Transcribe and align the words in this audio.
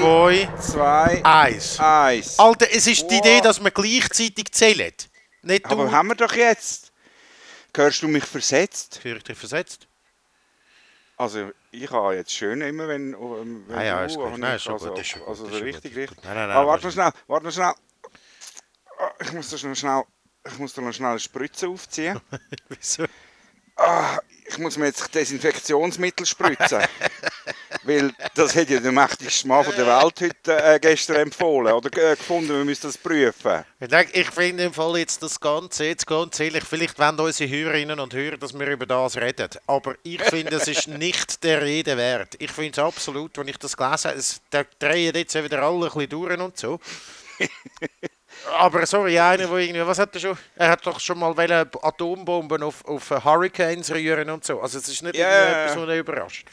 zwei, 0.00 0.48
zwei, 0.58 1.24
eins. 1.24 1.78
eins. 1.78 2.38
Alter, 2.38 2.66
es 2.70 2.86
ist 2.86 3.02
die 3.10 3.14
Wow. 3.16 3.18
Idee, 3.20 3.40
dass 3.42 3.62
wir 3.62 3.70
gleichzeitig 3.70 4.50
zählen. 4.52 4.92
Nicht 5.42 5.66
du. 5.66 5.70
Aber 5.70 5.90
haben 5.92 6.08
wir 6.08 6.14
doch 6.14 6.32
jetzt. 6.32 6.92
Hörst 7.76 8.02
du 8.02 8.08
mich 8.08 8.24
versetzt? 8.24 8.98
Führe 9.02 9.18
ich 9.18 9.24
dich 9.24 9.38
versetzt? 9.38 9.86
Also, 11.16 11.50
ich 11.70 11.90
habe 11.90 12.14
jetzt 12.16 12.32
schön 12.32 12.60
immer, 12.62 12.88
wenn. 12.88 13.12
wenn 13.12 13.76
Ah 13.76 13.82
ja, 13.84 14.00
du, 14.00 14.06
ist 14.06 14.16
gut. 14.16 14.26
habe 14.26 14.38
Nein, 14.38 14.56
ist 14.56 14.62
schon 14.64 14.72
also, 14.72 14.88
gut, 14.88 14.98
ist 15.00 15.16
Also, 15.26 15.46
ist 15.46 15.62
richtig, 15.62 15.94
richtig. 15.94 16.18
Nein, 16.24 16.34
nein, 16.34 16.48
nein, 16.48 16.56
Aber 16.56 16.68
warte 16.68 16.86
aber- 16.88 16.96
mal 16.96 17.10
schnell, 17.12 17.22
warte 17.28 17.44
mal 17.44 17.52
schnell. 17.52 17.74
Ah, 18.98 19.10
Ich 19.20 19.32
muss 19.32 19.50
da 19.50 19.68
noch 19.68 19.74
schnell. 19.76 20.02
Ich 20.46 20.58
muss 20.58 20.72
da 20.72 20.80
noch 20.82 20.92
schnell 20.92 21.10
eine 21.10 21.20
Spritze 21.20 21.68
aufziehen. 21.68 22.18
Wieso? 22.70 23.04
Ah, 23.76 24.18
ich 24.46 24.58
muss 24.58 24.76
mir 24.78 24.86
jetzt 24.86 25.14
Desinfektionsmittel 25.14 26.24
spritzen. 26.26 26.82
Weil 27.82 28.12
das 28.34 28.54
hat 28.54 28.68
ja 28.68 28.78
der 28.78 28.92
mächtigste 28.92 29.48
Mann 29.48 29.64
von 29.64 29.74
der 29.74 29.86
Welt 29.86 30.20
heute 30.20 30.62
äh, 30.62 30.78
gestern 30.78 31.16
empfohlen 31.16 31.72
oder 31.72 31.88
äh, 31.96 32.14
gefunden, 32.14 32.50
wir 32.50 32.64
müssen 32.64 32.82
das 32.82 32.98
prüfen. 32.98 33.64
Ich, 33.80 33.88
denke, 33.88 34.20
ich 34.20 34.30
finde 34.30 34.64
im 34.64 34.74
Fall 34.74 34.98
jetzt 34.98 35.22
das 35.22 35.40
Ganze, 35.40 35.86
jetzt 35.86 36.06
ganz 36.06 36.38
ehrlich, 36.40 36.64
vielleicht 36.64 36.98
wollen 36.98 37.18
unsere 37.18 37.50
Hörerinnen 37.50 37.98
und 37.98 38.12
Hörer, 38.12 38.36
dass 38.36 38.58
wir 38.58 38.66
über 38.66 38.84
das 38.84 39.16
reden. 39.16 39.48
Aber 39.66 39.94
ich 40.02 40.22
finde, 40.22 40.56
es 40.56 40.68
ist 40.68 40.88
nicht 40.88 41.42
der 41.42 41.62
Rede 41.62 41.96
wert. 41.96 42.36
Ich 42.38 42.50
finde 42.50 42.72
es 42.72 42.78
absolut, 42.78 43.38
wenn 43.38 43.48
ich 43.48 43.56
das 43.56 43.76
gelesen 43.76 44.10
habe, 44.10 44.18
es, 44.18 44.40
drehen 44.78 45.14
jetzt 45.14 45.34
wieder 45.34 45.62
alle 45.62 45.86
ein 45.86 45.92
bisschen 45.92 46.08
durch 46.10 46.38
und 46.38 46.58
so. 46.58 46.78
Aber 48.58 48.86
sorry, 48.86 49.18
einer, 49.18 49.46
der 49.46 49.56
irgendwie, 49.56 49.86
was 49.86 49.98
hat 49.98 50.14
er 50.14 50.20
schon? 50.20 50.38
Er 50.56 50.70
hat 50.70 50.86
doch 50.86 51.00
schon 51.00 51.18
mal 51.18 51.34
Atombomben 51.82 52.62
auf, 52.62 52.84
auf 52.84 53.10
Hurricanes 53.24 53.90
rühren 53.90 54.30
und 54.30 54.44
so. 54.44 54.60
Also 54.60 54.78
es 54.78 54.88
ist 54.88 55.02
nicht 55.02 55.16
ja. 55.16 55.64
etwas, 55.64 55.76
was 55.76 55.96
überrascht. 55.96 56.46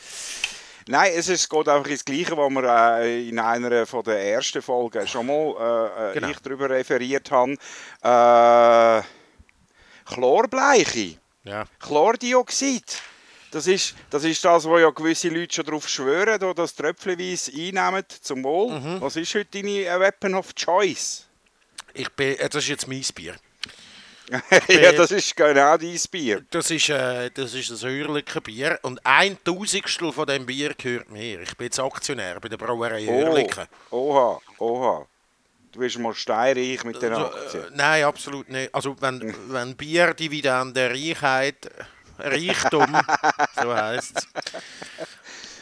Nein, 0.90 1.12
es 1.16 1.27
ist, 1.27 1.50
geht 1.50 1.68
einfach 1.68 1.90
ins 1.90 2.05
Gleiche, 2.05 2.38
was 2.38 2.50
wir 2.50 3.00
äh, 3.02 3.27
in 3.30 3.40
einer 3.40 3.86
von 3.86 4.04
der 4.04 4.20
ersten 4.34 4.62
Folgen 4.62 5.05
schon 5.08 5.26
mal 5.26 5.55
äh, 5.60 6.12
äh, 6.12 6.13
Genau. 6.13 6.29
ich 6.29 6.40
darüber 6.40 6.70
referiert 6.70 7.29
habe. 7.32 7.54
Äh, 8.02 9.04
Chlorbleiche, 10.05 11.18
Ja. 11.44 11.66
Chlordioxid. 11.79 13.02
Das 13.52 13.66
ist, 13.68 13.96
das 14.10 14.24
ist 14.26 14.44
das, 14.44 14.66
wo 14.66 14.77
ja 14.77 14.90
gewisse 14.90 15.29
Leute 15.29 15.55
schon 15.55 15.66
darauf 15.66 15.88
schwören, 15.88 16.35
oder 16.35 16.54
das 16.54 16.76
tröpfchenweise 16.76 17.51
einnehmen 17.54 18.04
zum 18.22 18.44
Wohl. 18.44 18.77
Mhm. 18.79 19.01
Was 19.01 19.16
ist 19.16 19.34
heute 19.35 19.62
deine 19.62 19.99
Weapon 19.99 20.35
of 20.35 20.54
Choice? 20.54 21.26
Ich 21.94 22.10
bin, 22.12 22.38
äh, 22.38 22.49
das 22.49 22.63
ist 22.63 22.70
jetzt 22.70 22.88
mein 22.88 23.04
Bier. 23.16 23.35
ja, 24.67 24.91
das 24.91 25.11
ist 25.11 25.35
genau 25.35 25.77
dein 25.77 25.97
Bier. 26.11 26.43
Das 26.51 26.70
ist, 26.70 26.89
äh, 26.89 27.29
das 27.31 27.53
ist 27.53 27.71
ein 27.71 27.89
Hörlicher 27.89 28.41
Bier 28.41 28.79
und 28.81 28.99
ein 29.05 29.37
Tausendstel 29.43 30.11
von 30.11 30.25
dem 30.25 30.45
Bier 30.45 30.73
gehört 30.73 31.09
mir. 31.09 31.41
Ich 31.41 31.55
bin 31.55 31.65
jetzt 31.65 31.79
Aktionär 31.79 32.39
bei 32.41 32.49
der 32.49 32.57
Brauerei 32.57 33.05
Oh, 33.07 33.11
Hörlicher. 33.11 33.67
oha, 33.91 34.39
oha. 34.59 35.05
Du 35.71 35.79
bist 35.79 35.98
mal 35.99 36.13
steinreich 36.13 36.83
mit 36.83 37.01
den 37.01 37.13
Also, 37.13 37.25
Aktien. 37.33 37.63
äh, 37.65 37.67
nein, 37.75 38.03
absolut 38.03 38.49
nicht. 38.49 38.73
Also 38.73 38.95
wenn, 38.99 39.33
wenn 39.49 39.75
Bierdividende 39.75 40.89
Reichheit, 40.89 41.70
Reichtum, 42.20 42.98
so 43.61 43.73
heisst 43.75 44.17
es. 44.17 44.27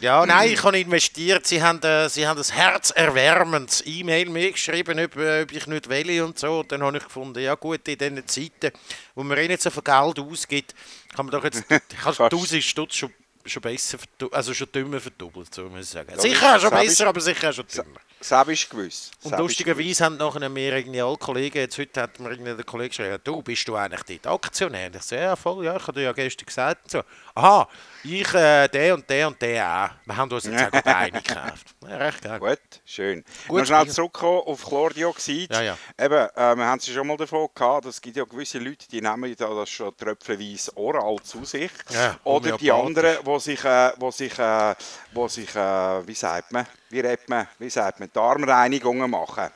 Ja, 0.00 0.26
nein, 0.26 0.52
ich 0.52 0.62
habe 0.62 0.78
investiert. 0.78 1.46
Sie 1.46 1.62
haben, 1.62 1.82
äh, 1.82 2.08
sie 2.08 2.26
haben 2.26 2.38
ein 2.38 2.52
herzerwärmendes 2.52 3.82
E-Mail 3.86 4.28
mir 4.28 4.52
geschrieben, 4.52 4.98
ob, 4.98 5.16
äh, 5.16 5.42
ob 5.42 5.52
ich 5.52 5.66
nicht 5.66 5.88
will 5.88 6.22
und 6.22 6.38
so. 6.38 6.60
Und 6.60 6.72
dann 6.72 6.82
habe 6.82 6.98
ich 6.98 7.04
gefunden, 7.04 7.38
ja 7.38 7.54
gut, 7.54 7.86
in 7.88 7.98
diesen 7.98 8.26
Zeiten, 8.26 8.76
wo 9.14 9.22
man 9.22 9.38
eh 9.38 9.48
nicht 9.48 9.62
so 9.62 9.70
viel 9.70 9.82
Geld 9.82 10.18
ausgibt, 10.18 10.74
kann 11.14 11.26
man 11.26 11.32
doch 11.32 11.44
jetzt, 11.44 11.64
ich 11.68 12.04
habe 12.04 12.14
Fast. 12.14 12.32
1000 12.32 12.62
Stutz 12.62 12.96
schon, 12.96 13.12
schon 13.46 13.62
besser, 13.62 13.98
also 14.32 14.52
schon 14.52 14.70
dümmer 14.70 15.00
verdoppelt, 15.00 15.54
so 15.54 15.62
muss 15.64 15.86
ich 15.86 15.88
sagen. 15.88 16.10
Das 16.12 16.22
Sicher 16.22 16.60
schon 16.60 16.70
besser, 16.70 17.06
aber 17.06 17.20
sicher 17.20 17.52
schon 17.52 17.66
dümmer. 17.66 18.00
Das 18.18 18.48
ist 18.48 18.70
gewiss. 18.70 19.10
Und 19.22 19.32
Das 19.32 19.40
lustigerweise 19.40 20.04
haben 20.04 20.16
nachher 20.16 20.48
mir 20.48 20.74
irgendwie 20.76 21.02
alle 21.02 21.16
Kollegen, 21.16 21.58
jetzt 21.58 21.78
heute 21.78 22.02
hat 22.02 22.18
mir 22.18 22.30
irgendwie 22.30 22.54
der 22.54 22.64
Kollege 22.64 22.88
geschrieben, 22.88 23.18
du, 23.22 23.42
bist 23.42 23.68
du 23.68 23.76
eigentlich 23.76 24.20
dort 24.22 24.34
Aktionär? 24.44 24.86
Und 24.86 24.96
ich 24.96 25.02
so, 25.02 25.16
ja 25.16 25.36
voll, 25.36 25.64
ja, 25.64 25.76
ich 25.76 25.82
habe 25.82 25.92
dir 25.92 26.02
ja 26.02 26.12
gestern 26.12 26.46
gesagt. 26.46 26.84
Und 26.84 26.90
so, 26.90 27.02
aha, 27.34 27.68
ich, 28.04 28.34
äh, 28.34 28.68
der 28.68 28.94
und 28.94 29.08
der 29.08 29.28
und 29.28 29.40
der 29.40 29.66
auch. 29.66 30.06
Wir 30.06 30.16
haben 30.16 30.30
uns 30.30 30.44
jetzt 30.44 30.74
auch 30.74 30.84
eine 30.84 31.12
gekauft. 31.12 31.66
Ja, 31.82 31.96
recht 31.96 32.22
geil. 32.22 32.38
Gut, 32.38 32.58
schön. 32.84 33.24
Gut, 33.48 33.60
Noch 33.60 33.66
schnell 33.66 33.88
zurückkommen 33.88 34.42
auf 34.46 34.64
Chlordioxid. 34.64 35.52
Ja, 35.52 35.62
ja. 35.62 35.78
Eben, 35.98 36.14
äh, 36.14 36.56
wir 36.56 36.64
haben 36.64 36.78
es 36.78 36.88
schon 36.88 37.06
mal 37.06 37.16
davon 37.16 37.48
gehabt, 37.54 37.86
es 37.86 38.00
gibt 38.00 38.16
ja 38.16 38.24
gewisse 38.24 38.58
Leute, 38.58 38.88
die 38.88 39.00
nehmen 39.00 39.34
da 39.36 39.54
das 39.54 39.70
schon 39.70 39.96
tröpfchenweise 39.96 40.76
oral 40.76 41.16
zu 41.22 41.44
sich. 41.44 41.70
Ja, 41.90 42.16
Oder 42.24 42.56
die 42.56 42.72
anderen, 42.72 43.18
wo 43.24 43.38
sich, 43.38 43.64
äh, 43.64 43.92
wo 43.96 44.10
sich, 44.10 44.38
äh, 44.38 44.74
wo 45.12 45.28
sich 45.28 45.54
äh, 45.54 46.06
wie 46.06 46.14
sagt 46.14 46.52
man, 46.52 46.66
wie 46.90 47.00
redet 47.00 47.28
man, 47.28 47.48
wie 47.58 47.70
sagt 47.70 48.00
man, 48.00 48.10
Darmreinigungen 48.12 49.10
machen. 49.10 49.50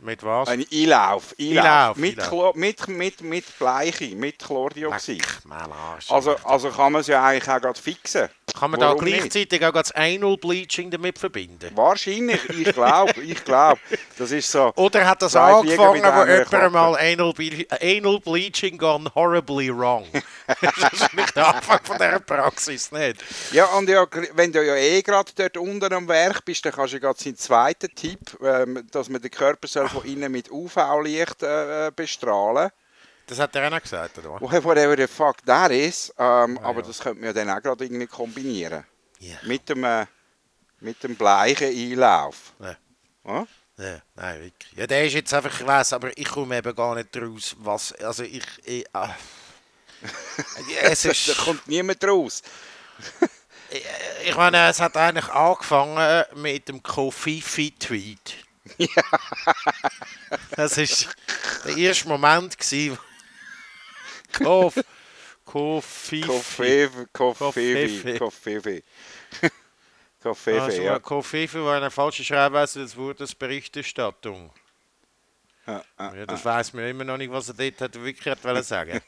Mit 0.00 0.22
was? 0.22 0.48
Ein 0.48 0.64
Einlauf, 0.72 1.34
Einlauf. 1.40 1.64
Einlauf, 1.64 1.96
mit, 1.96 2.20
Einlauf. 2.20 2.54
Mit, 2.54 2.88
mit, 2.88 3.20
mit 3.20 3.58
Bleiche, 3.58 4.14
mit 4.14 4.38
Chlordioxid. 4.38 5.18
Leck. 5.18 5.50
Also, 6.08 6.36
also 6.44 6.70
kann 6.70 6.92
man 6.92 7.00
es 7.00 7.08
ja 7.08 7.24
eigentlich 7.24 7.48
auch 7.48 7.60
gerade 7.60 7.80
fixen. 7.80 8.28
Kann 8.58 8.70
man 8.70 8.80
da 8.80 8.88
Warum 8.90 9.04
nicht? 9.04 9.18
gleichzeitig 9.18 9.64
auch 9.64 9.72
das 9.72 9.92
Anal 9.92 10.36
Bleaching 10.36 10.90
damit 10.90 11.18
verbinden? 11.18 11.70
Wahrscheinlich, 11.74 12.48
ich 12.48 12.72
glaube, 12.72 13.20
ich 13.22 13.44
glaube. 13.44 13.80
Das 14.16 14.30
ist 14.30 14.50
so. 14.50 14.72
Oder 14.76 15.06
hat 15.06 15.20
das 15.20 15.34
angefangen, 15.36 15.78
wo 15.78 15.94
jemand 15.94 16.72
mal 16.72 16.96
Anal, 16.96 17.32
Ble 17.32 17.66
Anal 17.80 18.20
Bleaching 18.20 18.78
gone 18.78 19.10
horribly 19.14 19.76
wrong? 19.76 20.06
das 20.60 20.92
ist 20.92 21.14
nicht 21.14 21.36
der 21.36 21.56
Anfang 21.56 21.80
von 21.82 21.98
dieser 21.98 22.20
Praxis, 22.20 22.90
nicht? 22.92 23.22
Ja, 23.52 23.66
und 23.76 23.88
ja, 23.88 24.06
wenn 24.34 24.52
du 24.52 24.64
ja 24.64 24.76
eh 24.76 25.02
gerade 25.02 25.30
dort 25.34 25.56
unten 25.56 25.92
am 25.92 26.08
Werk 26.08 26.44
bist, 26.44 26.64
dann 26.64 26.72
kannst 26.72 26.94
du 26.94 27.00
gerade 27.00 27.20
seinen 27.20 27.36
zweiten 27.36 27.94
Tipp, 27.94 28.20
ähm, 28.42 28.86
dass 28.90 29.08
man 29.08 29.20
den 29.20 29.30
Körper 29.30 29.68
soll 29.68 29.87
von 29.88 30.04
innen 30.04 30.30
mit 30.32 30.50
UV-Licht 30.50 31.42
äh, 31.42 31.88
äh, 31.88 31.90
bestrahlen 31.94 32.70
Das 33.26 33.38
hat 33.38 33.54
er 33.56 33.66
auch 33.66 33.70
noch 33.70 33.82
gesagt, 33.82 34.18
oder? 34.18 34.40
Whatever 34.40 34.96
the 34.96 35.06
fuck 35.06 35.44
that 35.44 35.70
is. 35.70 36.12
Ähm, 36.18 36.58
Ah, 36.62 36.68
aber 36.68 36.80
ja. 36.80 36.86
das 36.86 36.98
könnte 37.00 37.20
man 37.20 37.26
ja 37.26 37.32
dann 37.32 37.50
auch 37.50 37.62
gerade 37.62 37.84
irgendwie 37.84 38.06
kombinieren. 38.06 38.84
Ja. 39.20 39.36
Mit 39.42 39.68
dem, 39.68 39.84
äh, 39.84 40.06
mit 40.80 41.02
dem 41.02 41.16
bleichen 41.16 41.68
Einlauf. 41.68 42.52
Ja. 42.60 42.76
Ja? 43.26 43.46
Ja, 43.78 44.02
nein, 44.16 44.40
wirklich. 44.42 44.72
Ja, 44.76 44.86
der 44.88 45.06
ist 45.06 45.12
jetzt 45.14 45.32
einfach, 45.32 45.60
ich 45.60 45.66
weiß, 45.66 45.92
aber 45.92 46.16
ich 46.16 46.26
komme 46.26 46.58
eben 46.58 46.74
gar 46.74 46.96
nicht 46.96 47.16
raus, 47.16 47.54
was, 47.58 47.92
also 47.92 48.24
ich, 48.24 48.44
ich 48.64 48.84
ah. 48.92 49.14
es 50.82 51.02
Da 51.02 51.10
ist, 51.10 51.38
kommt 51.38 51.66
niemand 51.68 52.02
raus. 52.04 52.42
ich 54.24 54.36
meine, 54.36 54.68
es 54.68 54.80
hat 54.80 54.96
eigentlich 54.96 55.28
angefangen 55.28 56.24
mit 56.34 56.68
dem 56.68 56.82
Kofifi-Tweet. 56.82 58.47
Das 60.56 60.76
ist 60.78 61.08
der 61.64 61.76
erste 61.76 62.08
Moment 62.08 62.56
Kofifi. 65.44 66.20
Koffefe, 66.20 67.06
Koffefe. 67.12 67.52
Koffefe, 68.12 68.18
Koffefe. 68.18 68.82
Koffefe, 70.22 70.62
Also, 70.62 70.82
ja. 70.82 70.98
Kofifi 70.98 71.58
war 71.64 71.76
eine 71.76 71.90
falsche 71.90 72.24
Schreibweise 72.24 72.80
des 72.80 72.96
Wortes 72.96 73.34
Berichterstattung. 73.34 74.52
Ja, 75.66 75.84
ja, 75.98 76.14
Ja, 76.16 76.26
das 76.26 76.44
weiß 76.44 76.72
man 76.74 76.84
immer 76.86 77.04
noch 77.04 77.16
nicht, 77.16 77.30
was 77.30 77.48
er 77.48 77.54
dort 77.54 77.80
hat, 77.80 77.94
wirklich 77.94 78.26
hat 78.26 78.42
wollen 78.44 78.62
sagen. 78.62 79.00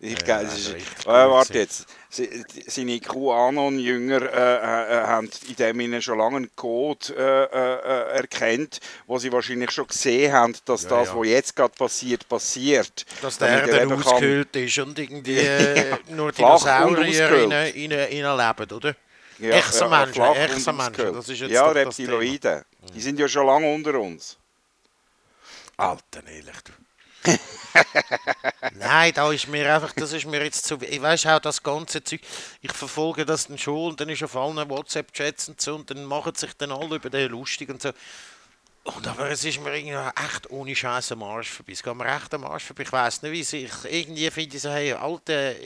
Ich 0.00 0.12
Ja, 0.12 0.24
glaube, 0.24 0.44
nein, 0.44 0.46
es 0.46 0.58
ist, 0.58 0.74
richtig 0.74 1.06
äh, 1.06 1.08
warte 1.08 1.58
jetzt. 1.58 1.86
Seine 2.10 2.98
QAnon-Jünger 3.00 4.22
äh, 4.22 4.26
äh, 4.26 4.98
äh, 5.02 5.06
haben 5.06 5.30
in 5.48 5.56
dem 5.56 5.78
Sinne 5.78 6.02
schon 6.02 6.18
lange 6.18 6.36
einen 6.38 6.56
Code 6.56 7.14
äh, 7.16 7.44
äh, 7.44 7.74
äh, 8.14 8.16
erkannt, 8.18 8.80
wo 9.06 9.18
sie 9.18 9.30
wahrscheinlich 9.32 9.70
schon 9.70 9.86
gesehen 9.86 10.32
haben, 10.32 10.54
dass 10.64 10.82
Ja, 10.84 10.88
das, 10.90 11.08
ja. 11.08 11.16
was 11.16 11.26
jetzt 11.28 11.56
gerade 11.56 11.74
passiert, 11.76 12.28
passiert. 12.28 13.04
Dass 13.22 13.38
der 13.38 13.48
er 13.48 13.68
Erde 13.68 13.94
ausgehöhlt 13.94 14.56
ist 14.56 14.78
und 14.78 14.98
irgendwie 14.98 15.38
äh, 15.38 15.96
nur 16.08 16.32
Dinosaurier 16.32 16.98
ausgehöhlt. 17.08 17.52
rein, 17.52 17.92
rein, 17.92 17.92
rein 17.92 18.56
leben, 18.58 18.72
oder? 18.72 18.96
Ja, 19.38 19.56
Echsenmenschen, 19.56 20.12
flach 20.14 20.30
und 20.30 20.36
Echsenmenschen, 20.36 20.92
ausgehöhlt. 20.94 21.16
das 21.16 21.28
ist 21.28 21.40
jetzt 21.40 21.50
Ja, 21.52 21.66
Mhm. 21.68 21.72
Reptiloiden. 21.72 22.64
Die 22.94 23.00
sind 23.00 23.18
ja 23.18 23.28
schon 23.28 23.46
lange 23.46 23.72
unter 23.72 23.94
uns. 23.98 24.36
Alter, 25.76 26.26
ehrlich, 26.26 26.60
du. 26.64 26.72
Nein, 28.74 29.12
da 29.14 29.30
ist 29.32 29.48
mir 29.48 29.72
einfach, 29.72 29.92
das 29.92 30.12
ist 30.12 30.26
mir 30.26 30.42
jetzt 30.42 30.66
zu. 30.66 30.78
Ich 30.82 31.00
weiß 31.00 31.26
auch 31.26 31.40
das 31.40 31.62
ganze 31.62 32.02
Zeug. 32.02 32.20
Ich 32.60 32.72
verfolge 32.72 33.24
das 33.24 33.46
dann 33.46 33.58
schon 33.58 33.90
und 33.90 34.00
dann 34.00 34.08
ist 34.08 34.22
auf 34.22 34.36
allen 34.36 34.68
WhatsApp-Chats 34.68 35.48
und 35.48 35.60
so 35.60 35.74
und 35.76 35.90
dann 35.90 36.04
machen 36.04 36.34
sich 36.34 36.54
dann 36.56 36.72
alle 36.72 36.96
über 36.96 37.10
den 37.10 37.30
lustig 37.30 37.68
und 37.68 37.82
so. 37.82 37.92
Und 38.84 39.06
aber 39.06 39.30
es 39.30 39.44
ist 39.44 39.60
mir 39.60 39.76
irgendwie 39.76 40.22
echt 40.26 40.50
ohne 40.50 40.74
Scheiß 40.74 41.12
am 41.12 41.22
Arsch 41.22 41.50
vorbei. 41.50 41.72
Es 41.72 41.82
geht 41.82 41.94
mir 41.94 42.16
echt 42.16 42.32
am 42.34 42.44
Arsch 42.44 42.64
vorbei. 42.64 42.82
Ich 42.82 42.92
weiß 42.92 43.22
nicht, 43.22 43.32
wie 43.32 43.42
sich. 43.44 43.70
Irgendwie 43.84 44.30
finde 44.30 44.56
ich 44.56 44.62
so, 44.62 44.70
hey, 44.70 44.92
alte. 44.92 45.56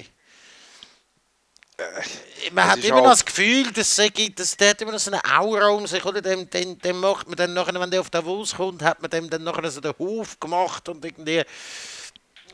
Man 2.53 2.69
hat 2.69 2.79
ist 2.79 2.85
immer 2.85 3.03
noch 3.03 3.11
das 3.11 3.25
Gefühl, 3.25 3.73
dass 3.73 3.97
dass 3.97 4.57
der 4.57 4.71
hat 4.71 4.81
immer 4.81 4.93
noch 4.93 5.01
so 5.01 5.11
eine 5.11 5.21
Aura 5.25 5.69
um 5.69 5.87
sich, 5.87 6.05
oder? 6.05 6.23
Dem, 6.23 6.49
dem, 6.49 6.79
dem 6.79 7.01
macht 7.01 7.27
man 7.27 7.37
dann 7.37 7.53
nachher, 7.53 7.79
wenn 7.81 7.91
der 7.91 8.01
auf 8.01 8.11
Davos 8.11 8.55
kommt, 8.55 8.83
hat 8.83 9.03
man 9.03 9.11
dem 9.11 9.29
dann 9.29 9.43
nachher 9.43 9.69
so 9.71 9.81
den 9.81 9.95
Hof 9.99 10.39
gemacht 10.39 10.89
und 10.89 11.05
irgendwie. 11.05 11.43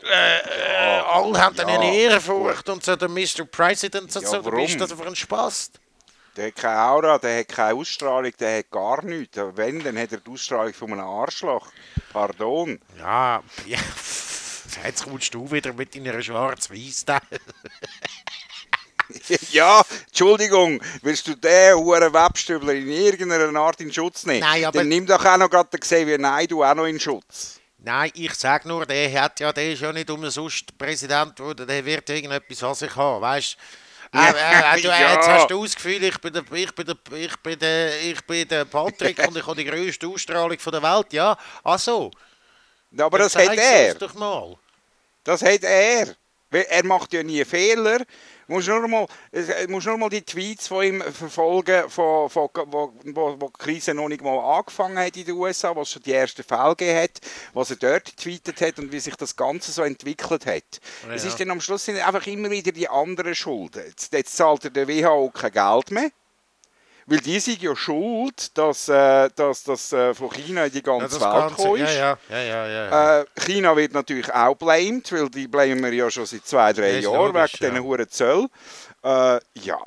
Äh, 0.03 0.39
äh, 0.39 1.01
alle 1.01 1.39
haben 1.39 1.55
dann 1.55 1.69
ja, 1.69 1.79
eine 1.79 1.95
Ehrfurcht 1.95 2.67
und 2.71 2.83
so, 2.83 2.97
der 2.97 3.11
Mr. 3.11 3.45
President 3.51 4.17
und 4.17 4.23
Ja, 4.23 4.29
so, 4.29 4.39
du 4.39 4.47
warum? 4.47 4.65
bist 4.65 4.81
das 4.81 4.91
einfach 4.91 5.07
ein 5.07 5.17
Spaß. 5.17 5.73
Der 6.37 6.47
hat 6.47 6.57
keine 6.57 6.81
Aura, 6.81 7.19
der 7.19 7.41
hat 7.41 7.49
keine 7.49 7.75
Ausstrahlung, 7.79 8.33
der 8.39 8.61
hat 8.61 8.71
gar 8.71 9.05
nichts. 9.05 9.37
Wenn, 9.37 9.83
dann 9.85 9.99
hat 9.99 10.13
er 10.13 10.19
die 10.19 10.31
Ausstrahlung 10.31 10.73
von 10.73 10.93
einem 10.93 11.01
Arschloch. 11.01 11.69
Pardon. 12.13 12.81
Ja, 12.99 13.43
ja. 13.67 13.79
Jetzt 14.85 15.05
kommst 15.05 15.35
du 15.35 15.51
wieder 15.51 15.75
mit 15.75 15.95
deiner 15.95 16.23
schwarz-weiß 16.23 17.05
ja, 19.51 19.83
Entschuldigung, 20.09 20.83
willst 21.03 21.27
du 21.27 21.35
den 21.35 21.75
hohen 21.77 22.13
Webstübler 22.13 22.75
in 22.75 22.89
irgendeiner 22.89 23.59
Art 23.61 23.81
in 23.81 23.93
Schutz 23.93 24.27
nehmen? 24.27 24.41
Nein, 24.41 24.65
aber- 24.65 24.79
Dann 24.79 24.89
nimm 24.89 25.07
doch 25.07 25.25
auch 25.25 25.37
noch 25.37 25.51
gerade 25.51 25.79
Xavier 25.79 26.19
Naidu 26.19 26.63
auch 26.65 26.75
noch 26.75 26.87
in 26.87 27.01
Schutz. 27.01 27.61
Nein, 27.79 28.11
ich 28.15 28.35
sage 28.35 28.69
nur, 28.69 28.85
der 28.85 29.23
hat 29.23 29.41
ja, 29.41 29.53
der 29.53 29.73
ist 29.73 29.81
ja 29.81 29.93
nicht 29.93 30.11
umsonst 30.11 30.77
Präsident 30.77 31.35
geworden, 31.37 31.67
der 31.67 31.85
wird 31.85 32.09
irgendetwas 32.11 32.63
an 32.63 32.75
sich 32.75 32.95
haben, 32.95 33.23
weißt 33.23 33.57
äh, 34.13 34.19
äh, 34.19 34.83
du? 34.83 34.89
Ja. 34.89 35.15
Jetzt 35.15 35.29
hast 35.29 35.51
du 35.51 35.63
das 35.63 35.75
Gefühl, 35.75 36.03
ich 36.03 36.19
bin 36.19 36.33
der, 36.33 36.43
ich 36.53 36.75
bin 36.75 36.87
der, 36.87 36.97
ich 37.19 37.37
bin 37.39 37.59
der, 37.59 38.01
ich 38.03 38.21
bin 38.27 38.49
der 38.49 38.65
Patrick 38.67 39.19
und 39.27 39.37
ich 39.37 39.47
habe 39.47 39.57
die 39.57 39.65
grösste 39.65 40.07
Ausstrahlung 40.09 40.59
von 40.59 40.73
der 40.73 40.83
Welt, 40.83 41.13
ja? 41.13 41.37
Ach 41.65 41.79
so. 41.79 42.11
Aber 42.99 43.19
dann 43.19 43.29
das 43.29 43.37
hat 43.37 43.57
er. 43.57 43.95
doch 43.95 44.15
mal. 44.15 44.57
Das 45.25 45.43
hat 45.43 45.63
er. 45.63 46.17
Er 46.51 46.85
macht 46.85 47.13
ja 47.13 47.23
nie 47.23 47.45
Fehler. 47.45 48.01
Du 48.51 48.57
musst 48.57 48.67
nur 48.67 48.89
mal, 48.89 49.07
äh, 49.31 49.69
musst 49.69 49.87
nur 49.87 49.97
mal 49.97 50.09
die 50.09 50.23
Tweets 50.23 50.67
von 50.67 50.85
ihm 50.85 51.01
verfolgen, 51.03 51.89
von, 51.89 52.29
von, 52.29 52.49
wo, 52.67 52.93
wo, 53.05 53.37
wo 53.41 53.47
die 53.47 53.53
Krise 53.63 53.95
noch 53.95 54.09
nicht 54.09 54.25
mal 54.25 54.41
angefangen 54.59 54.99
hat 54.99 55.17
in 55.17 55.25
den 55.25 55.37
USA, 55.37 55.77
wo 55.77 55.83
es 55.83 55.91
schon 55.91 56.03
die 56.03 56.13
ersten 56.13 56.43
Fälle 56.43 56.75
gegeben 56.75 56.99
hat, 56.99 57.21
was 57.55 57.71
er 57.71 57.77
dort 57.77 58.07
getweetet 58.07 58.61
hat 58.61 58.81
und 58.81 58.91
wie 58.91 58.99
sich 58.99 59.15
das 59.15 59.37
Ganze 59.37 59.71
so 59.71 59.83
entwickelt 59.83 60.47
hat. 60.47 60.81
Es 61.15 61.23
Ja. 61.23 61.29
ist 61.29 61.39
dann 61.39 61.53
am 61.53 61.61
Schluss 61.61 61.89
einfach 61.89 62.27
immer 62.27 62.51
wieder 62.51 62.73
die 62.73 62.89
anderen 62.89 63.37
Schulden. 63.37 63.85
Jetzt, 63.87 64.13
jetzt 64.13 64.37
zahlt 64.37 64.65
er 64.65 64.71
der 64.71 64.89
WHO 64.89 65.31
kein 65.31 65.53
Geld 65.53 65.93
mehr. 65.93 66.11
Weil 67.07 67.19
die 67.19 67.41
sind 67.41 67.63
ja 67.63 67.75
schuld, 67.75 68.57
dass, 68.57 68.89
äh, 68.89 69.29
dass 69.35 69.65
das 69.65 69.93
äh, 69.93 70.15
von 70.15 70.31
China 70.31 70.65
in 70.67 70.73
die 70.73 70.79
Ja, 70.79 70.83
ganze 70.83 71.19
das 71.19 71.21
Welt 71.21 71.57
Ganze, 71.57 71.69
ja, 71.79 71.85
ist. 71.85 71.97
ja, 71.97 72.19
ja, 72.29 72.43
ja, 72.43 72.67
ja. 72.67 72.91
ja. 72.91 73.21
Äh, 73.21 73.25
China 73.39 73.77
wird 73.77 73.93
natürlich 73.93 74.33
auch 74.33 74.55
blamed, 74.55 75.11
weil 75.13 75.29
die 75.31 75.49
blamen 75.49 75.83
wir 75.83 75.93
ja 75.93 76.11
schon 76.11 76.27
seit 76.27 76.47
zwei, 76.47 76.73
drei 76.73 77.01
Jahren 77.01 77.35
wegen 77.35 77.37
ja. 77.37 77.47
diesen 77.47 77.83
hohen 77.83 78.09
Zöll. 78.09 78.47
Äh, 79.03 79.41
ja, 79.55 79.79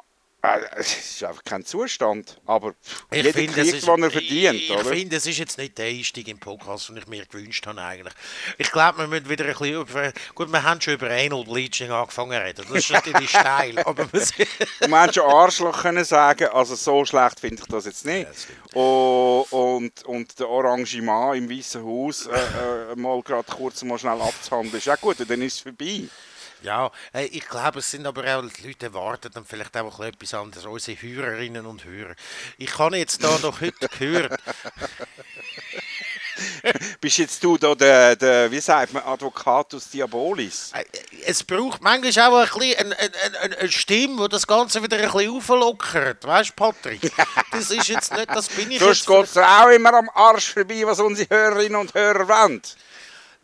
es 0.75 0.97
ist 0.97 1.23
einfach 1.23 1.43
kein 1.43 1.63
Zustand. 1.63 2.37
Aber 2.45 2.73
jeder 3.13 3.31
finde, 3.31 3.53
kriegt, 3.53 3.73
ist- 3.75 3.87
was 3.87 3.99
er 3.99 4.11
verdient, 4.11 4.55
ich? 4.55 4.69
Ich 4.69 4.81
finde, 4.81 5.15
es 5.15 5.25
ist 5.25 5.37
jetzt 5.37 5.57
nicht 5.57 5.77
der 5.77 5.85
Einstieg 5.85 6.27
im 6.27 6.37
Podcast, 6.37 6.89
den 6.89 6.97
ich 6.97 7.07
mir 7.07 7.25
gewünscht 7.25 7.65
habe 7.65 7.81
eigentlich. 7.81 8.13
Ich 8.57 8.69
glaube, 8.71 8.99
wir 8.99 9.07
müssen 9.07 9.29
wieder 9.29 9.45
ein 9.45 9.51
bisschen 9.51 9.81
über... 9.81 10.11
Gut, 10.35 10.51
wir 10.51 10.61
haben 10.63 10.81
schon 10.81 10.95
über 10.95 11.09
Anal 11.09 11.45
Bleaching 11.45 11.91
angefangen 11.91 12.31
zu 12.31 12.43
reden. 12.43 12.65
Das 12.69 12.77
ist 12.77 12.91
natürlich 12.91 13.29
steil, 13.29 13.79
aber 13.85 14.11
wir 14.11 14.21
hätte 14.21 15.13
schon 15.13 15.31
Arschloch 15.31 15.81
können 15.81 16.03
sagen, 16.03 16.47
also 16.49 16.75
so 16.75 17.05
schlecht 17.05 17.39
finde 17.39 17.61
ich 17.61 17.67
das 17.69 17.85
jetzt 17.85 18.05
nicht. 18.05 18.27
Ja. 18.27 18.77
Oh, 18.79 19.45
und, 19.49 20.03
und 20.03 20.39
der 20.39 20.47
Arrangement 20.47 21.37
im 21.37 21.49
Weißen 21.49 21.83
Haus 21.83 22.25
äh, 22.27 22.91
äh, 22.91 22.95
mal 22.95 23.21
gerade 23.21 23.49
kurz 23.49 23.81
mal 23.83 23.97
schnell 23.97 24.19
abzuhandeln, 24.21 24.77
ist 24.77 24.89
auch 24.89 24.99
gut, 24.99 25.17
dann 25.25 25.41
ist 25.41 25.53
es 25.55 25.59
vorbei. 25.61 26.03
Ja, 26.63 26.91
äh, 27.13 27.25
ich 27.25 27.47
glaube, 27.47 27.79
es 27.79 27.91
sind 27.91 28.07
aber 28.07 28.37
auch 28.37 28.43
die 28.49 28.67
Leute 28.67 28.87
erwarten 28.87 29.29
dann 29.33 29.45
vielleicht 29.45 29.75
auch 29.77 29.99
ein 29.99 30.07
etwas 30.07 30.33
anderes, 30.33 30.65
unsere 30.65 31.01
Hörerinnen 31.01 31.65
und 31.65 31.83
Hörer. 31.83 32.15
Ich 32.57 32.77
habe 32.79 32.97
jetzt 32.97 33.23
da 33.23 33.37
noch 33.39 33.61
heute 33.61 33.87
gehört, 33.89 34.41
Bist 37.01 37.17
jetzt 37.17 37.43
du 37.43 37.57
da 37.57 37.75
der, 37.75 38.15
der 38.15 38.51
wie 38.51 38.59
sagt 38.59 38.93
man, 38.93 39.03
Advocatus 39.03 39.89
Diabolis? 39.89 40.71
äh, 40.73 40.83
es 41.25 41.43
braucht 41.43 41.81
manchmal 41.81 42.29
auch 42.29 42.39
ein 42.39 42.59
bisschen 42.59 42.93
eine, 42.93 42.97
eine, 42.97 43.39
eine, 43.41 43.57
eine 43.57 43.71
Stimme, 43.71 44.23
die 44.23 44.29
das 44.29 44.47
Ganze 44.47 44.81
wieder 44.81 44.97
ein 44.97 45.11
bisschen 45.11 45.31
auflockert. 45.31 46.25
Weißt 46.25 46.49
du, 46.49 46.53
Patrick? 46.53 47.11
Das 47.51 47.69
ist 47.69 47.87
jetzt 47.87 48.11
nicht, 48.13 48.29
das 48.29 48.49
bin 48.49 48.71
ich 48.71 48.79
Sonst 48.79 48.99
jetzt... 48.99 49.07
geht 49.07 49.25
es 49.25 49.37
auch 49.37 49.67
immer 49.67 49.93
am 49.93 50.09
Arsch 50.15 50.53
vorbei, 50.53 50.81
was 50.85 50.99
unsere 50.99 51.29
Hörerinnen 51.29 51.75
und 51.75 51.93
Hörer 51.93 52.27
wollen. 52.27 52.61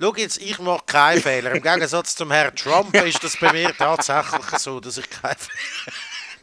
Schau 0.01 0.13
jetzt, 0.15 0.37
ich 0.37 0.57
mache 0.59 0.83
keinen 0.85 1.21
Fehler. 1.21 1.51
Im 1.51 1.61
Gegensatz 1.61 2.15
zum 2.15 2.31
Herrn 2.31 2.55
Trump 2.55 2.95
ist 3.05 3.21
das 3.21 3.35
bei 3.37 3.51
mir 3.51 3.75
tatsächlich 3.77 4.45
so, 4.57 4.79
dass 4.79 4.97
ich 4.97 5.09
keinen 5.09 5.35
Fehler 5.35 5.93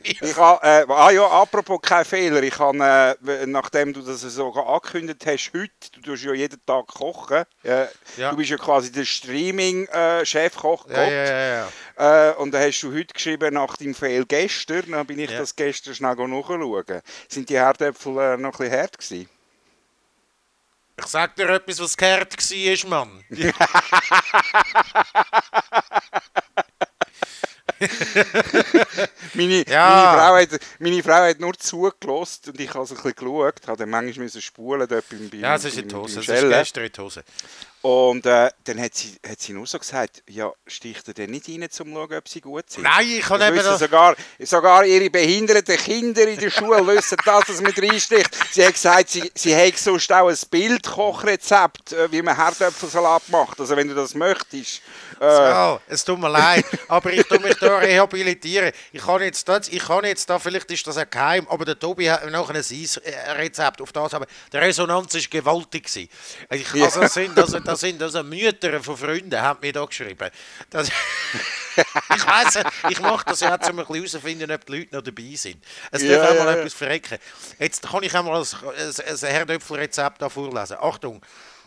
Ich 0.02 0.36
ha, 0.36 0.60
äh, 0.62 0.84
ah 0.88 1.10
ja, 1.10 1.26
apropos 1.26 1.80
kein 1.80 2.04
Fehler, 2.04 2.42
ich 2.42 2.58
habe, 2.58 3.16
äh, 3.26 3.46
nachdem 3.46 3.94
du 3.94 4.02
das 4.02 4.20
so 4.20 4.52
angekündigt 4.52 5.24
hast, 5.24 5.52
heute, 5.54 5.72
du 5.94 6.00
tust 6.02 6.24
ja 6.24 6.34
jeden 6.34 6.64
Tag 6.66 6.86
kochen, 6.88 7.44
äh, 7.64 7.86
Ja. 8.18 8.30
du 8.30 8.36
bist 8.36 8.50
ja 8.50 8.58
quasi 8.58 8.92
der 8.92 9.06
Streaming-Chefkoch, 9.06 10.88
Ja, 10.90 11.02
ja, 11.02 11.24
ja, 11.24 11.68
ja. 11.96 12.30
Äh, 12.30 12.34
und 12.34 12.52
dann 12.52 12.62
hast 12.62 12.82
du 12.82 12.92
heute 12.92 13.14
geschrieben, 13.14 13.54
nach 13.54 13.76
dem 13.78 13.94
Fehl 13.94 14.26
gestern, 14.26 14.90
dann 14.90 15.06
bin 15.06 15.18
ich 15.18 15.30
das 15.30 15.56
gestern 15.56 15.94
schnell 15.94 16.14
nachschauen. 16.14 17.00
Sind 17.26 17.48
die 17.48 17.56
Herdäpfel 17.56 18.18
äh, 18.18 18.36
noch 18.36 18.52
ein 18.60 18.68
bisschen 18.68 18.78
hart 18.78 18.98
gewesen? 18.98 19.30
Ich 20.98 21.06
sag 21.06 21.36
dir 21.36 21.48
etwas, 21.50 21.78
was 21.80 21.96
gehört 21.96 22.34
war, 22.50 22.88
Mann. 22.88 23.24
Meine, 29.34 29.64
Ja. 29.68 30.16
meine, 30.30 30.48
Frau 30.48 30.56
hat, 30.56 30.60
meine 30.78 31.02
Frau 31.02 31.28
hat 31.28 31.40
nur 31.40 31.54
zugelassen 31.58 32.50
und 32.50 32.60
ich 32.60 32.72
habe 32.72 32.86
so 32.86 32.94
ein 32.94 33.02
bisschen 33.02 33.14
geschaut, 33.16 33.66
habe 33.66 33.78
dann 33.78 33.90
manchmal 33.90 34.24
müssen 34.24 34.40
spulen 34.40 34.86
dort 34.88 35.08
beim, 35.08 35.28
beim, 35.28 35.40
Ja, 35.40 35.56
es 35.56 35.64
ist 35.64 35.78
in 35.78 35.88
die 35.88 35.94
Hose. 35.94 36.20
Es 36.20 36.28
ist 36.28 36.48
gestern 36.48 36.84
in 36.84 36.92
die 36.92 37.00
Hose. 37.00 37.22
Und 37.82 38.26
äh, 38.26 38.50
dann 38.64 38.80
hat 38.80 38.94
sie, 38.94 39.14
hat 39.24 39.38
sie 39.40 39.52
nur 39.52 39.66
so 39.66 39.78
gesagt, 39.78 40.22
ja, 40.28 40.50
sticht 40.66 41.06
ihr 41.06 41.14
denn 41.14 41.30
nicht 41.30 41.48
rein, 41.48 41.62
um 41.62 41.70
zu 41.70 41.84
schauen, 41.84 42.14
ob 42.14 42.28
sie 42.28 42.40
gut 42.40 42.68
sind? 42.68 42.82
Nein, 42.82 43.06
ich 43.06 43.20
kann 43.20 43.38
Das 43.38 43.48
eben... 43.48 43.58
wissen 43.58 43.68
Das, 43.70 43.78
sogar, 43.78 44.16
sogar 44.40 44.84
ihre 44.84 45.08
behinderten 45.08 45.76
Kinder 45.76 46.26
in 46.26 46.38
der 46.40 46.50
Schule 46.50 46.84
wissen 46.86 47.16
das, 47.24 47.44
dass 47.46 47.60
man 47.60 47.72
reinsticht. 47.72 48.30
Sie 48.52 48.64
hat 48.66 48.72
gesagt, 48.72 49.10
sie, 49.10 49.30
sie 49.34 49.54
hat 49.54 49.76
sonst 49.76 50.10
auch 50.10 50.28
ein 50.28 50.36
Bildkochrezept, 50.50 51.92
äh, 51.92 52.10
wie 52.10 52.22
man 52.22 52.34
Herdöpfelsalat 52.36 53.28
macht. 53.28 53.60
Also 53.60 53.76
wenn 53.76 53.86
du 53.86 53.94
das 53.94 54.14
möchtest. 54.14 54.82
Äh, 55.20 55.52
so, 55.54 55.80
es 55.88 56.04
tut 56.04 56.18
mir 56.18 56.28
leid, 56.28 56.64
aber 56.88 57.12
ich 57.12 57.26
tue 57.26 57.38
mich 57.38 57.56
da 57.56 57.78
rehabilitieren. 57.78 58.72
Ich 58.92 59.02
kann 59.04 59.22
jetzt 59.22 59.48
da, 59.48 59.58
ich 59.58 59.84
kann 59.84 60.04
jetzt 60.04 60.28
da, 60.28 60.38
vielleicht 60.38 60.70
ist 60.70 60.86
das 60.86 60.96
ein 60.96 61.08
Geheim, 61.10 61.46
aber 61.48 61.64
der 61.64 61.78
Tobi 61.78 62.10
hat 62.10 62.30
noch 62.30 62.50
ein 62.50 62.56
Eisrezept 62.56 63.80
auf 63.80 63.92
das, 63.92 64.14
aber 64.14 64.26
die 64.52 64.56
Resonanz 64.56 65.14
war 65.14 65.20
gewaltig. 65.30 65.84
gewesen. 65.84 66.08
Ich, 66.50 66.82
also, 66.82 67.00
das 67.00 67.14
sind, 67.14 67.38
also, 67.38 67.60
das 67.60 67.80
sind 67.80 68.02
also 68.02 68.22
Mütter 68.22 68.82
von 68.82 68.96
Freunden, 68.96 69.40
haben 69.40 69.60
mir 69.60 69.72
da 69.72 69.84
geschrieben. 69.84 70.30
Das, 70.70 70.88
ich 71.76 72.26
weiss, 72.26 72.58
ich 72.90 73.00
mache 73.00 73.24
das 73.26 73.40
ja, 73.40 73.54
auch, 73.56 73.68
um 73.70 73.70
ein 73.70 73.76
bisschen 73.76 73.94
herauszufinden, 73.94 74.50
ob 74.50 74.66
die 74.66 74.78
Leute 74.78 74.94
noch 74.94 75.02
dabei 75.02 75.34
sind. 75.34 75.64
Es 75.90 76.02
Ja, 76.02 76.18
darf 76.18 76.30
auch 76.30 76.44
mal 76.44 76.54
ja. 76.54 76.60
etwas 76.60 76.74
verrecken. 76.74 77.18
Jetzt 77.58 77.82
kann 77.88 78.02
ich 78.02 78.14
einmal 78.14 78.40
ein, 78.40 78.46
ein, 78.46 78.94
ein 79.08 79.16
Herdöpfelrezept 79.18 80.20
da 80.20 80.28
vorlesen. 80.28 80.76
Achtung! 80.80 81.22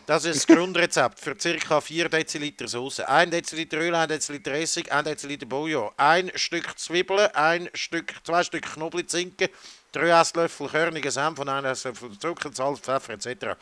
Das 0.06 0.24
ist 0.24 0.48
das 0.48 0.56
Grundrezept 0.56 1.20
für 1.20 1.34
ca. 1.34 1.80
4 1.80 2.08
Deziliter 2.08 2.66
Soße. 2.66 3.08
1 3.08 3.30
Deziliter 3.30 3.78
Öl, 3.78 3.94
1 3.94 4.08
Deziliter 4.08 4.52
Essig, 4.52 4.90
1 4.90 5.04
Deziliter 5.04 5.46
Bouillon, 5.46 5.90
1 5.96 6.32
Stück 6.40 6.78
Zwiebeln, 6.78 7.28
1 7.34 7.70
Stück, 7.74 8.14
2 8.24 8.42
Stück 8.44 8.72
Knoblauchzinken, 8.74 9.48
3 9.92 10.20
Esslöffel 10.20 10.68
körnigen 10.68 11.10
Senf 11.10 11.38
und 11.38 11.48
1 11.48 11.66
Esslöffel 11.66 12.18
Zucker, 12.18 12.50
Salz, 12.52 12.80
Pfeffer 12.80 13.12
etc. 13.12 13.56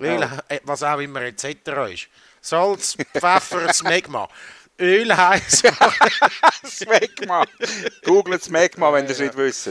Öl, 0.00 0.22
äh, 0.48 0.60
was 0.64 0.82
auch 0.82 0.98
immer 0.98 1.22
etc. 1.22 1.44
ist. 1.92 2.08
Salz, 2.40 2.96
Pfeffer, 3.12 3.72
Smegma. 3.72 4.28
Öl 4.78 5.16
heiß. 5.16 5.62
Smegma. 6.66 7.44
Googelt 8.04 8.42
Smegma, 8.42 8.92
wenn 8.92 9.04
ihr 9.04 9.10
es 9.10 9.18
nicht 9.18 9.36
wisst. 9.36 9.70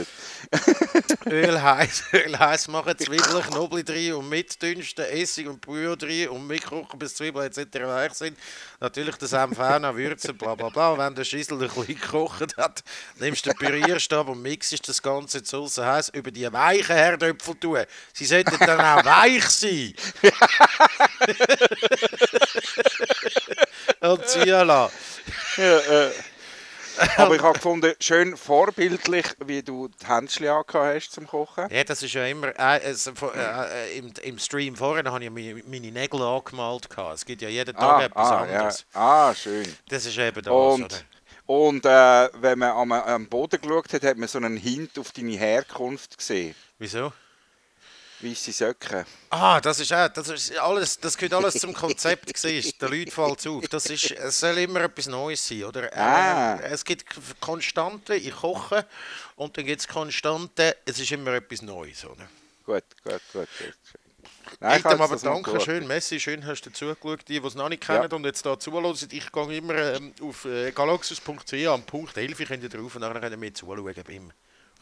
Öl 1.26 1.60
heiß, 1.60 2.04
Öl 2.12 2.38
heiß 2.38 2.68
machen, 2.68 2.96
Zwiebeln, 2.98 3.42
Knoblauch 3.42 3.82
drin 3.82 4.14
und 4.14 4.28
mitdünsten, 4.28 5.04
Essig 5.04 5.48
und 5.48 5.60
Bouillon 5.60 5.98
drin 5.98 6.28
und 6.28 6.46
mitkochen, 6.46 6.98
bis 6.98 7.16
Zwiebeln 7.16 7.46
etc. 7.46 7.80
weich 7.84 8.14
sind. 8.14 8.38
Natürlich 8.80 9.16
Senf 9.20 9.58
auch 9.58 9.78
noch 9.78 9.96
würzen, 9.96 10.36
bla 10.36 10.54
bla 10.54 10.68
bla. 10.68 10.96
Wenn 10.98 11.14
der 11.14 11.24
Schissel 11.24 11.62
ein 11.62 11.68
bisschen 11.68 12.00
gekocht 12.00 12.56
hat, 12.56 12.82
nimmst 13.18 13.46
du 13.46 13.50
den 13.50 13.58
Pürierstab 13.58 14.28
und 14.28 14.42
mixst 14.42 14.88
das 14.88 15.02
Ganze 15.02 15.42
zu 15.42 15.66
Sauce 15.66 15.84
heiß 15.84 16.08
über 16.10 16.30
die 16.30 16.50
weichen 16.52 16.94
Herdöpfel 16.94 17.54
tun. 17.56 17.84
Sie 18.12 18.24
sollten 18.24 18.56
dann 18.58 18.80
auch 18.80 19.04
weich 19.04 19.48
sein. 19.48 19.94
und 24.12 24.26
ziehen 24.28 24.66
lassen. 24.66 24.92
Ja, 25.56 25.78
äh. 25.78 26.10
Aber 27.18 27.34
ich 27.34 27.42
habe 27.42 27.54
gefunden, 27.54 27.92
schön 28.00 28.36
vorbildlich, 28.36 29.26
wie 29.44 29.62
du 29.62 29.88
die 29.88 30.06
Händchen 30.06 30.46
angehabt 30.48 30.74
hast 30.94 31.10
zum 31.12 31.26
Kochen. 31.26 31.66
Ja, 31.70 31.84
das 31.84 32.02
ist 32.02 32.14
ja 32.14 32.24
immer. 32.26 32.58
Äh, 32.58 32.94
vor- 32.94 33.34
äh, 33.34 33.94
äh, 33.94 33.98
im, 33.98 34.12
Im 34.22 34.38
Stream 34.38 34.76
vorher 34.76 35.04
habe 35.04 35.22
ich 35.24 35.30
meine, 35.30 35.62
meine 35.66 35.90
Nägel 35.92 36.22
angemalt. 36.22 36.88
Gehabt. 36.88 37.14
Es 37.16 37.24
gibt 37.24 37.42
ja 37.42 37.48
jeden 37.48 37.74
Tag 37.76 37.82
Ah, 37.82 38.04
etwas 38.04 38.30
ah, 38.30 38.46
ja. 38.46 38.58
anderes. 38.58 38.86
ah, 38.94 39.34
schön. 39.34 39.76
Das 39.88 40.06
ist 40.06 40.16
eben 40.16 40.42
das. 40.42 40.52
Und, 40.52 40.84
oder? 40.84 40.96
und 41.46 41.84
äh, 41.84 42.28
wenn 42.40 42.58
man 42.60 42.70
am, 42.70 42.92
am 42.92 43.26
Boden 43.28 43.60
geschaut 43.60 43.92
hat, 43.92 44.02
hat 44.02 44.16
man 44.16 44.28
so 44.28 44.38
einen 44.38 44.56
Hint 44.56 44.98
auf 44.98 45.12
deine 45.12 45.32
Herkunft 45.36 46.16
gesehen. 46.16 46.54
Wieso? 46.78 47.12
Weisse 48.20 48.52
Söcke. 48.52 49.04
Ah, 49.30 49.60
das 49.60 49.80
ist 49.80 49.92
auch, 49.92 50.08
das 50.08 50.28
ist 50.28 50.58
alles, 50.58 50.98
das 50.98 51.16
gehört 51.16 51.34
alles 51.34 51.54
zum 51.54 51.74
Konzept, 51.74 52.36
siehst 52.36 52.80
Den 52.80 52.90
Leuten 52.90 53.10
fällt 53.10 53.40
es 53.40 53.46
auf. 53.46 53.68
Das 53.68 53.86
ist, 53.86 54.10
es 54.10 54.40
soll 54.40 54.56
immer 54.58 54.80
etwas 54.82 55.06
Neues 55.06 55.46
sein, 55.46 55.64
oder? 55.64 55.90
Ah. 55.94 56.56
Äh, 56.56 56.68
es 56.68 56.84
gibt 56.84 57.04
Konstante, 57.40 58.14
ich 58.14 58.34
koche, 58.34 58.86
und 59.36 59.56
dann 59.56 59.66
gibt 59.66 59.80
es 59.80 59.88
Konstante, 59.88 60.76
es 60.86 60.98
ist 60.98 61.12
immer 61.12 61.34
etwas 61.34 61.62
Neues, 61.62 62.04
oder? 62.04 62.26
Gut, 62.64 62.84
gut, 63.04 63.20
gut. 63.32 63.48
gut. 63.58 63.74
Nein, 64.60 64.78
ich 64.78 64.84
habe 64.84 65.02
aber 65.02 65.16
danke 65.16 65.60
schön, 65.60 65.86
Messi, 65.86 66.18
schön 66.20 66.46
hast 66.46 66.62
du 66.62 66.72
zugeschaut. 66.72 67.28
Die, 67.28 67.40
die 67.40 67.46
es 67.46 67.54
noch 67.54 67.68
nicht 67.68 67.86
Ja. 67.86 67.98
kennen 68.00 68.12
und 68.12 68.24
jetzt 68.24 68.46
da 68.46 68.58
zuhören, 68.58 68.96
ich 69.10 69.32
gehe 69.32 69.56
immer 69.56 69.74
ähm, 69.74 70.14
auf 70.22 70.44
äh, 70.44 70.70
galaxus.ch 70.70 71.66
am 71.66 71.82
Punkt 71.82 72.16
11, 72.16 72.38
könnt 72.46 72.62
ihr 72.62 72.68
drauf 72.68 72.94
und 72.94 73.02
dann 73.02 73.12
könnt 73.20 73.32
ihr 73.32 73.36
mir 73.36 73.52
zuschauen 73.52 73.94
beim 74.06 74.32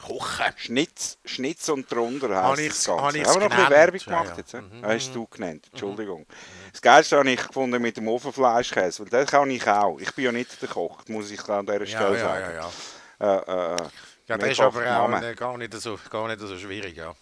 Kochen. 0.01 0.45
Schnitz, 0.57 1.19
Schnitz 1.25 1.69
und 1.69 1.91
drunter 1.91 2.29
Habe 2.35 2.49
heisst 2.49 2.61
ich's- 2.61 2.85
das 2.85 2.89
habe 2.89 3.03
Ganze. 3.03 3.19
ich's 3.19 3.29
Haben 3.29 3.41
wir 3.43 3.49
noch 3.49 3.59
ein? 3.59 3.71
Werbung 3.71 3.99
gemacht 4.01 4.29
ja. 4.31 4.37
jetzt? 4.37 4.55
Mhm. 4.55 4.81
Mhm. 4.81 4.85
Hast 4.87 5.15
du 5.15 5.27
genannt, 5.27 5.67
Entschuldigung. 5.73 6.27
Das 6.73 6.83
Geilste 6.83 7.17
habe 7.19 7.31
ich 7.31 7.47
gefunden 7.47 7.81
mit 7.81 7.97
dem 7.97 8.09
Ofenfleischkäse, 8.09 9.03
weil 9.03 9.09
das 9.11 9.31
kann 9.31 9.51
ich 9.51 9.67
auch. 9.67 9.99
Ich 9.99 10.13
bin 10.15 10.25
ja 10.27 10.33
nicht 10.33 10.61
der 10.61 10.69
Koch, 10.69 11.01
muss 11.09 11.31
ich 11.31 11.49
an 11.49 11.67
dieser 11.67 11.81
Ja, 11.81 11.87
Stelle 11.87 12.19
ja, 12.19 12.39
ja, 12.41 12.53
sagen. 12.53 12.73
ja. 13.21 13.35
Äh, 13.75 13.75
äh, 13.75 13.89
Ja, 14.27 14.39
das 14.39 14.51
ist 14.51 14.61
aber 14.61 14.81
auch 14.81 15.23
äh, 15.23 15.35
gar, 15.35 15.59
nicht 15.59 15.75
so, 15.75 15.99
gar 16.11 16.29
nicht 16.29 16.41
so 16.41 16.59
schwierig, 16.59 16.97
ja. 16.97 17.15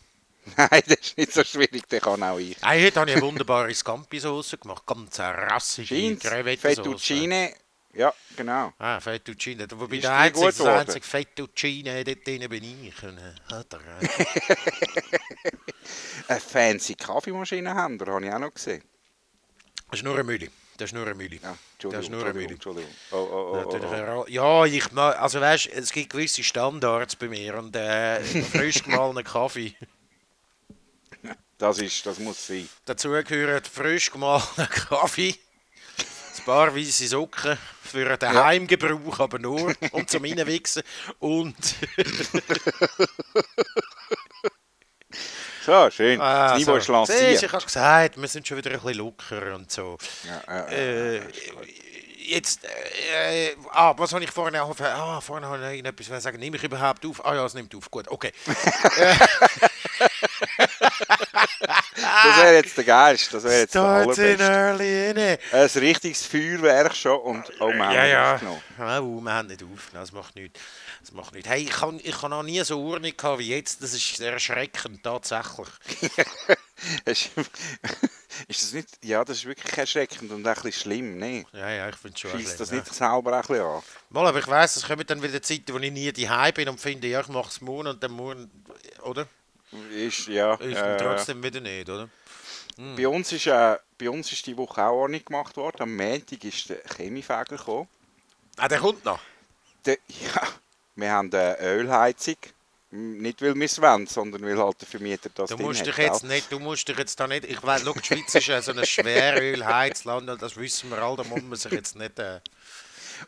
Nein, 0.57 0.83
das 0.89 0.99
ist 1.01 1.19
nicht 1.19 1.33
so 1.33 1.45
schwierig, 1.45 1.89
den 1.89 2.01
kann 2.01 2.21
auch 2.23 2.39
ich. 2.39 2.57
Hey, 2.63 2.83
heute 2.85 2.99
habe 3.01 3.11
ich 3.11 3.17
eine 3.17 3.25
wunderbare 3.25 3.73
Scampi-Sauce 3.73 4.57
gemacht, 4.61 4.85
ganz 4.87 5.17
Jeans, 5.77 6.21
Crevettensauce. 6.21 6.85
Fettuccine, 6.85 7.55
ja, 7.95 8.13
genau. 8.37 8.73
Ah, 8.79 9.01
Fettuccine. 9.01 9.67
Wobei 9.75 9.99
der 9.99 10.17
einzige, 10.17 10.47
das 10.47 10.61
einzige 10.61 11.07
Fettuccine 11.07 12.05
dort 12.05 12.27
drin 12.27 12.49
bin 12.49 12.65
ich. 12.65 13.03
Äh, 13.03 13.13
er, 13.51 13.65
äh. 14.01 14.57
Eine 16.29 16.41
fancy 16.41 16.95
Kaffeemaschine 16.95 17.75
haben, 17.75 17.99
da 17.99 18.07
habe 18.07 18.25
ich 18.25 18.33
auch 18.33 18.39
noch 18.39 18.55
gesehen. 18.55 18.83
Das 19.91 20.01
ist 20.01 20.05
nur 20.05 20.15
eine 20.15 20.25
Mühle. 20.25 20.49
Das 20.79 20.89
ist 20.89 20.95
nur 20.95 21.05
eine 21.05 21.15
Mühle. 21.15 21.39
Ja, 21.43 21.55
das 21.91 22.05
ist 22.05 22.11
nur 22.11 22.25
eine 22.25 22.33
Mühle. 22.33 22.57
Oh, 22.65 22.71
oh, 23.11 23.17
oh, 23.21 23.65
oh, 23.67 24.25
oh. 24.25 24.27
Ja, 24.27 24.65
ich 24.65 24.91
mag, 24.93 25.21
also 25.21 25.41
weißt, 25.41 25.67
es 25.67 25.93
gibt 25.93 26.11
gewisse 26.11 26.43
Standards 26.43 27.15
bei 27.17 27.29
mir 27.29 27.59
und 27.59 27.77
äh, 27.77 28.21
frisch 28.53 28.83
gemahlener 28.83 29.23
Kaffee. 29.23 29.75
Das, 31.59 31.79
ist, 31.79 32.07
das 32.07 32.19
muss 32.19 32.47
sein. 32.47 32.69
Dazu 32.87 33.11
gehört 33.11 33.69
frisch 33.69 34.11
gemahlener 34.11 34.67
Kaffee, 34.71 35.35
paar 36.45 36.75
weiße 36.75 37.07
Socken 37.07 37.59
für 37.83 38.17
den 38.17 38.35
Ja. 38.35 38.45
Heimgebrauch, 38.45 39.21
aber 39.21 39.39
nur 39.39 39.75
und 39.93 40.11
zum 40.11 40.25
Reinwichsen 40.25 40.83
und 41.19 41.55
So, 45.65 45.91
schön. 45.91 46.21
Ah, 46.21 46.51
das 46.51 46.59
Niveau 46.59 46.79
so. 46.81 47.03
ist 47.05 47.13
Siehst. 47.13 47.43
Ich 47.45 47.53
habe 47.53 47.65
gesagt, 47.65 48.21
wir 48.21 48.29
sind 48.29 48.49
schon 48.49 48.57
wieder 48.57 48.71
ein 48.73 48.81
bisschen 48.81 48.95
locker 48.99 49.55
und 49.55 49.71
so. 49.71 49.97
Ja, 50.25 50.43
ja, 50.49 50.71
ja. 50.71 50.77
Äh, 50.77 51.21
jetzt, 52.19 52.65
äh, 52.65 53.55
ah, 53.71 53.95
was 53.97 54.13
habe 54.13 54.25
ich 54.25 54.31
vorhin 54.31 54.59
auch, 54.59 54.75
ah, 54.81 55.21
vorhin 55.21 55.47
habe 55.47 55.77
ich 55.77 55.85
etwas 55.85 56.23
sagen, 56.23 56.39
nehme 56.39 56.57
ich 56.57 56.65
überhaupt 56.65 57.07
auf? 57.07 57.25
Ah 57.25 57.35
ja, 57.37 57.45
es 57.45 57.55
nimmt 57.55 57.75
auf, 57.77 57.91
gut, 57.91 58.09
okay. 58.09 58.33
Das 61.63 62.37
wäre 62.43 62.55
jetzt 62.57 62.77
der 62.77 62.85
Geist. 62.85 63.33
Das 63.33 63.45
wäre 63.45 63.61
jetzt 63.61 63.75
der 63.75 63.81
Starts 63.81 64.19
in 64.19 64.25
allerbeste. 64.25 64.53
early, 64.53 65.11
inne. 65.11 65.39
Ein 65.53 65.67
richtiges 65.67 66.27
Feuerwerk 66.27 66.95
schon 66.95 67.21
und 67.21 67.45
oh, 67.61 67.69
wir 67.69 67.85
haben 67.87 67.95
Ja, 67.95 68.05
ja. 68.05 68.35
aufgenommen. 68.35 68.63
Oh, 68.79 69.21
wir 69.21 69.33
haben 69.33 69.49
nicht 69.49 69.63
auf, 69.63 69.91
das 69.93 70.13
macht 70.13 70.35
nichts. 70.35 70.61
Das 71.01 71.13
macht 71.13 71.35
nichts. 71.35 71.49
Hey, 71.49 71.63
ich 71.63 71.81
habe 71.81 71.99
ich 72.03 72.23
hab 72.23 72.31
noch 72.31 72.43
nie 72.43 72.63
so 72.65 72.81
Urne 72.83 73.13
gehabt 73.13 73.39
wie 73.39 73.49
jetzt, 73.49 73.83
das 73.83 73.95
ist 73.95 74.21
erschreckend, 74.21 75.03
tatsächlich. 75.03 75.69
Ist 78.49 78.63
das 78.63 78.73
nicht... 78.73 78.89
Ja, 79.05 79.25
das 79.25 79.39
ist 79.39 79.45
wirklich 79.45 79.77
erschreckend 79.77 80.31
und 80.33 80.47
ein 80.47 80.55
bisschen 80.55 80.73
schlimm, 80.73 81.19
ne? 81.19 81.45
Ja, 81.53 81.71
ja, 81.71 81.89
ich 81.89 81.97
finde 81.97 82.15
es 82.15 82.21
schon 82.21 82.31
Schießt 82.41 82.59
das 82.59 82.71
nicht 82.73 82.93
selber 82.93 83.35
ein 83.35 83.41
bisschen 83.43 83.61
an? 83.63 83.83
Mal, 84.11 84.27
aber 84.27 84.39
ich 84.39 84.49
weiss, 84.49 84.77
es 84.77 84.87
kommen 84.87 85.07
dann 85.07 85.23
wieder 85.23 85.41
Zeiten, 85.43 85.73
wo 85.73 85.79
ich 85.79 85.93
nie 85.93 86.11
daheim 86.13 86.53
bin 86.55 86.69
und 86.69 86.81
finde, 86.81 87.07
ja, 87.09 87.21
ich 87.21 87.29
mache 87.29 87.49
es 87.49 87.61
morgen 87.61 87.89
und 87.89 88.03
dann 88.03 88.11
morgen, 88.11 88.51
oder? 89.03 89.27
Ist, 89.95 90.27
ja. 90.29 90.55
Ist 90.55 90.77
äh, 90.77 90.97
trotzdem 90.99 91.43
wieder 91.43 91.61
nicht, 91.61 91.89
oder? 91.89 92.09
bei, 92.77 93.09
uns 93.09 93.33
ist, 93.33 93.47
äh, 93.47 93.77
bei 93.99 94.11
uns 94.11 94.33
ist 94.33 94.47
die 94.47 94.57
Woche 94.57 94.83
auch 94.83 95.03
Ordnung 95.03 95.25
gemacht 95.25 95.57
worden. 95.57 95.83
Am 95.83 95.97
Montag 95.97 96.45
ist 96.45 96.69
der 96.69 96.83
Chemiefäger 96.97 97.57
gekommen. 97.57 97.89
Ah, 98.57 98.69
der 98.69 98.79
kommt 98.79 99.05
noch. 99.05 99.21
Der, 99.87 99.99
ja, 100.09 100.49
wir 100.97 101.11
haben 101.11 101.33
eine 101.33 101.59
Ölheizung. 101.61 102.37
Nicht 102.95 103.41
weil 103.41 103.55
wir 103.55 103.65
es 103.65 103.81
wollen, 103.81 104.07
sondern 104.07 104.43
weil 104.43 104.59
halt 104.59 104.79
der 104.83 104.87
Vermieter 104.87 105.31
das 105.35 105.49
Du 105.49 105.57
musst 105.57 105.87
dich 105.87 105.97
jetzt 105.97 106.25
nicht, 106.25 106.53
du 106.53 106.59
musst 106.59 106.87
dich 106.87 106.99
jetzt 106.99 107.19
da 107.19 107.27
nicht, 107.27 107.45
ich 107.47 107.63
weiß, 107.63 107.85
schau, 107.85 107.95
die 107.95 108.05
Schweiz 108.05 108.35
ist 108.35 108.47
ja 108.47 108.61
so 108.61 108.73
ein 108.73 108.85
Schwerölheizland, 108.85 110.29
das 110.43 110.55
wissen 110.59 110.91
wir 110.91 110.99
alle, 110.99 111.17
da 111.17 111.25
muss 111.25 111.41
man 111.41 111.57
sich 111.57 111.73
jetzt 111.73 111.97
nicht... 111.97 112.19
Äh, 112.19 112.41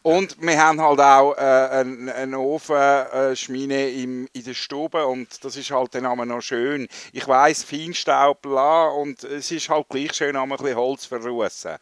Und 0.03 0.41
wir 0.41 0.63
haben 0.63 0.81
halt 0.81 1.01
auch 1.01 1.35
äh, 1.37 1.41
einen, 1.41 2.09
einen 2.09 2.35
Ofen, 2.35 2.77
äh, 2.77 3.33
im, 4.03 4.29
in 4.33 4.45
der 4.45 4.55
Stube 4.55 5.07
und 5.07 5.45
das 5.45 5.57
ist 5.57 5.71
halt 5.71 5.95
dann 5.95 6.07
einmal 6.07 6.27
noch 6.27 6.41
schön. 6.41 6.89
Ich 7.13 7.27
weiss, 7.27 7.65
Feinstaub, 7.65 8.43
bla, 8.43 8.89
und 8.89 9.25
es 9.25 9.51
ist 9.51 9.69
halt 9.69 9.89
gleich 9.89 10.15
schön, 10.15 10.37
einmal 10.37 10.59
ein 10.59 10.63
bisschen 10.63 10.79
Holz 10.79 11.07
verrussen. 11.07 11.77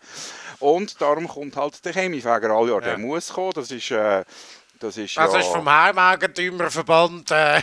Und 0.60 1.00
darum 1.00 1.28
kommt 1.28 1.56
halt 1.56 1.84
der 1.84 1.92
Chemiefäger 1.92 2.50
alle 2.50 2.70
Jahr. 2.70 2.80
Ja. 2.82 2.88
Der 2.88 2.98
muss 2.98 3.32
kommen, 3.32 3.52
das 3.54 3.70
ist... 3.70 3.90
Äh, 3.90 4.24
das 4.82 4.96
ist, 4.96 5.16
das 5.16 5.32
ja, 5.32 5.38
ist 5.38 5.46
vom 5.46 5.68
Heimeigentümerverband, 5.68 7.30
äh, 7.30 7.62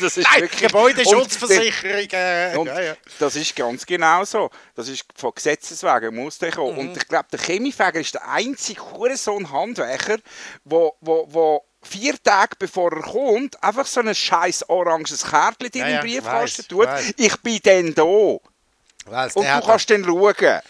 das 0.00 0.16
ist 0.16 0.28
nein, 0.28 0.42
wirklich- 0.42 0.62
Gebäudeschutzversicherung, 0.62 2.08
äh, 2.10 2.56
Und 2.56 2.66
ja, 2.66 2.80
ja. 2.80 2.94
das 3.20 3.36
ist 3.36 3.54
ganz 3.54 3.86
genau 3.86 4.24
so. 4.24 4.50
Das 4.74 4.88
ist 4.88 5.04
von 5.14 5.32
Gesetzes 5.32 5.84
wegen 5.84 6.16
muss 6.16 6.38
der 6.38 6.50
kommen. 6.50 6.72
Mhm. 6.72 6.78
Und 6.80 6.96
ich 6.96 7.06
glaube, 7.06 7.26
der 7.30 7.38
Chemiefäger 7.38 8.00
ist 8.00 8.14
der 8.14 8.28
einzige 8.28 8.82
Hurensohn 8.82 9.52
Handwerker, 9.52 10.16
wo, 10.64 10.96
wo, 11.00 11.26
wo 11.30 11.64
vier 11.82 12.20
Tage 12.20 12.56
bevor 12.58 12.92
er 12.92 13.02
kommt, 13.02 13.62
einfach 13.62 13.86
so 13.86 14.00
ein 14.00 14.12
scheiß 14.12 14.68
oranges 14.68 15.24
Kärtchen 15.24 15.68
in 15.72 15.80
ja, 15.80 15.86
den 15.88 16.00
Briefkasten 16.00 16.62
weiss, 16.62 16.68
tut. 16.68 16.86
weiss. 16.86 17.14
Ich 17.16 17.36
bin 17.42 17.60
dann 17.62 17.94
da. 17.94 18.02
Und 18.02 18.40
Weiss, 19.06 19.34
du 19.34 19.40
der, 19.40 19.54
hat, 19.54 19.64
kannst 19.64 19.88
dann 19.88 20.04
schauen. 20.04 20.60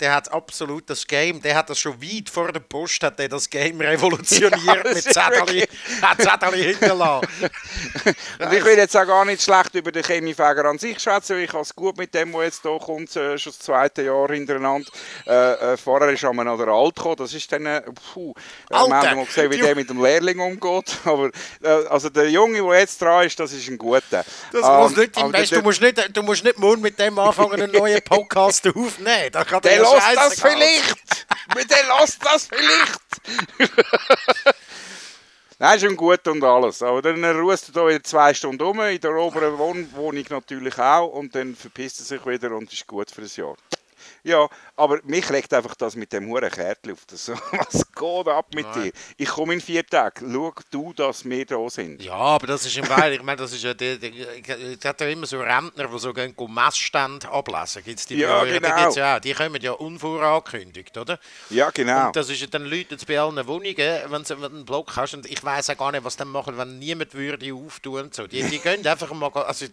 Der 0.00 0.14
hat 0.14 0.30
absolut 0.32 0.88
das 0.90 1.06
Game, 1.06 1.40
der 1.42 1.54
hat 1.56 1.70
das 1.70 1.78
schon 1.78 2.00
weit 2.02 2.28
vor 2.30 2.52
der 2.52 2.60
Post, 2.60 3.02
hat 3.02 3.18
der 3.18 3.28
das 3.28 3.48
Game 3.50 3.80
revolutioniert 3.80 4.56
Ja, 4.64 4.74
mit 4.76 4.84
das 4.86 4.96
ist 5.06 5.12
Zettel, 5.14 5.68
hat 6.02 6.20
Zettel 6.22 6.54
hinterlassen. 6.64 7.28
Und 8.38 8.52
ich 8.52 8.64
will 8.64 8.76
jetzt 8.76 8.96
auch 8.96 9.06
gar 9.06 9.24
nicht 9.24 9.42
schlecht 9.42 9.74
über 9.74 9.90
den 9.92 10.02
Chemiefäger 10.04 10.64
an 10.64 10.78
sich 10.78 10.98
schätzen. 11.00 11.38
Ich 11.40 11.52
habe 11.52 11.62
es 11.62 11.74
gut 11.74 11.96
mit 11.98 12.14
dem, 12.14 12.32
der 12.32 12.42
jetzt 12.44 12.62
hier 12.62 12.78
kommt, 12.78 13.14
äh, 13.16 13.38
schon 13.38 13.52
das 13.52 13.58
zweite 13.58 14.02
Jahr 14.02 14.28
hintereinander. 14.30 14.88
Äh, 15.26 15.72
äh, 15.72 15.76
vorher 15.76 16.10
ist 16.10 16.24
einmal 16.24 16.44
noch 16.44 16.58
der 16.58 16.68
Alt 16.68 16.96
gekommen. 16.96 17.16
Das 17.16 17.34
ist 17.34 17.50
dann, 17.50 17.66
äh, 17.66 17.82
puh. 18.12 18.32
Äh, 18.70 18.74
wir 18.74 18.78
haben 18.78 19.16
mal 19.16 19.24
gesehen, 19.26 19.50
wie 19.50 19.58
der 19.58 19.74
mit 19.74 19.90
dem 19.90 20.02
Lehrling 20.02 20.38
umgeht. 20.40 20.96
Aber 21.04 21.30
äh, 21.62 21.68
also 21.88 22.08
der 22.08 22.30
Junge, 22.30 22.62
der 22.62 22.78
jetzt 22.80 23.00
dran 23.02 23.26
ist, 23.26 23.38
das 23.40 23.52
ist 23.52 23.68
ein 23.68 23.78
guter. 23.78 24.00
Das 24.52 24.64
Ähm, 24.64 24.76
muss 24.78 24.96
nicht 24.96 25.16
der- 25.16 25.28
du, 25.58 25.62
musst 25.62 25.80
nicht, 25.80 26.16
du 26.16 26.22
musst 26.22 26.44
nicht 26.44 26.58
morgen 26.58 26.82
mit 26.82 26.98
dem 26.98 27.18
anfangen, 27.18 27.60
einen 27.62 27.72
neuen 27.72 28.02
Podcast 28.02 28.66
aufnehmen. 28.66 29.30
Da 29.32 29.44
kann 29.44 29.60
Der 29.62 29.87
lässt 29.94 30.16
das 30.16 30.40
vielleicht! 30.40 31.26
der 31.54 31.98
lässt 31.98 32.24
das 32.24 32.46
vielleicht! 32.52 33.00
Nein, 35.60 35.76
ist 35.76 35.84
schon 35.84 35.96
gut 35.96 36.26
und 36.28 36.44
alles. 36.44 36.82
Aber 36.82 37.02
dann 37.02 37.24
ruht 37.24 37.60
er 37.68 37.72
hier 37.72 37.88
wieder 37.88 38.04
zwei 38.04 38.32
Stunden 38.32 38.62
um, 38.62 38.80
in 38.80 39.00
der 39.00 39.12
oberen 39.12 39.58
Wohn 39.58 39.92
Wohnung 39.94 40.24
natürlich 40.30 40.78
auch. 40.78 41.08
Und 41.08 41.34
dann 41.34 41.56
verpisst 41.56 41.98
er 42.00 42.04
sich 42.04 42.24
wieder 42.26 42.52
und 42.52 42.72
ist 42.72 42.86
gut 42.86 43.10
für 43.10 43.22
ein 43.22 43.30
Jahr. 43.34 43.56
Ja, 44.22 44.48
aber 44.76 45.00
mich 45.04 45.30
regt 45.30 45.52
einfach 45.54 45.74
das 45.74 45.96
mit 45.96 46.12
dem 46.12 46.28
huren 46.28 46.50
Kärtchen 46.50 46.92
auf. 46.92 47.04
Das, 47.06 47.28
was 47.52 47.86
geht 47.92 48.28
ab 48.28 48.46
mit 48.54 48.66
Nein. 48.66 48.84
dir? 48.84 48.92
Ich 49.16 49.28
komme 49.28 49.54
in 49.54 49.60
vier 49.60 49.86
Tagen. 49.86 50.32
Schau 50.32 50.52
du, 50.70 50.92
dass 50.92 51.24
wir 51.24 51.46
da 51.46 51.68
sind. 51.70 52.02
Ja, 52.02 52.14
aber 52.14 52.46
das 52.46 52.66
ist 52.66 52.76
im 52.76 52.88
Weil, 52.88 53.14
ich 53.14 53.22
meine, 53.22 53.36
das 53.36 53.52
ist 53.52 53.62
ja, 53.62 53.74
die, 53.74 53.98
die, 53.98 54.20
es 54.20 54.84
hat 54.84 55.00
ja 55.00 55.08
immer 55.08 55.26
so 55.26 55.40
Rentner, 55.40 55.88
die 55.88 55.98
so 55.98 56.12
gehen, 56.12 56.34
Messstände 56.48 57.28
ablesen. 57.28 57.82
Gibt's 57.84 58.06
die 58.06 58.16
Ja? 58.16 58.44
Da 58.44 58.58
genau. 58.58 58.76
gibt's 58.76 58.96
ja 58.96 59.16
auch. 59.16 59.20
Die 59.20 59.32
kommen 59.32 59.60
ja 59.60 59.72
unvorangekündigt, 59.72 60.96
oder? 60.96 61.18
Ja, 61.50 61.70
genau. 61.70 62.08
Und 62.08 62.16
das 62.16 62.28
ist 62.28 62.40
ja 62.40 62.46
dann 62.46 62.64
Leute 62.64 62.96
bei 63.06 63.20
allen 63.20 63.46
Wohnungen, 63.46 63.76
wenn 63.76 64.22
du 64.22 64.34
einen 64.44 64.64
Block 64.64 64.96
hast, 64.96 65.14
und 65.14 65.26
ich 65.26 65.42
weiß 65.42 65.70
auch 65.70 65.76
gar 65.76 65.92
nicht, 65.92 66.04
was 66.04 66.16
die 66.16 66.24
machen, 66.24 66.56
wenn 66.58 66.78
niemand 66.78 67.14
würde 67.14 67.52
auftun 67.54 68.04
und 68.04 68.14
so. 68.14 68.26
Die, 68.26 68.42
die 68.42 68.58
gehen 68.58 68.86
einfach 68.86 69.12
mal, 69.12 69.30
also 69.32 69.66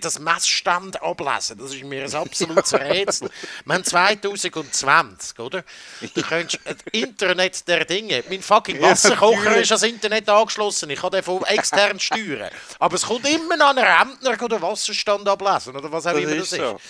das 0.00 0.18
Messstand 0.18 1.02
ablesen, 1.02 1.58
das 1.58 1.74
ist 1.74 1.84
mir 1.84 2.04
ein 2.04 2.14
absolutes 2.14 2.72
Rätsel. 2.80 3.30
Wir 3.64 3.79
haben 3.80 3.84
2020, 3.84 5.38
oder? 5.38 5.64
Du 6.14 6.22
könntest 6.22 6.60
das 6.64 6.76
Internet 6.92 7.66
der 7.68 7.84
Dinge, 7.84 8.22
mein 8.28 8.42
fucking 8.42 8.80
Wasserkocher 8.80 9.56
ist 9.56 9.70
ans 9.70 9.82
Internet 9.82 10.28
angeschlossen, 10.28 10.90
ich 10.90 11.00
kann 11.00 11.10
den 11.10 11.22
von 11.22 11.42
extern 11.44 11.98
steuern. 11.98 12.50
Aber 12.78 12.94
es 12.96 13.02
kommt 13.02 13.28
immer 13.28 13.56
noch 13.56 13.70
ein 13.70 13.78
Rentner 13.78 14.36
den 14.36 14.62
Wasserstand 14.62 15.28
ablesen, 15.28 15.76
oder 15.76 15.90
was 15.90 16.06
auch 16.06 16.12
das 16.12 16.22
immer 16.22 16.32
ist 16.32 16.52
das 16.52 16.58
ist. 16.58 16.64
so. 16.64 16.80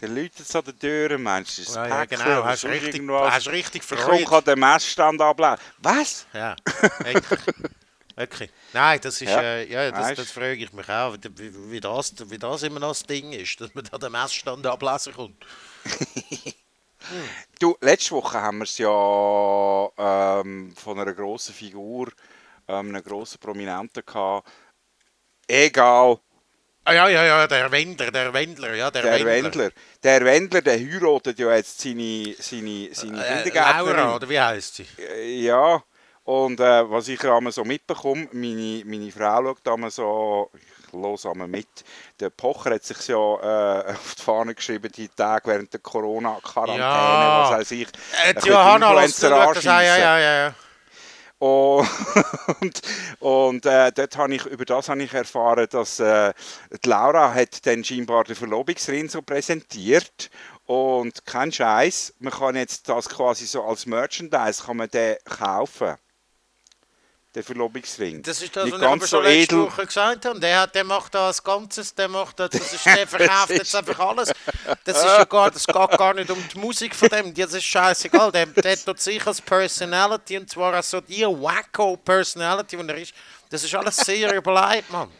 Der 0.00 0.08
läutet 0.08 0.54
an 0.56 0.64
der 0.64 0.78
Tür, 0.78 1.18
Mensch. 1.18 1.56
Das 1.56 1.58
ist 1.60 1.76
Ja, 1.76 1.86
ja, 1.86 2.04
genau, 2.04 2.24
oder 2.24 2.44
hast 2.44 2.62
sonst 2.62 2.74
richtig, 2.74 3.08
hast 3.10 3.48
richtig 3.48 3.82
Ich 3.82 3.98
Freude. 3.98 4.24
kann 4.24 4.44
den 4.44 4.58
Messstand 4.58 5.20
ablesen. 5.20 5.58
Was? 5.78 6.26
Ja, 6.32 6.56
Wirklich. 8.16 8.50
Nein, 8.72 9.00
das 9.02 9.20
ist, 9.20 9.28
Ja. 9.30 9.40
äh, 9.42 9.66
ja, 9.70 9.90
das, 9.90 10.14
das 10.14 10.30
frage 10.30 10.54
ich 10.54 10.72
mich 10.72 10.88
auch, 10.88 11.16
wie, 11.36 11.70
wie, 11.70 11.80
das, 11.80 12.14
wie 12.30 12.38
das 12.38 12.62
immer 12.62 12.78
noch 12.80 12.88
das 12.90 13.02
Ding 13.02 13.32
ist, 13.32 13.60
dass 13.60 13.74
man 13.74 13.84
da 13.90 13.98
den 13.98 14.12
Messstand 14.12 14.66
ablesen 14.66 15.12
kommt. 15.14 15.44
Du, 17.58 17.76
letzte 17.82 18.12
Woche 18.12 18.40
haben 18.40 18.58
wir 18.58 18.64
es 18.64 18.78
ja 18.78 20.40
ähm, 20.40 20.74
von 20.74 20.98
einer 20.98 21.12
grossen 21.12 21.54
Figur, 21.54 22.08
ähm, 22.66 22.88
einem 22.94 23.04
grossen 23.04 23.38
Prominenten 23.40 24.02
gehabt. 24.06 24.48
Egal, 25.46 26.18
Ah 26.86 26.92
ja, 26.92 27.08
ja, 27.08 27.24
ja, 27.24 27.46
der 27.46 27.72
Wendler, 27.72 28.10
der 28.10 28.32
Wendler, 28.34 28.74
ja, 28.74 28.90
der, 28.90 29.02
der 29.02 29.24
Wendler. 29.24 29.70
Der 30.02 30.22
Wendler, 30.22 30.60
der 30.60 30.78
heiratet 30.78 31.38
ja 31.38 31.54
jetzt 31.56 31.80
seine, 31.80 32.34
seine, 32.38 32.90
seine 32.92 33.26
Äh, 33.26 33.42
Kindergärtnerin. 33.42 33.96
Laura, 33.96 34.16
oder 34.16 34.28
wie 34.28 34.38
heißt 34.38 34.74
sie? 34.76 34.86
Äh, 34.98 35.40
Ja, 35.44 35.82
und 36.24 36.58
äh, 36.60 36.90
was 36.90 37.08
ich 37.08 37.22
einmal 37.24 37.52
so 37.52 37.64
mitbekomme, 37.64 38.28
meine, 38.32 38.82
meine 38.86 39.10
Frau 39.12 39.42
schaut 39.44 39.68
einmal 39.68 39.90
so, 39.90 40.50
ich 40.54 40.92
höre 40.92 41.30
einmal 41.32 41.48
mit, 41.48 41.68
der 42.20 42.30
Pocher 42.30 42.70
hat 42.74 42.84
sich 42.84 43.08
ja 43.08 43.16
äh, 43.16 43.90
auf 43.92 44.14
die 44.16 44.22
Fahne 44.22 44.54
geschrieben, 44.54 44.90
die 44.92 45.08
Tage 45.08 45.50
während 45.50 45.72
der 45.72 45.80
Corona-Quarantäne, 45.80 46.78
Ja. 46.78 47.50
was 47.50 47.58
weiß 47.60 47.70
ich. 47.72 47.88
Äh, 48.26 48.34
die 48.42 48.48
Johanna, 48.48 48.88
Influencer 48.90 49.30
ja, 49.30 49.36
ja, 49.36 49.44
anschiessen. 49.48 49.68
ja, 49.68 50.18
ja, 50.18 50.18
ja. 50.46 50.54
Und, 51.38 51.86
und, 52.60 52.80
und 53.18 53.66
äh, 53.66 53.92
dort 53.92 54.16
habe 54.16 54.34
ich, 54.34 54.46
über 54.46 54.64
das 54.64 54.88
habe 54.88 55.02
ich 55.02 55.12
erfahren, 55.12 55.66
dass 55.70 56.00
äh, 56.00 56.32
die 56.82 56.88
Laura 56.88 57.34
hat 57.34 57.66
dann 57.66 57.84
scheinbar 57.84 58.24
den 58.24 58.36
Verlobungsring 58.36 59.10
so 59.10 59.20
präsentiert 59.20 60.30
und 60.64 61.26
kein 61.26 61.52
Scheiß, 61.52 62.14
man 62.20 62.32
kann 62.32 62.56
jetzt 62.56 62.88
das 62.88 63.10
quasi 63.10 63.44
so 63.46 63.62
als 63.64 63.84
Merchandise 63.84 64.62
kann 64.64 64.78
man 64.78 64.88
den 64.88 65.16
kaufen, 65.24 65.96
den 67.34 67.42
Verlobungsring. 67.42 68.22
Das 68.22 68.40
ist 68.40 68.54
das, 68.54 68.64
Nicht 68.64 68.74
was 68.74 68.82
ich 68.82 68.88
ganz 68.88 69.08
schon 69.08 69.22
so 69.22 69.28
letzte 69.28 69.54
edel. 69.54 69.66
Woche 69.66 69.86
gesagt 69.86 70.24
habe. 70.24 70.40
Der, 70.40 70.60
hat, 70.60 70.74
der 70.74 70.84
macht 70.84 71.14
da 71.14 71.26
als 71.26 71.42
Ganzes, 71.42 71.94
der 71.94 72.08
macht 72.08 72.38
das, 72.38 72.50
das 72.50 72.72
ist, 72.72 72.86
der 72.96 73.06
verkauft 73.06 73.50
jetzt 73.50 73.74
einfach 73.74 73.98
alles. 73.98 74.32
Das 74.84 74.98
ist 74.98 75.04
ja 75.04 75.24
gar, 75.24 75.50
das 75.50 75.66
geht 75.66 75.98
gar 75.98 76.14
nicht 76.14 76.30
um 76.30 76.38
die 76.52 76.58
Musik 76.58 76.94
von 76.94 77.08
dem, 77.08 77.34
das 77.34 77.54
ist 77.54 77.64
scheißegal. 77.64 78.30
Der, 78.30 78.46
der 78.46 78.76
tut 78.76 79.00
sich 79.00 79.26
als 79.26 79.40
Personality, 79.40 80.38
und 80.38 80.48
zwar 80.48 80.74
als 80.74 80.90
so 80.90 81.00
die 81.00 81.22
wacko 81.22 81.96
Personality, 81.96 82.76
die 82.76 82.88
er 82.88 82.98
ist. 82.98 83.14
Das 83.50 83.64
ist 83.64 83.74
alles 83.74 83.96
sehr 83.96 84.34
überlegt, 84.34 84.90
Mann. 84.90 85.10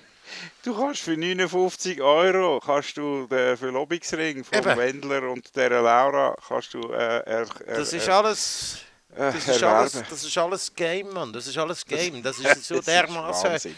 Du 0.62 0.74
kannst 0.74 1.02
für 1.02 1.16
59 1.16 2.00
Euro 2.00 2.60
kannst 2.64 2.96
du 2.96 3.26
den 3.26 3.56
Verlobungsring 3.56 4.44
von. 4.44 4.64
Wendler 4.64 5.30
und 5.30 5.54
der 5.54 5.70
Laura 5.82 6.34
kannst 6.48 6.74
du 6.74 6.80
äh, 6.92 6.96
er, 6.96 7.46
er, 7.66 7.76
Das 7.76 7.92
ist 7.92 8.08
alles... 8.08 8.78
äh, 9.16 9.32
Das 9.32 9.48
ist, 9.48 9.62
alles, 9.62 9.92
das 10.10 10.24
ist 10.24 10.38
alles 10.38 10.74
Game, 10.74 11.10
Mann. 11.12 11.32
Das 11.32 11.46
ist 11.46 11.56
alles 11.58 11.84
Game. 11.84 12.22
Das 12.22 12.38
ist 12.40 12.64
so 12.64 12.80
dermaßen. 12.80 13.74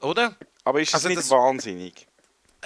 Oder? 0.00 0.34
Aber 0.64 0.80
ist 0.80 0.88
es 0.88 0.94
Also 0.94 1.08
nicht 1.08 1.18
das- 1.18 1.30
wahnsinnig? 1.30 2.06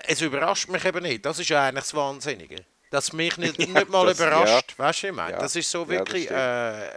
Es 0.07 0.21
überrascht 0.21 0.69
mich 0.69 0.85
eben 0.85 1.03
nicht. 1.03 1.25
Das 1.25 1.39
ist 1.39 1.49
ja 1.49 1.65
eigentlich 1.69 1.85
das 1.85 1.95
Wahnsinnige. 1.95 2.65
Dass 2.91 3.13
mich 3.13 3.37
nicht, 3.37 3.59
Ja, 3.59 3.67
nicht 3.67 3.89
mal 3.89 4.07
das- 4.07 4.19
überrascht. 4.19 4.75
Weißt 4.77 5.03
du, 5.03 5.07
ich 5.09 5.13
meine? 5.13 5.33
Ja, 5.33 5.39
Das 5.39 5.55
ist 5.57 5.71
so 5.71 5.83
ja, 5.83 5.89
wirklich. 5.89 6.25
stimmt. 6.25 6.41
äh, 6.41 6.91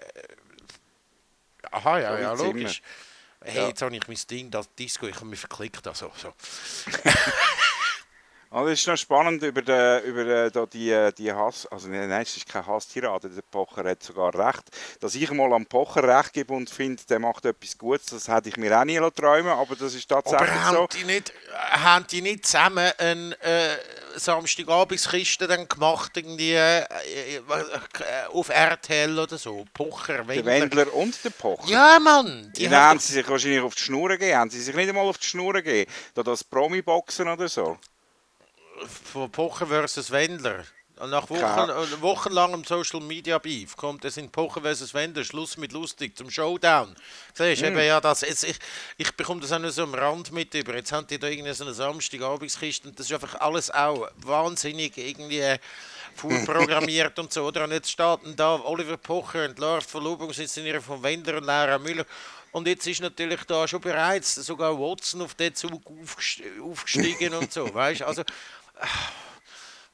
aha, 1.71 1.99
ja, 1.99 2.15
So 2.15 2.21
ja, 2.21 2.33
logisch. 2.33 2.81
Hey, 3.43 3.55
Ja. 3.57 3.67
jetzt 3.67 3.81
habe 3.83 3.95
ich 3.95 4.07
mein 4.07 4.17
Ding, 4.29 4.49
das 4.51 4.67
Disco, 4.75 5.07
ich 5.07 5.15
habe 5.15 5.25
mich 5.27 5.39
verklickt. 5.39 5.85
Also, 5.87 6.11
so. 6.17 6.33
Also 8.57 8.71
es 8.71 8.79
ist 8.79 8.87
noch 8.87 8.97
spannend 8.97 9.43
über, 9.43 9.61
den, 9.61 10.03
über 10.03 10.49
da 10.49 10.65
die, 10.65 11.09
die 11.15 11.31
Hass, 11.31 11.67
also 11.67 11.89
nein, 11.89 12.09
nein, 12.09 12.23
es 12.23 12.37
ist 12.37 12.49
kein 12.49 12.65
Hasstirade, 12.65 13.29
der 13.29 13.43
Pocher 13.43 13.87
hat 13.87 14.01
sogar 14.01 14.33
recht. 14.33 14.63
Dass 14.99 15.13
ich 15.13 15.29
mal 15.29 15.53
am 15.53 15.67
Pocher 15.67 16.01
recht 16.01 16.33
gebe 16.33 16.55
und 16.55 16.67
finde, 16.67 17.03
der 17.07 17.19
macht 17.19 17.45
etwas 17.45 17.77
Gutes, 17.77 18.07
das 18.07 18.27
hätte 18.27 18.49
ich 18.49 18.57
mir 18.57 18.75
auch 18.79 18.83
nie 18.83 18.99
träumen 19.15 19.51
aber 19.51 19.75
das 19.75 19.93
ist 19.93 20.07
tatsächlich 20.07 20.49
Aber 20.49 20.71
so. 20.71 20.77
haben 20.79 20.87
die, 20.91 21.03
nicht, 21.03 21.33
haben 21.69 22.07
die 22.07 22.21
nicht 22.23 22.47
zusammen 22.47 22.91
eine 22.97 23.39
äh, 23.41 23.77
Samstagabendskiste 24.15 25.45
dann 25.45 25.67
gemacht, 25.67 26.17
irgendwie 26.17 26.53
äh, 26.53 26.79
äh, 26.79 27.41
auf 28.33 28.49
RTL 28.49 29.19
oder 29.19 29.37
so? 29.37 29.65
Pocher, 29.71 30.23
Der 30.23 30.27
Wendler. 30.27 30.45
Wendler 30.45 30.93
und 30.95 31.23
der 31.23 31.29
Pocher. 31.29 31.69
Ja, 31.69 31.99
Mann! 31.99 32.51
Die 32.57 32.61
Die 32.61 32.69
haben 32.69 32.75
haben 32.75 32.99
sie 32.99 33.13
sich 33.13 33.29
wahrscheinlich 33.29 33.61
auf 33.61 33.75
die 33.75 33.83
Schnur 33.83 34.09
gegeben. 34.09 34.35
Haben 34.35 34.49
sie 34.49 34.61
sich 34.61 34.73
nicht 34.75 34.89
einmal 34.89 35.05
auf 35.05 35.19
die 35.19 35.27
Schnur 35.27 35.53
gegeben? 35.53 35.91
Da 36.15 36.23
das 36.23 36.43
Promi-Boxen 36.43 37.27
oder 37.27 37.47
so. 37.47 37.77
Von 39.11 39.31
Pocher 39.31 39.67
versus 39.67 40.11
Wendler. 40.11 40.63
Nach 40.99 41.29
Wochen, 41.29 41.69
äh, 41.69 42.01
wochenlangem 42.01 42.63
Social 42.63 42.99
Media 43.01 43.37
Beef 43.37 43.77
kommt 43.77 44.03
es 44.03 44.17
in 44.17 44.31
Pocher 44.31 44.61
versus 44.61 44.95
Wendler, 44.95 45.23
Schluss 45.23 45.55
mit 45.55 45.71
lustig, 45.71 46.17
zum 46.17 46.27
Showdown. 46.31 46.95
Siehst 47.35 47.61
du, 47.61 47.67
Hm. 47.67 47.73
eben 47.77 47.85
ja, 47.85 48.01
das, 48.01 48.21
jetzt, 48.21 48.43
ich, 48.43 48.57
ich 48.97 49.11
bekomme 49.15 49.39
das 49.41 49.51
auch 49.51 49.59
nur 49.59 49.69
so 49.69 49.83
am 49.83 49.93
Rand 49.93 50.31
mit 50.31 50.55
über. 50.55 50.73
Jetzt 50.75 50.91
haben 50.91 51.05
die 51.05 51.19
da 51.19 51.27
irgendwie 51.27 51.53
so 51.53 51.65
eine 51.65 51.73
Samstagabendskiste 51.75 52.87
und 52.89 52.99
das 52.99 53.05
ist 53.05 53.13
einfach 53.13 53.39
alles 53.39 53.69
auch 53.69 54.09
wahnsinnig 54.17 54.97
irgendwie 54.97 55.57
vorprogrammiert 56.15 57.19
und 57.19 57.31
so. 57.31 57.45
Oder? 57.45 57.65
Und 57.65 57.71
jetzt 57.73 57.91
steht 57.91 58.19
da 58.35 58.55
Oliver 58.63 58.97
Pocher 58.97 59.45
und 59.45 59.59
Lars 59.59 59.85
Verlobungsinszenieur 59.85 60.81
von 60.81 61.03
Wendler 61.03 61.37
und 61.37 61.43
Lara 61.43 61.77
Müller. 61.77 62.05
Und 62.51 62.67
jetzt 62.67 62.87
ist 62.87 63.01
natürlich 63.01 63.43
da 63.43 63.67
schon 63.67 63.81
bereits 63.81 64.33
sogar 64.33 64.75
Watson 64.79 65.21
auf 65.21 65.35
den 65.35 65.53
Zug 65.53 65.81
aufgest- 65.85 66.41
aufgestiegen 66.63 67.35
und 67.35 67.53
so, 67.53 67.71
weißt 67.71 68.01
Also, 68.01 68.23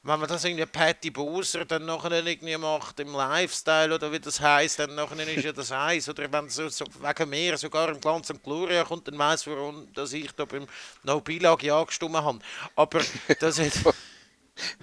wenn 0.02 0.20
man 0.20 0.28
das 0.28 0.44
irgendwie 0.44 0.66
Patty 0.66 1.10
Boser 1.10 1.64
dann 1.64 1.86
nachher 1.86 2.24
irgendwie 2.24 2.56
macht 2.58 3.00
im 3.00 3.12
Lifestyle 3.14 3.94
oder 3.94 4.12
wie 4.12 4.20
das 4.20 4.38
heißt, 4.38 4.78
dann 4.78 4.94
nachher 4.94 5.26
ist 5.28 5.44
ja 5.44 5.52
das 5.52 5.72
Eis. 5.72 6.08
Oder 6.08 6.30
wenn 6.30 6.50
so, 6.50 6.68
so 6.68 6.84
wegen 7.00 7.30
mir 7.30 7.56
sogar 7.56 7.88
im 7.88 8.00
Glanz 8.00 8.28
und 8.30 8.42
Gloria 8.42 8.84
kommt, 8.84 9.08
dann 9.08 9.18
weiss 9.18 9.46
warum, 9.46 9.90
dass 9.94 10.12
ich 10.12 10.30
da 10.32 10.44
beim 10.44 10.66
No 11.04 11.20
Bilag 11.20 11.62
ja 11.62 11.82
gestimmt 11.82 12.16
habe. 12.16 12.38
Aber 12.76 13.00
das 13.40 13.58
ist, 13.58 13.80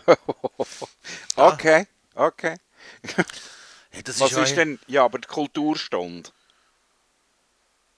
Okay, 1.36 1.88
okay. 2.16 2.58
ja, 3.94 4.02
das 4.04 4.20
Was 4.20 4.34
ist 4.34 4.56
denn, 4.56 4.80
ja, 4.88 5.06
aber 5.06 5.20
die 5.20 5.28
Kulturstunde? 5.28 6.30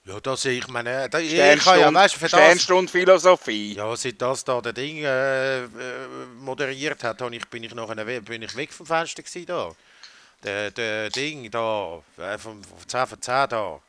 Ja, 0.06 0.20
das 0.20 0.44
ich 0.44 0.68
meine, 0.68 1.08
da, 1.08 1.18
ich 1.18 1.34
kann 1.64 1.80
ja, 1.80 1.92
weißt 1.92 2.14
für 2.16 2.28
das, 2.28 2.32
Sternstunde 2.32 2.92
Philosophie. 2.92 3.74
ja, 3.74 3.96
seit 3.96 4.20
das 4.20 4.44
da 4.44 4.60
der 4.60 4.74
Ding 4.74 4.98
äh, 4.98 5.64
äh, 5.64 5.68
moderiert 6.40 7.02
hat, 7.02 7.22
ich, 7.32 7.48
bin 7.48 7.64
ich 7.64 7.74
nachher 7.74 8.04
bin 8.20 8.42
ich 8.42 8.54
weg 8.54 8.70
vom 8.72 8.84
Fenster 8.86 9.22
gewesen, 9.22 9.46
da. 9.46 9.70
Der, 10.42 10.70
der 10.72 11.08
Ding 11.08 11.50
da, 11.50 12.02
äh, 12.18 12.36
vom, 12.36 12.62
vom 12.62 12.86
10 12.86 13.06
von 13.06 13.22
10 13.22 13.48
da. 13.48 13.80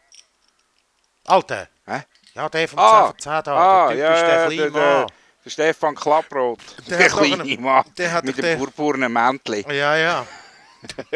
Alter! 1.25 1.67
Hä? 1.86 2.04
Ja, 2.34 2.47
der 2.47 2.67
vom 2.69 2.80
Ah, 2.80 3.08
10 3.08 3.08
von 3.08 3.19
10 3.19 3.43
da, 3.43 3.56
ah, 3.58 3.93
der 3.93 3.97
typisch 3.97 4.21
der 4.21 4.38
ja, 4.38 4.45
kleine 4.47 4.56
der, 4.56 4.71
der, 4.71 5.01
Mann. 5.01 5.08
der 5.43 5.49
Stefan 5.49 5.95
Klapproth. 5.95 6.60
Der 6.89 6.97
Der, 6.97 7.10
kleine 7.10 7.58
Mann 7.60 7.86
mit 8.23 8.38
dem 8.38 8.58
purpurnen 8.58 9.12
Mäntel. 9.12 9.65
Ja, 9.69 9.97
ja. 9.97 10.25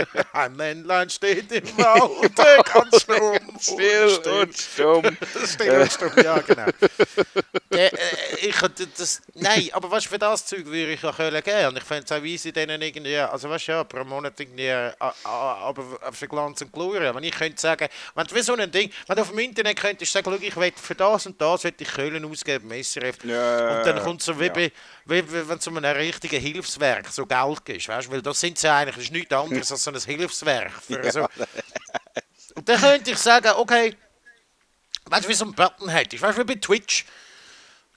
Ein 0.33 0.55
Männlein 0.55 1.09
steht 1.09 1.51
im 1.51 1.77
Wald, 1.77 2.35
ganz 2.65 3.01
stumm 3.01 3.39
Still 3.59 4.19
und 4.41 4.57
stumm. 4.57 5.17
Still 5.45 5.81
und 5.81 5.91
stumm, 5.91 6.11
ja, 6.23 6.37
genau. 6.39 6.65
Der, 7.71 7.93
äh, 7.93 7.97
ich, 8.41 8.55
das, 8.97 9.21
nein, 9.35 9.69
aber 9.73 9.91
was 9.91 10.05
für 10.05 10.17
das 10.17 10.45
Zeug 10.45 10.65
würde 10.65 10.93
ich 10.93 11.01
ja 11.01 11.11
Köln 11.11 11.43
geben. 11.43 11.67
Und 11.67 11.77
ich 11.77 11.83
fände 11.83 12.05
es 12.05 12.11
auch 12.11 12.23
weise, 12.23 12.51
denen 12.51 12.81
irgendwie, 12.81 13.17
also 13.17 13.49
weißt 13.49 13.67
du, 13.67 13.71
ja, 13.73 13.83
pro 13.83 14.03
Monat 14.03 14.39
irgendwie, 14.39 14.67
äh, 14.67 14.91
aber 15.23 15.83
für 16.11 16.27
Glanz 16.27 16.61
und 16.61 16.71
Gloria. 16.71 17.13
Wenn 17.13 17.23
ich 17.23 17.35
könnte 17.35 17.59
sagen, 17.59 17.87
wenn 18.15 18.27
du 18.27 18.43
so 18.43 18.55
ein 18.55 18.71
Ding, 18.71 18.91
wenn 19.07 19.15
du 19.15 19.21
auf 19.21 19.29
dem 19.29 19.39
Internet 19.39 19.79
könntest 19.79 20.11
sagen, 20.11 20.31
schau, 20.31 20.37
ich 20.41 20.55
will 20.55 20.73
für 20.75 20.95
das 20.95 21.25
und 21.25 21.39
das 21.39 21.63
will 21.63 21.73
ich 21.77 21.87
Köln 21.87 22.25
ausgeben, 22.25 22.71
SRF. 22.83 23.23
Ja, 23.23 23.77
und 23.77 23.85
dann 23.85 24.03
kommt 24.03 24.21
so 24.21 24.39
wie, 24.39 24.45
ja. 24.45 24.53
bei, 24.53 24.71
wie, 25.05 25.27
wie 25.27 25.49
wenn 25.49 25.57
du 25.57 25.61
so 25.61 25.71
einem 25.71 25.85
richtigen 25.85 26.39
Hilfswerk 26.39 27.07
so 27.09 27.25
Geld 27.25 27.65
gibst, 27.65 27.87
weißt 27.87 28.07
du, 28.07 28.11
weil 28.11 28.21
das 28.21 28.39
sind 28.39 28.57
sie 28.57 28.69
eigentlich, 28.69 28.95
das 28.95 29.03
ist 29.05 29.11
nichts 29.11 29.33
anderes 29.33 29.58
als 29.59 29.83
so 29.83 29.91
ein 29.91 29.99
Hilfswerk. 29.99 30.71
Für 30.71 31.11
so. 31.11 31.27
Und 32.55 32.67
dann 32.67 32.79
könnte 32.79 33.11
ich 33.11 33.17
sagen, 33.17 33.51
okay, 33.57 33.95
weißt 35.05 35.25
du, 35.25 35.29
wie 35.29 35.33
so 35.33 35.45
ein 35.45 35.53
Button 35.53 35.89
hättest, 35.89 36.21
weißt 36.21 36.37
du, 36.37 36.41
wie 36.41 36.53
bei 36.53 36.59
Twitch. 36.59 37.05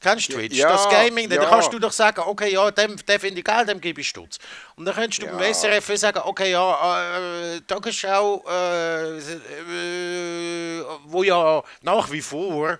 Kennst 0.03 0.29
du 0.29 0.35
Twitch? 0.35 0.57
Ja, 0.57 0.69
das 0.69 0.89
Gaming, 0.89 1.29
dann 1.29 1.43
ja. 1.43 1.49
kannst 1.49 1.73
du 1.73 1.79
doch 1.79 1.93
sagen, 1.93 2.23
okay, 2.27 2.53
ja, 2.53 2.71
dem, 2.71 2.97
dem 2.97 3.21
finde 3.21 3.39
ich 3.39 3.45
geil, 3.45 3.65
dem 3.65 3.81
gebe 3.81 4.01
ich 4.01 4.09
Stutz. 4.09 4.39
Und 4.75 4.85
dann 4.85 4.95
könntest 4.95 5.23
du 5.23 5.27
Ja. 5.27 5.37
beim 5.37 5.55
SRF 5.55 5.97
sagen, 5.97 6.21
okay, 6.25 6.51
ja, 6.51 7.55
äh, 7.55 7.61
Tagesschau, 7.61 8.45
äh, 8.49 9.19
äh, 9.19 10.85
wo 11.05 11.23
ja 11.23 11.63
nach 11.83 12.11
wie 12.11 12.21
vor 12.21 12.71
äh, 12.73 12.79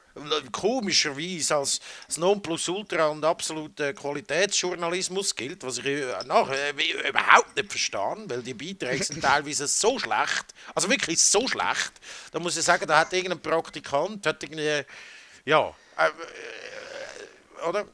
komischerweise 0.51 1.57
als 1.57 1.81
das 2.07 2.17
Nonplusultra 2.19 3.07
und 3.07 3.25
absoluter 3.25 3.93
Qualitätsjournalismus 3.93 5.35
gilt, 5.35 5.63
was 5.65 5.79
ich 5.79 5.87
äh, 5.87 6.25
nach, 6.27 6.51
äh, 6.51 6.73
überhaupt 7.09 7.57
nicht 7.57 7.71
verstehe, 7.71 8.17
weil 8.27 8.43
die 8.43 8.55
Beiträge 8.55 9.05
sind 9.05 9.23
teilweise 9.23 9.67
so 9.67 9.99
schlecht, 9.99 10.47
also 10.75 10.91
wirklich 10.91 11.21
so 11.21 11.47
schlecht, 11.47 11.93
da 12.33 12.39
muss 12.41 12.57
ich 12.57 12.65
sagen, 12.65 12.87
da 12.87 12.99
hat 12.99 13.13
irgendein 13.13 13.41
Praktikant, 13.41 14.27
hat 14.27 14.43
irgendwie, 14.43 14.83
ja, 15.45 15.73
oder? 17.69 17.85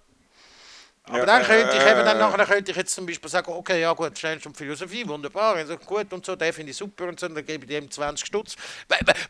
Aber 1.05 1.19
Ja, 1.21 1.25
dann 1.25 1.43
könnte 1.43 1.75
ich 1.77 1.83
eben 1.83 2.05
dann 2.05 2.17
äh, 2.19 2.21
nachher 2.21 2.45
könnte 2.45 2.71
ich 2.71 2.77
jetzt 2.77 2.95
zum 2.95 3.07
Beispiel 3.07 3.31
sagen, 3.31 3.51
okay, 3.51 3.81
ja 3.81 3.95
gut, 3.95 4.19
schnell 4.19 4.39
um 4.45 4.55
Philosophie, 4.55 5.09
wunderbar, 5.09 5.55
also 5.57 5.79
gut 5.79 6.13
und 6.13 6.27
so, 6.27 6.37
den 6.37 6.53
finde 6.53 6.71
ich 6.73 6.77
super 6.77 7.05
und 7.09 7.19
so, 7.19 7.29
dann 7.29 7.47
gebe 7.47 7.65
ich 7.65 7.69
dem 7.71 7.91
20 7.91 8.27
Stutz. 8.27 8.57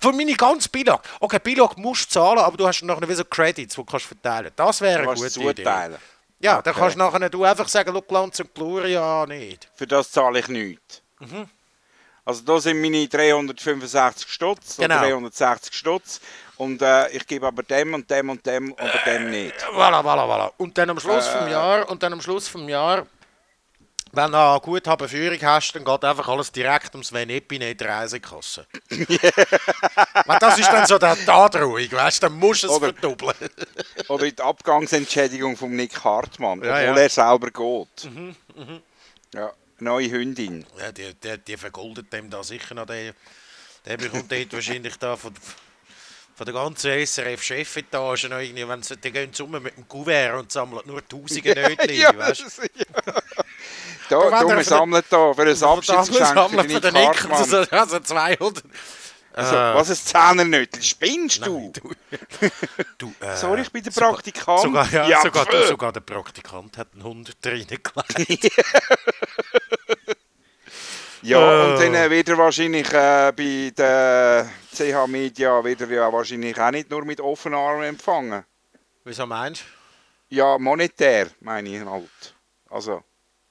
Für 0.00 0.10
meine 0.12 0.34
ganze 0.34 0.68
Billag. 0.70 1.00
Okay, 1.20 1.38
Billag 1.38 1.76
musst 1.76 2.06
du 2.10 2.14
zahlen, 2.14 2.38
aber 2.40 2.56
du 2.56 2.66
hast 2.66 2.82
nachher 2.82 3.08
wie 3.08 3.14
so 3.14 3.24
Credits, 3.24 3.74
die 3.76 3.80
du 3.80 3.84
kannst 3.84 4.06
verteilen. 4.06 4.50
Das 4.56 4.80
wäre 4.80 5.02
eine 5.02 5.14
gute 5.14 5.30
du 5.30 5.50
Idee. 5.50 5.62
zuteilen. 5.62 5.98
Ja, 6.40 6.62
dann 6.62 6.72
Okay. 6.72 6.80
kannst 6.80 6.96
du 6.96 6.98
nachher 6.98 7.30
du 7.30 7.44
einfach 7.44 7.68
sagen, 7.68 7.90
schau, 7.92 8.00
Glanz 8.02 8.40
und 8.40 8.52
Gloria 8.54 9.24
nicht. 9.26 9.68
Für 9.76 9.86
das 9.86 10.10
zahle 10.10 10.40
ich 10.40 10.48
nichts. 10.48 11.00
Mhm. 11.20 11.48
Also 12.24 12.42
da 12.42 12.60
sind 12.60 12.80
meine 12.80 13.06
365 13.08 14.28
Stutz 14.28 14.76
Genau. 14.76 14.96
oder 14.96 15.04
360 15.08 15.74
Stutz 15.74 16.20
und 16.58 16.82
äh, 16.82 17.08
ich 17.10 17.26
gebe 17.26 17.46
aber 17.46 17.62
dem 17.62 17.94
und 17.94 18.10
dem 18.10 18.30
und 18.30 18.44
dem 18.44 18.72
oder 18.72 19.00
dem 19.06 19.30
nicht. 19.30 19.54
Voilà, 19.72 20.02
voilà, 20.02 20.24
voilà. 20.26 20.52
Und 20.58 20.76
dann 20.76 20.90
am 20.90 21.00
Schluss 21.00 21.26
Äh. 21.26 21.38
vom 21.38 21.48
Jahr, 21.50 21.88
und 21.88 22.02
dann 22.02 22.12
am 22.12 22.20
Schluss 22.20 22.46
vom 22.48 22.68
Jahr, 22.68 23.06
wenn 24.12 24.32
du 24.32 24.38
eine 24.38 24.58
Guthabenführung 24.60 25.38
hast, 25.42 25.72
dann 25.72 25.84
geht 25.84 26.04
einfach 26.04 26.28
alles 26.28 26.50
direkt 26.50 26.94
ums 26.94 27.08
Sven 27.08 27.28
Epine 27.28 27.70
in 27.72 27.76
die 27.76 27.84
Reisekasse. 27.84 28.66
Weil 30.26 30.38
das 30.38 30.58
ist 30.58 30.68
dann 30.72 30.86
so 30.86 30.98
der 30.98 31.10
Androhung, 31.28 31.92
weißt 31.92 32.22
du, 32.22 32.26
dann 32.28 32.38
musst 32.38 32.62
du 32.62 32.68
es 32.68 32.72
Oder- 32.72 32.92
verdoppeln. 32.94 33.50
Oder 34.08 34.30
die 34.30 34.42
Abgangsentschädigung 34.42 35.56
von 35.56 35.70
Nick 35.76 36.02
Hartmann, 36.02 36.62
Ja, 36.62 36.70
obwohl 36.70 36.84
ja. 36.84 36.92
Mhm, 36.92 36.98
er 36.98 37.08
selber 37.10 37.50
geht. 37.50 38.10
Ja, 39.34 39.52
neue 39.80 40.10
Hündin. 40.10 40.64
Ja, 40.78 40.90
die, 40.90 41.12
die, 41.14 41.38
die 41.46 41.56
vergoldet 41.58 42.10
dem 42.12 42.30
da 42.30 42.42
sicher 42.42 42.74
noch. 42.74 42.86
Der, 42.86 43.12
der 43.84 43.96
bekommt 43.98 44.32
dort 44.32 44.52
wahrscheinlich 44.54 44.96
da 44.96 45.16
von, 45.16 45.34
von 46.38 46.44
der 46.46 46.54
ganzen 46.54 46.90
SRF-Chefetage 47.04 48.28
noch 48.28 48.38
irgendwie, 48.38 48.68
wenn 48.68 48.80
sie, 48.82 48.96
die 48.96 49.10
gehen 49.10 49.32
zusammen 49.32 49.60
mit 49.60 49.76
dem 49.76 49.88
Kuvert 49.88 50.38
und 50.38 50.52
sammeln 50.52 50.82
nur 50.86 51.06
tausende 51.06 51.52
Nötchen, 51.68 51.94
ja, 51.96 52.16
weißt 52.16 52.40
du. 52.58 52.62
ja. 52.62 53.12
Da, 54.08 54.30
da, 54.30 54.56
wir 54.56 54.62
sammeln 54.64 55.02
da 55.10 55.34
für 55.34 55.42
ein 55.42 55.62
Abschiedsgeschenk 55.62 56.50
für 56.50 56.64
den 56.66 56.80
den 56.80 56.94
Nick 56.94 57.30
also, 57.30 57.56
also 57.70 57.98
200. 58.00 58.62
Also, 59.34 59.54
Äh, 59.54 59.74
was 59.74 59.90
ein 59.90 59.96
Zehnernötchen, 59.96 60.82
spinnst 60.82 61.44
du? 61.46 61.72
du, 61.72 61.90
du, 62.98 63.14
äh, 63.20 63.36
Sorry, 63.36 63.62
ich 63.62 63.70
bin 63.70 63.82
der 63.82 63.92
sogar- 63.92 64.12
Praktikant. 64.14 64.60
Sogar, 64.62 64.90
ja, 64.92 65.08
Ja, 65.08 65.22
sogar, 65.22 65.46
sogar 65.66 65.92
der 65.92 66.00
Praktikant 66.00 66.78
hat 66.78 66.88
einen 66.92 67.02
100 67.02 67.36
reingelegt. 67.44 67.92
Ja, 71.22 71.38
Äh. 71.38 71.72
und 71.72 71.80
dann 71.80 71.94
äh, 71.94 72.10
wird 72.10 72.28
er 72.28 72.38
wahrscheinlich 72.38 72.88
äh, 72.92 73.32
bei 73.36 73.72
der 73.76 74.48
CH 74.74 75.06
Media 75.08 75.62
wird 75.64 75.80
er 75.80 75.90
ja 75.90 76.12
wahrscheinlich 76.12 76.58
auch 76.60 76.70
nicht 76.70 76.90
nur 76.90 77.04
mit 77.04 77.20
offenen 77.20 77.58
Armen 77.58 77.84
empfangen. 77.84 78.44
Wieso 79.04 79.26
meinst 79.26 79.62
du? 80.30 80.36
Ja, 80.36 80.58
monetär, 80.58 81.28
meine 81.40 81.68
ich 81.70 81.84
halt. 81.84 82.34
Also, 82.70 83.02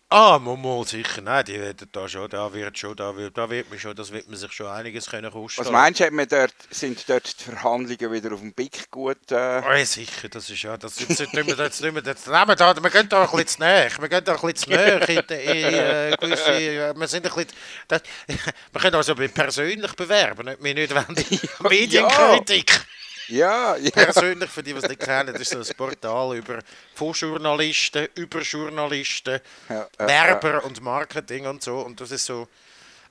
Ah, 0.10 0.40
Momo, 0.40 0.86
sicher. 0.86 1.22
Nein, 1.22 1.44
die 1.44 1.60
werden 1.60 1.90
da 1.92 2.08
schon, 2.08 2.30
da 2.30 2.54
wird 2.54 2.78
schon, 2.78 2.96
da 2.96 3.14
wird, 3.14 3.38
da 3.38 3.50
wird 3.50 3.70
man 3.70 3.78
schon, 3.78 3.94
das 3.94 4.10
wird 4.14 4.30
man 4.30 4.38
sich 4.38 4.54
schon 4.54 4.68
einiges 4.68 5.10
können 5.10 5.30
kosten. 5.30 5.60
was 5.60 5.70
meinst 5.70 6.00
du, 6.00 6.28
dort, 6.28 6.54
sind 6.70 7.10
dort 7.10 7.38
die 7.38 7.44
Verhandlungen 7.44 8.14
wieder 8.14 8.34
auf 8.34 8.40
dem 8.40 8.54
Pick 8.54 8.90
gut? 8.90 9.18
Äh, 9.32 9.62
Oh, 9.68 9.74
ja, 9.74 9.86
sicher, 9.86 10.30
das 10.30 10.50
ist 10.50 10.62
ja, 10.62 10.78
das 10.78 10.98
jetzt, 11.00 11.18
tun 11.18 11.46
wir, 11.46 11.56
jetzt, 11.58 11.82
tun 11.82 11.94
wir, 11.94 12.02
jetzt 12.04 12.26
nehmen 12.26 12.48
wir 12.48 12.56
da, 12.56 12.82
wir 12.82 12.90
gehen 12.90 13.10
da 13.10 13.24
ein 13.24 13.32
bisschen 13.32 13.48
zu 13.48 13.60
näher, 13.60 13.92
wir 14.00 14.08
gehen 14.08 14.24
da 14.24 14.36
ein 14.36 14.40
bisschen 14.40 14.56
zu 14.56 14.70
näher 14.70 15.10
in, 15.10 15.18
in, 15.18 15.74
äh, 15.74 16.18
gewisse, 16.18 16.52
äh, 16.54 16.94
wir 16.96 17.08
sind 17.10 17.26
ein 17.26 17.34
bisschen, 17.34 17.52
das, 17.90 18.02
wir 18.72 18.82
können 18.82 18.96
also 18.96 19.14
persönlich 19.14 19.94
bewerben, 19.94 20.46
nicht, 20.46 20.64
wir 20.64 20.74
nicht 20.74 20.96
wollen 20.96 21.16
Medienkritik. 21.70 22.87
Ja, 23.28 23.76
ja. 23.78 23.92
Persönlich, 23.92 24.50
für 24.50 24.64
die, 24.64 24.74
die 24.74 24.80
es 24.80 24.88
nicht 24.88 25.00
kennen, 25.00 25.34
das 25.34 25.42
ist 25.42 25.52
so 25.52 25.60
ein 25.60 25.78
Portal 25.78 26.38
über 26.38 26.60
von 26.96 27.14
Journalisten, 27.14 28.08
über 28.16 28.42
Journalisten, 28.42 29.40
Ja, 29.70 29.88
ja, 30.00 30.08
Werber 30.08 30.64
und 30.66 30.82
Marketing 30.82 31.46
und 31.48 31.62
so. 31.64 31.80
Und 31.80 32.00
das 32.02 32.12
ist 32.12 32.26
so, 32.26 32.48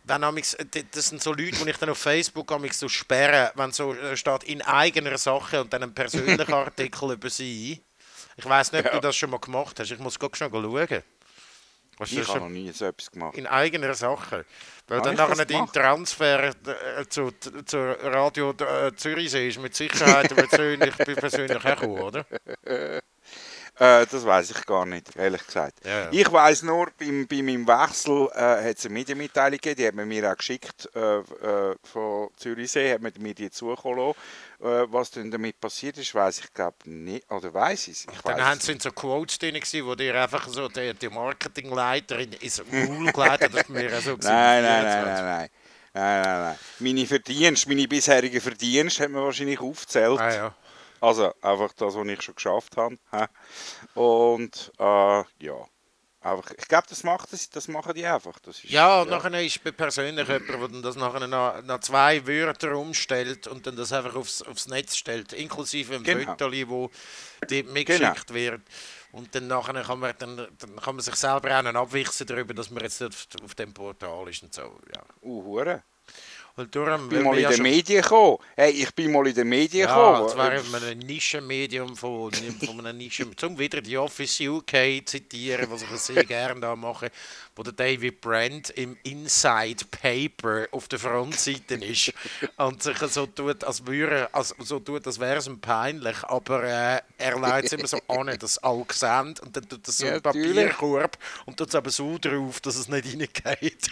wenn 0.04 0.22
amigs, 0.24 0.56
das 0.92 1.08
sind 1.08 1.22
so 1.22 1.32
Leute, 1.32 1.64
die 1.64 1.70
ich 1.70 1.76
dann 1.78 1.90
auf 1.90 1.98
Facebook 1.98 2.50
amigs 2.52 2.78
so 2.78 2.88
sperre, 2.88 3.52
wenn 3.56 3.72
so 3.72 3.94
äh, 3.94 4.16
steht 4.16 4.44
in 4.44 4.62
eigener 4.62 5.18
Sache 5.18 5.60
und 5.60 5.72
dann 5.72 5.82
ein 5.82 5.94
persönlicher 5.94 6.52
Artikel 6.54 7.12
über 7.12 7.28
sie. 7.30 7.82
Ich 8.36 8.44
weiß 8.44 8.72
nicht, 8.72 8.84
ob 8.84 8.90
du 8.90 8.96
Ja. 8.98 9.00
das 9.00 9.16
schon 9.16 9.30
mal 9.30 9.40
gemacht 9.40 9.80
hast. 9.80 9.90
Ich 9.90 9.98
muss 9.98 10.18
gerade 10.18 10.36
schon 10.36 10.50
schauen. 10.50 11.02
Du 11.98 12.04
Ich 12.04 12.28
habe 12.28 12.40
noch 12.40 12.48
nie 12.48 12.70
so 12.72 12.84
etwas 12.84 13.10
gemacht. 13.10 13.36
in 13.38 13.46
eigener 13.46 13.94
Sache. 13.94 14.44
Weil 14.86 15.00
dann 15.00 15.16
nachher 15.16 15.44
dein? 15.46 15.66
Transfer 15.66 16.44
äh, 16.44 17.06
zu, 17.08 17.32
zu 17.64 17.78
Radio 18.02 18.50
äh, 18.50 18.94
Zürichsee 18.94 19.48
ist 19.48 19.58
mit 19.60 19.74
Sicherheit 19.74 20.34
persönlich, 20.36 20.94
persönlich 20.96 21.64
hergekommen, 21.64 22.02
oder? 22.02 22.26
Äh, 23.78 24.06
das 24.06 24.24
weiß 24.24 24.52
ich 24.52 24.64
gar 24.64 24.86
nicht, 24.86 25.14
ehrlich 25.16 25.44
gesagt. 25.46 25.84
Ja, 25.84 26.04
ja. 26.04 26.08
Ich 26.10 26.32
weiß 26.32 26.62
nur, 26.62 26.88
beim, 26.98 27.26
bei 27.26 27.42
meinem 27.42 27.66
Wechsel 27.66 28.28
äh, 28.34 28.68
hat 28.68 28.78
es 28.78 28.86
eine 28.86 28.94
Medienmitteilung 28.94 29.58
gegeben, 29.58 29.76
die 29.76 29.86
hat 29.86 29.94
man 29.94 30.08
mir 30.08 30.32
auch 30.32 30.36
geschickt 30.36 30.88
äh, 30.94 31.18
äh, 31.18 31.74
von 31.82 32.30
Zürichsee, 32.36 32.94
hat 32.94 33.02
man 33.02 33.12
mir 33.18 33.34
die 33.34 33.50
zukommen 33.50 33.98
lassen. 33.98 34.18
Äh, 34.60 34.90
was 34.90 35.10
denn 35.10 35.30
damit 35.30 35.60
passiert 35.60 35.98
ist, 35.98 36.14
weiß 36.14 36.38
ich 36.38 36.54
glaube 36.54 36.76
nicht, 36.84 37.30
oder 37.30 37.52
weiß 37.52 37.88
ich 37.88 38.06
es? 38.06 38.22
Dann 38.24 38.42
haben 38.42 38.60
sind 38.60 38.80
so 38.80 38.90
Quotes 38.90 39.38
drin, 39.38 39.54
gewesen, 39.54 39.84
wo 39.86 39.94
dir 39.94 40.14
einfach 40.22 40.48
so 40.48 40.68
der, 40.68 40.94
der 40.94 41.10
Marketingleiterin 41.10 42.32
ins 42.32 42.62
Maul 42.70 43.12
geleitet 43.12 43.52
hat, 43.52 43.68
mir 43.68 43.90
so 44.00 44.16
Nein, 44.22 44.62
nein, 44.62 44.84
nein, 44.84 45.04
24. 45.04 45.04
nein, 45.04 45.24
nein. 45.24 45.50
Nein, 45.92 46.22
nein, 46.22 46.42
nein. 46.42 46.58
Meine 46.78 47.06
Verdienste, 47.06 47.68
meine 47.68 47.88
bisherigen 47.88 48.40
Verdienste 48.40 49.04
hat 49.04 49.10
man 49.10 49.22
wahrscheinlich 49.22 49.60
aufgezählt. 49.60 50.20
Ah, 50.20 50.34
ja. 50.34 50.54
Also 51.00 51.32
einfach 51.42 51.72
das, 51.74 51.94
was 51.94 52.06
ich 52.06 52.22
schon 52.22 52.34
geschafft 52.34 52.76
habe. 52.76 52.96
Und 53.94 54.72
äh, 54.78 55.24
ja, 55.44 55.64
einfach, 56.20 56.50
ich 56.56 56.68
glaube, 56.68 56.86
das, 56.88 57.04
macht 57.04 57.32
das, 57.32 57.48
das 57.50 57.68
machen 57.68 57.94
die 57.94 58.06
einfach. 58.06 58.38
Das 58.40 58.62
ist, 58.62 58.70
Ja, 58.70 59.02
und 59.02 59.10
nachher 59.10 59.40
ist 59.42 59.62
bei 59.62 59.72
persönlich 59.72 60.28
jemand, 60.28 60.72
der 60.72 60.82
das 60.82 60.96
nachher 60.96 61.26
noch, 61.26 61.62
noch 61.62 61.80
zwei 61.80 62.26
Wörter 62.26 62.76
umstellt 62.76 63.46
und 63.46 63.66
dann 63.66 63.76
das 63.76 63.92
einfach 63.92 64.14
aufs, 64.14 64.42
aufs 64.42 64.68
Netz 64.68 64.96
stellt, 64.96 65.32
inklusive 65.32 65.94
einem 65.94 66.04
Genau. 66.04 66.32
Foto, 66.32 66.50
wo 66.68 66.90
die 67.48 67.62
mitgeschickt 67.62 68.32
wird. 68.32 68.62
Und 69.12 69.34
dann, 69.34 69.46
nachher 69.46 69.82
kann, 69.82 69.98
man, 69.98 70.14
dann, 70.18 70.36
dann 70.36 70.76
kann 70.76 70.96
man 70.96 71.00
sich 71.00 71.14
selber 71.14 71.58
auch 71.58 71.64
abwichsen 71.64 72.26
darüber, 72.26 72.52
dass 72.52 72.70
man 72.70 72.82
jetzt 72.82 73.02
auf, 73.02 73.26
auf 73.42 73.54
dem 73.54 73.72
Portal 73.72 74.28
ist 74.28 74.42
und 74.42 74.52
so. 74.52 74.78
Ja. 74.94 75.02
Uh, 75.22 75.42
hure. 75.44 75.82
Und 76.58 76.74
darum, 76.74 77.04
Ich 77.04 77.10
bin 77.10 77.22
mal 77.22 77.36
in 77.36 77.42
ja 77.42 77.50
den 77.50 77.62
Medien 77.62 78.00
gekommen. 78.00 78.38
Hey, 78.56 78.70
ich 78.70 78.94
bin 78.94 79.12
mal 79.12 79.26
in 79.26 79.34
den 79.34 79.46
Medien 79.46 79.86
Ja, 79.86 79.94
gekommen. 79.94 80.22
und 80.22 80.30
zwar 80.30 80.54
in 80.54 80.74
einem 80.74 80.98
Nischenmedium 81.00 81.94
von, 81.94 82.32
von 82.32 82.80
einem 82.86 82.96
Nischen, 82.96 83.36
zum 83.36 83.58
wieder 83.58 83.82
die 83.82 83.98
Office 83.98 84.40
UK 84.40 85.02
zitieren, 85.04 85.66
was 85.70 85.82
ich 85.82 85.88
sehr 86.00 86.24
gerne 86.24 86.58
da 86.58 86.74
mache, 86.74 87.10
wo 87.54 87.62
der 87.62 87.74
David 87.74 88.22
Brand 88.22 88.70
im 88.70 88.96
Inside 89.02 89.84
Paper 89.90 90.66
auf 90.72 90.88
der 90.88 90.98
Frontseite 90.98 91.74
ist 91.74 92.14
und 92.56 92.82
sich 92.82 92.96
so 93.00 93.26
tut, 93.26 93.62
als 93.62 93.86
würde, 93.86 94.32
als, 94.32 94.54
so 94.58 94.80
tut, 94.80 95.06
als 95.06 95.20
wäre 95.20 95.36
es 95.36 95.46
ihm 95.46 95.60
peinlich, 95.60 96.24
aber 96.24 96.64
äh, 96.64 97.00
er 97.18 97.38
leitet 97.38 97.74
immer 97.74 97.86
so 97.86 97.98
an, 98.08 98.34
dass 98.38 98.56
alle 98.58 98.86
sehen 98.92 99.34
und 99.42 99.54
dann 99.54 99.68
tut 99.68 99.86
er 99.86 99.92
so 99.92 100.06
Ja, 100.06 100.12
einen. 100.12 100.22
Papierkorb 100.22 101.18
und 101.44 101.58
tut 101.58 101.68
es 101.68 101.74
aber 101.74 101.90
so 101.90 102.16
drauf, 102.18 102.60
dass 102.62 102.76
es 102.76 102.88
nicht 102.88 103.06
reingeht. 103.44 103.90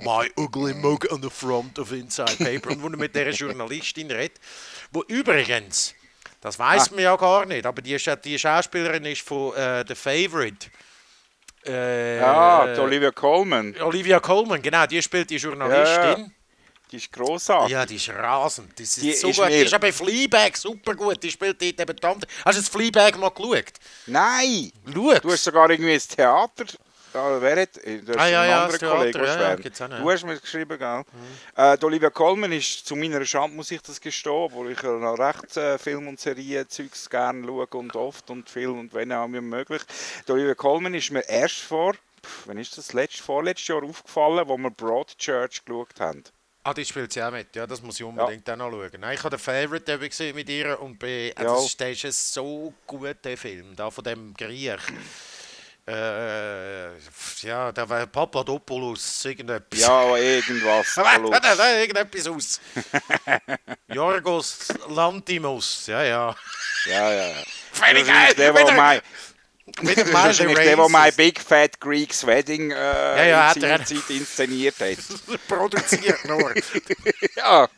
My 0.00 0.30
ugly 0.36 0.65
mug 0.74 1.06
on 1.10 1.22
the 1.22 1.30
front 1.30 1.78
of 1.78 1.92
Inside 1.92 2.36
Paper. 2.38 2.70
Und 2.70 2.82
wo 2.82 2.88
er 2.88 2.96
mit 2.96 3.14
dieser 3.14 3.30
Journalistin 3.30 4.10
redet, 4.10 4.38
wo 4.92 5.02
übrigens, 5.08 5.94
das 6.40 6.58
weiß 6.58 6.90
man 6.92 7.00
ja 7.00 7.16
gar 7.16 7.46
nicht, 7.46 7.66
aber 7.66 7.82
die, 7.82 7.96
die 8.24 8.38
Schauspielerin 8.38 9.04
ist 9.04 9.22
von 9.22 9.54
äh, 9.54 9.84
The 9.86 9.94
Favorite. 9.94 10.68
Äh, 11.66 12.18
Ja, 12.18 12.74
die 12.74 12.80
Olivia 12.80 13.10
Colman. 13.10 13.74
Olivia 13.80 14.20
Colman, 14.20 14.62
genau, 14.62 14.86
die 14.86 15.02
spielt 15.02 15.30
die 15.30 15.36
Journalistin. 15.36 16.32
Die 16.92 16.98
ist 16.98 17.12
grossartig. 17.12 17.72
Ja, 17.72 17.84
die 17.84 17.96
ist 17.96 18.08
rasend. 18.10 18.78
Die 18.78 18.84
ist, 18.84 19.02
Die 19.02 19.12
so 19.12 19.28
ist 19.28 19.36
gut. 19.38 19.48
Die 19.48 19.54
ist 19.54 19.80
bei 19.80 19.92
Fleabag 19.92 20.56
super 20.56 20.94
gut. 20.94 21.20
Die 21.20 21.30
spielt 21.32 21.60
dort 21.60 21.80
eben 21.80 21.96
Tante. 21.96 22.28
Hast 22.44 22.58
du 22.58 22.62
das 22.62 22.68
Fleabag 22.68 23.18
mal 23.18 23.30
geschaut? 23.30 23.72
Nein! 24.06 24.70
Schau. 24.94 25.18
Du 25.18 25.32
hast 25.32 25.42
sogar 25.42 25.68
irgendwie 25.68 25.94
ein 25.94 26.00
Theater. 26.00 26.64
Ja, 27.16 27.40
wer 27.40 27.62
hat? 27.62 27.76
Du 27.76 28.08
hast 28.12 28.18
Ah, 28.18 28.26
ja, 28.28 28.40
einen 28.42 28.50
ja, 28.50 28.64
anderen 28.64 28.70
das 28.70 28.78
Theater, 28.78 29.24
ja, 29.24 29.40
ja, 29.40 29.54
auch 29.54 29.88
Du 29.88 30.04
ja. 30.06 30.12
hast 30.12 30.24
mir 30.26 30.38
geschrieben, 30.38 30.78
gell? 30.78 31.02
Äh, 31.56 31.78
die 31.78 31.84
Olivia 31.86 32.10
Colman 32.10 32.52
ist, 32.52 32.86
zu 32.86 32.94
meiner 32.94 33.24
Schande 33.24 33.56
muss 33.56 33.70
ich 33.70 33.80
das 33.80 33.98
gestehen, 34.00 34.32
obwohl 34.32 34.72
ich 34.72 34.82
ja 34.82 34.90
noch 34.92 35.18
recht 35.18 35.56
äh, 35.56 35.78
Film- 35.78 36.08
und 36.08 36.20
Serien-Zeugs 36.20 37.08
gerne 37.08 37.46
schaue 37.46 37.66
und 37.68 37.96
oft 37.96 38.28
und 38.28 38.50
viel 38.50 38.68
und 38.68 38.92
wenn 38.92 39.10
auch 39.12 39.28
mir 39.28 39.40
möglich. 39.40 39.80
Die 40.28 40.32
Olivia 40.32 40.54
Colman 40.54 40.92
ist 40.92 41.10
mir 41.10 41.26
erst 41.26 41.60
vor, 41.60 41.94
pff, 41.94 42.42
wann 42.44 42.58
ist 42.58 42.76
das, 42.76 42.92
letztes, 42.92 43.24
vorletztes 43.24 43.68
Jahr 43.68 43.82
aufgefallen, 43.82 44.46
wo 44.46 44.58
wir 44.58 44.70
Broadchurch 44.70 45.64
geschaut 45.64 45.98
haben. 45.98 46.22
Ah, 46.64 46.74
die 46.74 46.84
spielt 46.84 47.12
sie 47.14 47.22
auch 47.22 47.30
mit. 47.30 47.54
Ja, 47.56 47.66
das 47.66 47.80
muss 47.80 47.98
ich 47.98 48.04
unbedingt 48.04 48.50
auch 48.50 48.56
noch 48.56 48.70
schauen. 48.70 48.90
Nein, 48.98 49.14
ich 49.14 49.20
habe 49.22 49.36
den 49.36 49.38
Favorite 49.38 49.98
gesehen 50.00 50.34
mit 50.34 50.48
ihr 50.50 50.78
und 50.82 50.98
bei, 50.98 51.06
äh, 51.06 51.34
Ja. 51.38 51.44
das 51.44 51.66
ist, 51.66 51.80
der 51.80 51.92
ist 51.92 52.04
ein 52.04 52.12
so 52.12 52.74
gut, 52.86 53.16
der 53.24 53.38
Film, 53.38 53.74
da 53.74 53.90
von 53.90 54.04
dem 54.04 54.34
Griech. 54.34 54.80
Äh, 55.88 56.96
ja, 57.42 57.70
der 57.70 57.88
war 57.88 58.06
Papadopoulos, 58.06 59.24
irgendetwas. 59.24 59.80
Ja, 59.80 60.16
irgendwas. 60.16 60.96
Warte, 60.96 61.30
warte, 61.30 61.62
irgendetwas 61.78 62.26
aus. 62.26 62.60
Jorgos 63.94 64.68
Lantimos, 64.88 65.86
ja, 65.86 66.02
ja. 66.02 66.36
Ja, 66.86 67.12
ja. 67.12 67.34
Völlig 67.72 68.02
ist 68.02 68.36
der, 68.38 68.52
der 68.52 68.72
mein, 68.72 69.00
das 69.80 69.90
ist 69.96 70.12
der, 70.40 70.54
der 70.54 70.88
mein 70.88 71.14
Big 71.14 71.40
Fat 71.40 71.78
Greek's 71.80 72.26
Wedding 72.26 72.72
äh, 72.72 73.30
ja, 73.30 73.48
hat 73.48 73.56
in 73.56 73.62
er- 73.62 73.78
seiner 73.78 73.84
Zeit 73.84 74.10
inszeniert 74.10 74.74
hat. 74.80 74.98
produziert 75.48 76.24
nur. 76.24 76.52
ja, 77.36 77.68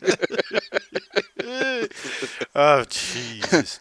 Oh, 2.54 2.82
Jesus. 2.90 3.80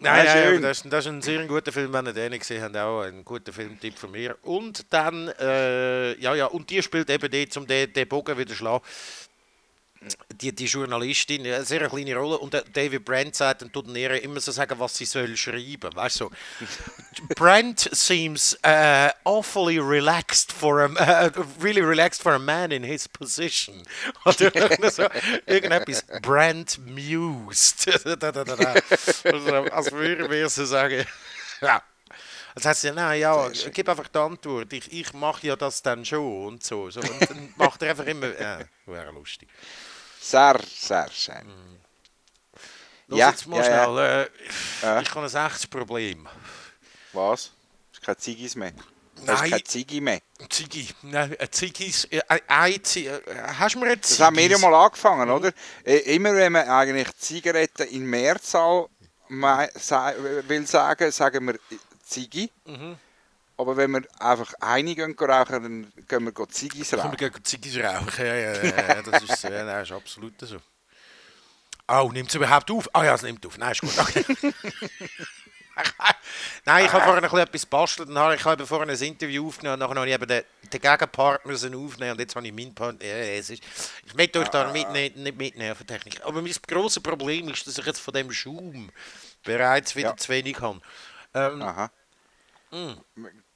Ja, 0.00 0.12
Nein, 0.12 0.26
nein, 0.26 0.36
schön. 0.44 0.56
aber 0.58 0.68
das, 0.68 0.78
ist- 0.84 0.92
das 0.92 1.06
ist 1.06 1.10
ein 1.12 1.22
sehr 1.22 1.44
guter 1.46 1.72
Film, 1.72 1.92
wenn 1.92 2.06
ihr 2.06 2.12
den 2.12 2.30
nicht 2.30 2.40
gesehen 2.40 2.62
habt, 2.62 2.76
auch 2.76 3.02
ein 3.02 3.24
guter 3.24 3.52
Filmtipp 3.52 3.98
von 3.98 4.12
mir. 4.12 4.36
Und 4.42 4.92
dann, 4.92 5.26
äh, 5.40 6.14
ja, 6.20 6.36
ja, 6.36 6.46
und 6.46 6.70
die 6.70 6.80
spielt 6.82 7.10
eben 7.10 7.28
dort, 7.30 7.56
um 7.56 7.66
den, 7.66 7.92
den 7.92 8.06
Bogen 8.08 8.38
wieder 8.38 8.50
zu 8.50 8.56
schlagen. 8.56 8.84
Die, 10.40 10.54
die 10.54 10.66
Journalistin, 10.66 11.44
eine 11.44 11.64
sehr 11.64 11.88
kleine 11.88 12.14
Rolle, 12.14 12.38
und 12.38 12.54
David 12.72 13.04
Brent 13.04 13.34
sagt 13.34 13.62
dann 13.62 13.72
tut 13.72 13.88
ihr 13.96 14.22
immer 14.22 14.38
so 14.40 14.52
sagen, 14.52 14.78
was 14.78 14.96
sie 14.96 15.04
soll 15.04 15.36
schreiben. 15.36 15.94
Weißt 15.94 16.20
du, 16.20 16.30
Brent 17.34 17.88
seems 17.92 18.56
uh, 18.64 19.10
awfully 19.24 19.80
relaxed 19.80 20.52
for 20.52 20.82
a 20.82 20.86
uh, 20.86 21.30
really 21.60 21.80
relaxed 21.80 22.22
for 22.22 22.34
a 22.34 22.38
man 22.38 22.70
in 22.70 22.84
his 22.84 23.08
position. 23.08 23.82
Oder 24.24 24.90
so, 24.90 25.08
irgendetwas 25.46 26.04
Brent 26.22 26.78
mused. 26.86 27.88
Also, 29.24 29.52
als 29.70 29.92
würden 29.92 30.30
wir 30.30 30.48
so 30.48 30.64
sagen. 30.64 31.04
Ja. 31.60 31.82
Das 32.54 32.64
heißt 32.64 32.84
ja, 32.84 32.92
nein, 32.92 33.20
ja, 33.20 33.48
gib 33.72 33.88
einfach 33.88 34.08
die 34.08 34.18
Antwort. 34.18 34.72
Ich, 34.72 34.92
ich 34.92 35.12
mache 35.12 35.46
ja 35.46 35.54
das 35.54 35.80
dann 35.80 36.04
schon 36.04 36.46
und 36.46 36.64
so. 36.64 36.90
so 36.90 37.00
und 37.00 37.30
dann 37.30 37.54
macht 37.56 37.82
er 37.82 37.90
einfach 37.90 38.06
immer. 38.06 38.28
Ja, 38.40 38.60
wäre 38.86 39.12
lustig. 39.12 39.48
Sehr, 40.20 40.60
sehr 40.68 41.10
schön. 41.10 41.78
Los 43.08 43.18
Ja, 43.18 43.30
jetzt 43.30 43.46
mal 43.46 43.64
ja, 43.64 43.70
ja. 43.70 43.84
schnell. 43.84 43.98
Äh, 44.82 44.98
Äh. 44.98 45.02
Ich 45.02 45.10
habe 45.14 45.26
ein 45.26 45.46
echtes 45.46 45.66
Problem. 45.66 46.28
Was? 47.12 47.50
Das 47.90 47.98
ist 48.00 48.02
kein 48.04 48.18
Ziggis 48.18 48.54
mehr. 48.54 48.72
Das 49.24 49.34
ist 49.36 49.40
Nein. 49.40 49.50
kein 49.50 49.64
Ziggi 49.64 50.00
mehr. 50.00 50.20
Ziggy, 50.48 50.88
nein, 51.02 51.34
ein 51.40 51.50
Ziggis, 51.50 52.04
äh, 52.04 52.20
ein 52.46 52.72
äh, 52.74 53.20
hast 53.58 53.74
du 53.74 53.80
mir 53.80 53.90
ein 53.90 54.00
Das 54.00 54.20
haben 54.20 54.36
wir 54.36 54.44
ja 54.44 54.50
Ziggis? 54.50 54.62
mal 54.62 54.74
angefangen, 54.84 55.28
oder? 55.28 55.50
Äh, 55.84 56.14
Immer 56.14 56.34
wenn 56.36 56.52
man 56.52 56.68
eigentlich 56.68 57.08
Zigaretten 57.18 57.88
in 57.88 58.04
Mehrzahl 58.04 58.86
will 59.28 60.66
sagen, 60.66 61.10
sagen 61.10 61.46
wir 61.48 61.58
Ziggi. 62.04 62.50
Aber 63.58 63.76
wenn 63.76 63.90
wir 63.90 64.02
einfach 64.20 64.54
eine 64.60 64.94
gehen 64.94 65.16
rauchen, 65.18 65.62
dann 65.62 65.92
gehen 66.06 66.24
wir 66.24 66.48
Ziggis 66.48 66.90
Können 66.90 67.02
rauchen. 67.02 67.18
wir 67.18 67.28
gegen 67.30 67.44
Ziggis 67.44 67.76
rauchen? 67.76 68.24
Ja, 68.24 68.34
ja, 68.34 68.52
ja, 68.64 69.02
das 69.02 69.22
ist, 69.24 69.42
ja, 69.42 69.64
nein, 69.64 69.82
ist 69.82 69.92
absolut 69.92 70.34
so. 70.40 70.58
Oh, 71.88 72.10
nimmt 72.12 72.28
es 72.28 72.34
überhaupt 72.36 72.70
auf? 72.70 72.88
Ah 72.94 73.04
ja, 73.04 73.14
es 73.14 73.22
nimmt 73.22 73.44
auf. 73.46 73.58
Nein, 73.58 73.72
ist 73.72 73.80
gut. 73.80 73.98
Okay. 73.98 74.24
Nein, 76.64 76.84
ich 76.86 76.92
habe 76.92 77.04
vorhin 77.04 77.22
noch 77.24 77.32
etwas 77.38 77.62
gebastelt. 77.62 78.08
Dann 78.08 78.18
habe 78.18 78.34
ich 78.34 78.44
habe 78.44 78.66
vorhin 78.66 78.90
ein 78.90 79.00
Interview 79.00 79.46
aufgenommen. 79.46 79.78
Nachher 79.78 79.94
habe 79.94 80.08
ich 80.08 80.14
eben 80.14 80.26
den, 80.26 80.42
den 80.72 80.80
Gegenpartner 80.80 81.52
aufnehmen. 81.54 82.12
Und 82.12 82.20
jetzt 82.20 82.36
habe 82.36 82.46
ich 82.46 82.52
meinen 82.52 82.74
Partner. 82.74 83.04
Ja, 83.04 83.14
es 83.14 83.50
ist, 83.50 83.62
ich 84.04 84.14
möchte 84.14 84.40
euch 84.40 84.48
da 84.48 84.70
mit, 84.72 84.90
nicht, 84.90 85.16
nicht 85.16 85.38
mitnehmen 85.38 85.74
von 85.74 85.86
Technik. 85.86 86.20
Aber 86.24 86.42
mein 86.42 86.52
grosses 86.66 87.02
Problem 87.02 87.48
ist, 87.48 87.66
dass 87.66 87.78
ich 87.78 87.86
jetzt 87.86 88.00
von 88.00 88.12
dem 88.12 88.30
Schaum 88.32 88.90
bereits 89.44 89.96
wieder 89.96 90.10
Ja. 90.10 90.16
zu 90.16 90.28
wenig 90.30 90.60
habe. 90.60 90.80
Ähm, 91.34 91.62
Aha. 91.62 91.90
Mm. 92.70 92.92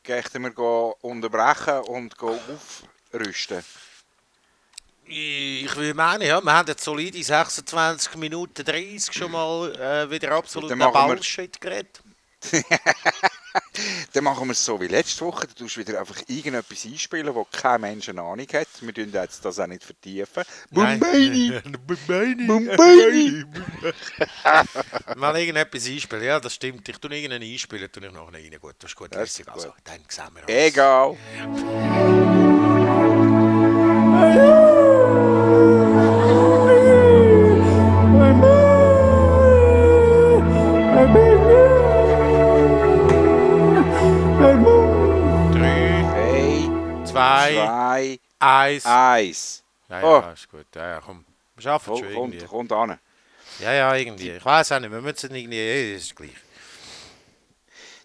Gehen 0.02 0.54
wir 0.56 1.04
unterbrechen 1.04 1.80
und 1.82 2.14
aufrüsten. 2.20 3.64
Ich 5.04 5.76
will 5.76 5.94
meinen, 5.94 6.22
ja, 6.22 6.40
wir 6.40 6.52
haben 6.52 6.68
jetzt 6.68 6.84
solide 6.84 7.22
26 7.22 8.14
Minuten 8.16 8.64
30 8.64 9.12
schon 9.12 9.30
mal 9.32 9.74
äh, 9.74 10.10
wieder 10.10 10.32
absolut 10.32 10.70
wir- 10.70 10.90
Bullshit 11.08 11.60
geredet. 11.60 12.00
Dann 14.12 14.24
machen 14.24 14.46
wir 14.48 14.52
es 14.52 14.64
so 14.64 14.80
wie 14.80 14.86
letzte 14.86 15.24
Woche. 15.24 15.46
Du 15.46 15.54
tust 15.54 15.76
wieder 15.76 15.98
einfach 15.98 16.20
irgendetwas 16.26 16.84
einspielen, 16.84 17.34
wo 17.34 17.44
kein 17.44 17.80
Mensch 17.80 18.08
eine 18.08 18.22
Ahnung 18.22 18.46
hat. 18.52 18.68
Wir 18.80 18.94
tun 18.94 19.10
jetzt 19.12 19.44
das 19.44 19.58
auch 19.58 19.66
nicht 19.66 19.84
vertiefen. 19.84 20.44
Bumbaini! 20.70 21.60
Bumbaini! 21.86 22.46
Bumbaini! 22.46 23.44
Mal 25.16 25.36
irgendetwas 25.38 25.86
einspielen, 25.86 26.24
ja, 26.24 26.40
das 26.40 26.54
stimmt. 26.54 26.88
Ich 26.88 26.98
tue 26.98 27.14
irgendeinen 27.14 27.50
einspielen, 27.50 27.90
tue 27.90 28.06
ich 28.06 28.12
nachher 28.12 28.32
rein. 28.34 28.58
Gut, 28.60 28.74
das 28.78 28.90
ist 28.90 28.96
gut. 28.96 29.14
Das 29.14 29.30
ist 29.30 29.38
lässig. 29.38 29.52
Also, 29.52 29.68
gut. 29.68 29.78
dann 29.84 30.00
sehen 30.08 30.34
wir 30.34 30.42
uns. 30.42 30.50
Egal. 30.50 31.16
Zwei, 47.12 47.52
zwei, 47.54 48.18
eins. 48.38 48.86
eins. 48.86 49.62
Ja, 49.88 50.02
Oh. 50.02 50.20
ja, 50.20 50.32
ist 50.32 50.50
gut. 50.50 50.66
Ja, 50.74 50.88
ja, 50.88 51.00
komm. 51.04 51.24
Wir 51.54 51.62
schaffen 51.62 51.92
es 51.94 51.98
schon 52.00 52.14
kommt, 52.14 52.34
irgendwie. 52.34 52.46
kommt 52.46 52.72
an. 52.72 52.98
Ja, 53.60 53.72
ja, 53.72 53.94
irgendwie. 53.94 54.30
Ich 54.30 54.44
weiß 54.44 54.72
auch 54.72 54.80
nicht, 54.80 54.90
wir 54.90 55.00
müssen 55.00 55.34
irgendwie, 55.34 55.58
ja, 55.90 55.96
ist 55.96 56.16
gleich. 56.16 56.30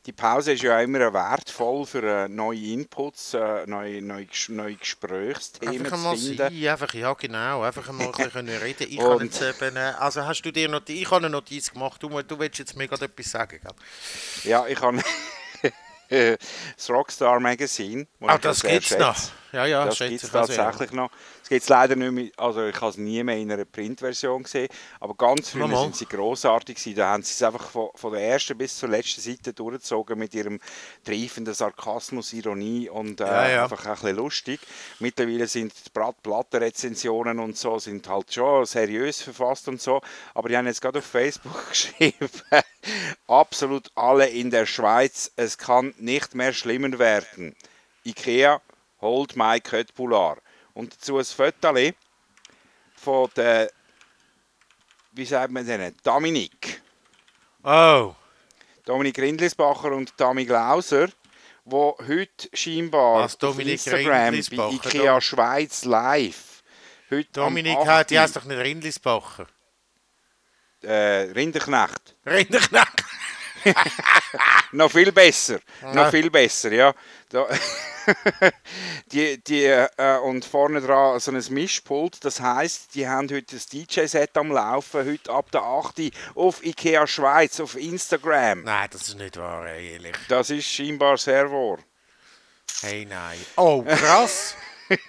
Die 0.05 0.13
Pause 0.13 0.53
ist 0.53 0.63
ja 0.63 0.79
immer 0.79 1.13
wertvoll 1.13 1.85
für 1.85 2.01
äh, 2.01 2.27
neue 2.29 2.57
Inputs, 2.71 3.33
äh, 3.33 3.65
neue, 3.67 4.01
neue, 4.01 4.25
neue 4.47 4.75
Gesprächsthemen 4.75 5.81
Einfach 5.85 5.97
zu 5.97 6.03
mal 6.03 6.15
finden. 6.15 6.37
sein, 6.37 6.67
einfach, 6.69 6.93
ja 6.93 7.13
genau, 7.13 7.61
einfach 7.63 7.91
mal 7.91 8.05
ein 8.05 8.11
bisschen 8.13 8.47
reden. 8.47 8.87
Ich 8.89 9.01
habe 9.01 9.25
jetzt 9.25 9.41
eben, 9.41 9.75
also 9.75 10.25
hast 10.25 10.41
du 10.43 10.51
dir 10.51 10.69
noch, 10.69 10.79
ich 10.87 11.05
habe 11.11 11.17
eine 11.17 11.29
Notiz 11.29 11.73
gemacht, 11.73 12.01
du, 12.01 12.07
du 12.21 12.39
willst 12.39 12.57
jetzt 12.59 12.77
mir 12.77 12.87
gerade 12.87 13.03
etwas 13.03 13.31
sagen, 13.31 13.59
gell? 13.61 13.71
Ja, 14.49 14.65
ich 14.65 14.79
habe 14.79 15.01
das 16.77 16.89
Rockstar 16.89 17.39
Magazine. 17.39 18.07
Ah, 18.21 18.35
ich 18.35 18.41
das 18.41 18.61
gibt's 18.61 18.97
noch. 18.97 19.15
Ja, 19.53 19.65
ja, 19.65 19.85
das 19.85 19.97
gibt 19.99 20.21
es 20.23 20.29
tatsächlich 20.29 20.91
noch. 20.91 21.09
Es 21.43 21.49
gibt 21.49 21.63
es 21.63 21.69
leider 21.69 21.95
nicht 21.95 22.11
mehr, 22.11 22.29
also 22.35 22.65
ich 22.65 22.75
habe 22.75 22.89
es 22.89 22.97
nie 22.97 23.23
mehr 23.23 23.37
in 23.37 23.49
einer 23.51 23.63
Printversion 23.63 24.43
gesehen, 24.43 24.67
aber 24.99 25.15
ganz 25.15 25.49
früher 25.51 25.61
Nochmal. 25.61 25.83
sind 25.83 25.95
sie 25.95 26.05
grossartig 26.05 26.75
gewesen. 26.75 26.97
Da 26.97 27.07
haben 27.13 27.23
sie 27.23 27.31
es 27.31 27.41
einfach 27.41 27.69
von, 27.69 27.89
von 27.95 28.11
der 28.11 28.21
ersten 28.27 28.57
bis 28.57 28.77
zur 28.77 28.89
letzten 28.89 29.21
Seite 29.21 29.53
durchgezogen 29.53 30.19
mit 30.19 30.35
ihrem 30.35 30.59
triefenden 31.05 31.53
Sarkasmus, 31.53 32.33
Ironie 32.33 32.89
und 32.89 33.21
äh, 33.21 33.25
Ja, 33.25 33.49
ja. 33.49 33.63
einfach 33.63 33.85
ein 33.85 33.93
bisschen 33.93 34.15
lustig. 34.17 34.59
Mittlerweile 34.99 35.47
sind 35.47 35.73
die 35.85 35.89
Blatt- 35.91 36.21
Plattenrezensionen 36.21 37.39
und 37.39 37.57
so 37.57 37.79
sind 37.79 38.07
halt 38.09 38.33
schon 38.33 38.65
seriös 38.65 39.21
verfasst 39.21 39.67
und 39.69 39.81
so, 39.81 40.01
aber 40.33 40.49
die 40.49 40.57
haben 40.57 40.67
jetzt 40.67 40.81
gerade 40.81 40.99
auf 40.99 41.05
Facebook 41.05 41.69
geschrieben, 41.69 42.29
absolut 43.27 43.91
alle 43.95 44.27
in 44.27 44.51
der 44.51 44.65
Schweiz, 44.65 45.31
es 45.35 45.57
kann 45.57 45.93
nicht 45.97 46.35
mehr 46.35 46.53
schlimmer 46.53 46.99
werden. 46.99 47.55
Ikea 48.05 48.61
holt 49.01 49.35
mein 49.35 49.61
Köttbullar. 49.61 50.37
Und 50.73 50.93
dazu 50.93 51.17
ein 51.17 51.25
Foto 51.25 51.73
von 52.95 53.29
der, 53.35 53.71
wie 55.11 55.25
sagt 55.25 55.51
man 55.51 55.65
denn, 55.65 55.95
Dominik. 56.03 56.81
Oh, 57.63 58.15
Dominik 58.85 59.19
Rindlisbacher 59.19 59.91
und 59.91 60.15
Tami 60.17 60.45
Glauser, 60.45 61.09
wo 61.65 61.97
heute 62.07 62.49
scheinbar 62.53 63.23
Was, 63.23 63.41
auf 63.43 63.59
Instagram 63.59 64.39
bei 64.55 64.69
Ikea 64.69 65.19
Schweiz 65.19 65.83
live. 65.83 66.63
Heute 67.09 67.29
Dominik 67.33 67.77
hat, 67.79 68.09
die 68.09 68.17
8. 68.17 68.23
heißt 68.23 68.35
doch 68.37 68.45
nicht 68.45 68.57
Rindlisbacher. 68.57 69.47
äh, 70.83 71.31
Rinderknecht. 71.31 72.15
Rinderknecht. 72.25 73.03
Noch 74.71 74.91
viel 74.91 75.11
besser. 75.11 75.59
Ja. 75.81 75.93
Noch 75.93 76.09
viel 76.09 76.29
besser, 76.29 76.71
ja. 76.71 76.93
Die, 79.11 79.43
die, 79.43 79.65
äh, 79.65 80.17
und 80.23 80.45
vorne 80.45 80.79
dran 80.79 81.19
so 81.19 81.31
ein 81.31 81.43
Mischpult. 81.49 82.23
Das 82.23 82.39
heisst, 82.39 82.95
die 82.95 83.07
haben 83.07 83.29
heute 83.29 83.55
das 83.55 83.67
DJ-Set 83.67 84.37
am 84.37 84.51
Laufen, 84.51 85.05
heute 85.05 85.31
ab 85.31 85.51
der 85.51 85.61
8. 85.61 85.99
Uhr 85.99 86.11
auf 86.35 86.65
IKEA 86.65 87.05
Schweiz, 87.05 87.59
auf 87.59 87.75
Instagram. 87.75 88.63
Nein, 88.63 88.87
das 88.91 89.09
ist 89.09 89.17
nicht 89.17 89.35
wahr, 89.37 89.67
ehrlich. 89.67 90.15
Das 90.29 90.49
ist 90.49 90.67
scheinbar 90.67 91.17
sehr 91.17 91.51
wahr. 91.51 91.79
Hey, 92.81 93.05
nein. 93.05 93.37
Oh, 93.57 93.83
krass. 93.83 94.55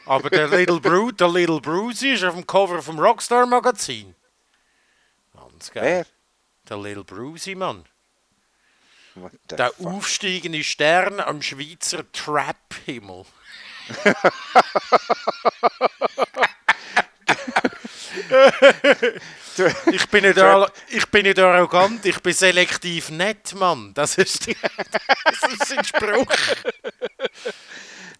Aber 0.06 0.30
der 0.30 0.48
Little 0.48 0.80
Bruce, 0.80 1.14
der 1.18 1.28
Little 1.28 1.60
Bruce 1.60 2.02
ist 2.02 2.24
auf 2.24 2.34
dem 2.34 2.46
Cover 2.46 2.82
vom 2.82 2.98
Rockstar 2.98 3.46
Magazin. 3.46 4.14
Ganz 5.34 5.70
geil. 5.70 5.84
Wer? 5.84 6.06
Der 6.68 6.78
Little 6.78 7.04
Brucey, 7.04 7.54
Mann. 7.54 7.84
Der 9.50 9.70
fuck? 9.70 9.86
aufsteigende 9.86 10.62
Stern 10.64 11.20
am 11.20 11.42
Schweizer 11.42 12.10
Trap-Himmel. 12.12 13.24
Ich 19.90 20.08
bin, 20.08 20.22
nicht 20.22 20.38
ich 20.88 21.06
bin 21.08 21.22
nicht 21.24 21.38
arrogant, 21.38 22.04
ich 22.04 22.20
bin 22.20 22.32
selektiv 22.32 23.10
nett, 23.10 23.54
Mann. 23.54 23.92
Das 23.94 24.16
ist, 24.18 24.46
das 24.48 25.52
ist 25.52 25.78
ein 25.78 25.84
Spruch. 25.84 26.26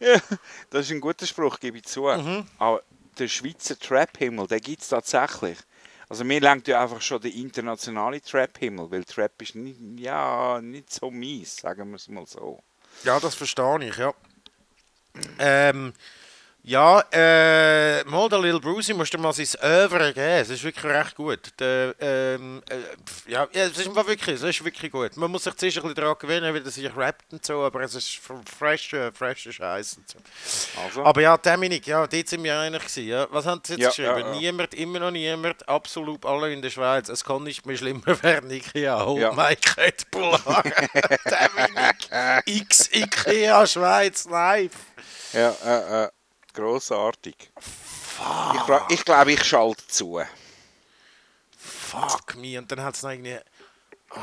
Ja, 0.00 0.20
das 0.70 0.86
ist 0.86 0.92
ein 0.92 1.00
guter 1.00 1.26
Spruch, 1.26 1.58
gebe 1.58 1.78
ich 1.78 1.84
zu. 1.84 2.02
Mhm. 2.02 2.46
Aber 2.58 2.82
der 3.18 3.28
Schweizer 3.28 3.78
Trap-Himmel, 3.78 4.46
den 4.46 4.60
gibt 4.60 4.82
es 4.82 4.88
tatsächlich. 4.88 5.58
Also 6.08 6.24
mir 6.24 6.40
lenkt 6.40 6.68
ja 6.68 6.82
einfach 6.82 7.02
schon 7.02 7.20
der 7.20 7.34
internationale 7.34 8.20
Trap-Himmel, 8.20 8.90
weil 8.90 9.04
Trap 9.04 9.42
ist 9.42 9.54
nicht, 9.54 9.78
ja, 9.98 10.60
nicht 10.60 10.90
so 10.90 11.10
mies, 11.10 11.56
sagen 11.56 11.90
wir 11.90 11.96
es 11.96 12.08
mal 12.08 12.26
so. 12.26 12.62
Ja, 13.04 13.20
das 13.20 13.34
verstehe 13.34 13.88
ich, 13.88 13.96
ja. 13.96 14.14
Ähm, 15.38 15.92
ja, 16.68 17.00
äh, 17.12 18.04
mal 18.04 18.28
der 18.28 18.40
Lil 18.40 18.60
Brucey 18.60 18.92
musst 18.94 19.14
du 19.14 19.18
mal 19.18 19.32
sein 19.32 19.46
Övre 19.62 20.12
geben. 20.12 20.26
Es 20.42 20.50
ist 20.50 20.62
wirklich 20.62 20.84
recht 20.84 21.14
gut. 21.16 21.40
Der, 21.58 21.94
ähm, 21.98 22.62
äh, 22.68 23.30
ja, 23.30 23.48
es 23.52 23.78
ist 23.78 23.94
wirklich, 23.94 24.28
es 24.36 24.42
ist 24.42 24.62
wirklich 24.64 24.92
gut. 24.92 25.16
Man 25.16 25.30
muss 25.30 25.44
sich 25.44 25.54
zuerst 25.54 25.78
ein 25.78 25.82
bisschen 25.84 25.94
daran 25.96 26.16
gewöhnen, 26.18 26.54
weil 26.54 26.62
er 26.62 26.70
sich 26.70 26.94
rappt 26.94 27.32
und 27.32 27.44
so, 27.44 27.62
aber 27.64 27.80
es 27.80 27.94
ist 27.94 28.08
fr- 28.08 28.42
fresh, 28.58 28.92
äh, 28.92 29.10
fresh 29.12 29.48
Scheiß 29.50 29.96
und 29.96 30.08
so. 30.10 30.18
Also, 30.84 31.04
Aber 31.04 31.20
ja, 31.22 31.38
Dominik, 31.38 31.86
ja, 31.86 32.06
dort 32.06 32.28
sind 32.28 32.44
wir 32.44 32.58
einig 32.58 32.80
gewesen, 32.82 33.06
ja. 33.08 33.26
Was 33.30 33.46
haben 33.46 33.62
sie 33.64 33.72
jetzt 33.74 33.82
Ja, 33.82 33.88
geschrieben? 34.12 34.28
ja, 34.28 34.34
ja. 34.34 34.38
Niemand, 34.40 34.74
immer 34.74 34.98
noch 35.00 35.10
niemand, 35.10 35.66
absolut 35.68 36.26
alle 36.26 36.52
in 36.52 36.60
der 36.60 36.70
Schweiz. 36.70 37.08
Es 37.08 37.24
kann 37.24 37.44
nicht 37.44 37.64
mehr 37.64 37.78
schlimmer 37.78 38.22
werden, 38.22 38.50
Ikea. 38.50 39.06
Oh 39.06 39.18
Ja. 39.18 39.32
mein 39.32 39.56
Gott. 39.74 40.04
Dominik, 41.24 42.08
X 42.44 42.90
Ikea 42.92 43.66
Schweiz 43.66 44.26
live. 44.26 44.72
ja, 45.32 45.50
äh, 45.64 46.04
äh, 46.04 46.08
grossartig. 46.54 47.50
Ich, 48.54 48.60
fra- 48.62 48.86
ich 48.90 49.04
glaube, 49.04 49.32
ich 49.32 49.44
schalte 49.44 49.86
zu. 49.86 50.20
Fuck 51.56 52.36
me. 52.36 52.58
Und 52.58 52.70
dann 52.70 52.82
hat 52.82 52.94
es 52.94 53.02
noch 53.02 53.10
irgendwie... 53.10 53.38
Oh. 54.10 54.18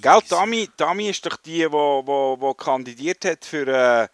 Gell, 0.00 0.18
Dami, 0.28 0.68
Dami 0.76 1.10
ist 1.10 1.24
doch 1.26 1.36
die, 1.36 1.58
die 1.58 1.70
wo, 1.72 2.02
wo, 2.06 2.36
wo 2.40 2.54
kandidiert 2.54 3.24
hat 3.24 3.44
für... 3.44 3.66
Äh, 3.68 4.08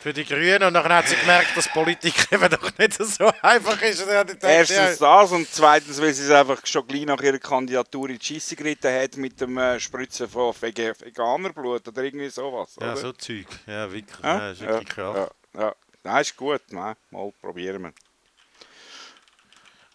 Für 0.00 0.14
die 0.14 0.24
Grünen. 0.24 0.62
Und 0.62 0.72
dann 0.74 0.88
hat 0.90 1.08
sie 1.08 1.16
gemerkt, 1.16 1.54
dass 1.54 1.68
Politik 1.68 2.14
eben 2.32 2.48
doch 2.48 2.78
nicht 2.78 2.94
so 3.04 3.30
einfach 3.42 3.80
ist. 3.82 4.06
Gedacht, 4.06 4.38
Erstens 4.42 4.96
das 4.98 5.30
und 5.32 5.46
zweitens, 5.52 6.00
weil 6.00 6.14
sie 6.14 6.24
es 6.24 6.30
einfach 6.30 6.64
schon 6.66 6.86
gleich 6.86 7.04
nach 7.04 7.20
ihrer 7.20 7.38
Kandidatur 7.38 8.08
in 8.08 8.18
die 8.18 8.24
Scheisse 8.24 8.56
geritten 8.56 8.90
hat 8.94 9.18
mit 9.18 9.38
dem 9.42 9.58
äh, 9.58 9.78
Spritzen 9.78 10.26
von 10.28 10.54
Veganerblut 10.58 11.86
oder 11.88 12.02
irgendwie 12.02 12.30
sowas. 12.30 12.76
ja, 12.80 12.86
ja, 12.86 12.92
oder? 12.92 13.00
so 13.02 13.12
Zeug. 13.12 13.46
Ja, 13.66 13.92
wirklich. 13.92 14.20
Ja? 14.22 14.38
Ja, 14.38 14.50
ist 14.52 14.60
wirklich 14.62 14.88
krass. 14.88 15.28
ja, 15.54 15.60
ja. 15.60 15.74
Nein, 16.04 16.20
ist 16.22 16.36
gut. 16.36 16.62
Nein, 16.70 16.96
mal 17.10 17.32
probieren 17.40 17.82
wir. 17.82 17.92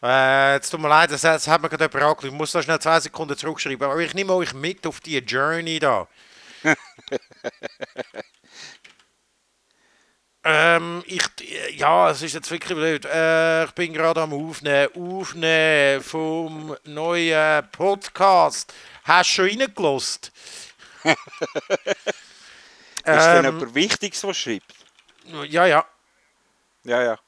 Äh, 0.03 0.53
jetzt 0.55 0.69
tut 0.69 0.79
mir 0.81 0.89
leid, 0.89 1.11
das, 1.11 1.21
das 1.21 1.47
hat 1.47 1.61
mir 1.61 1.69
gerade 1.69 1.85
jemand 1.85 2.03
angerufen. 2.03 2.27
Ich 2.27 2.33
muss 2.33 2.51
da 2.51 2.61
schnell 2.61 2.79
zwei 2.79 2.99
Sekunden 2.99 3.37
zurückschreiben. 3.37 3.89
Aber 3.89 3.99
ich 3.99 4.13
nehme 4.13 4.33
euch 4.33 4.53
mit 4.53 4.85
auf 4.85 4.99
die 4.99 5.17
Journey 5.17 5.79
da. 5.79 6.07
ähm, 10.43 11.03
ich, 11.07 11.23
ja, 11.75 12.11
es 12.11 12.21
ist 12.21 12.33
jetzt 12.33 12.51
wirklich 12.51 12.75
blöd. 12.75 13.05
Äh, 13.05 13.65
ich 13.65 13.71
bin 13.71 13.93
gerade 13.93 14.21
am 14.21 14.33
Aufnehmen, 14.33 14.89
Aufnehmen 14.95 16.03
vom 16.03 16.75
neuen 16.83 17.69
Podcast. 17.71 18.73
Hast 19.03 19.29
du 19.31 19.33
schon 19.49 19.59
reingelost? 19.61 20.31
Ist 23.05 23.31
denn 23.31 23.45
Ähm, 23.45 23.45
jemand 23.45 23.75
Wichtiges, 23.75 24.23
was 24.23 24.37
schreibt? 24.37 24.73
ja, 25.49 25.65
ja. 25.65 25.85
Ja, 26.85 27.01
ja. 27.01 27.19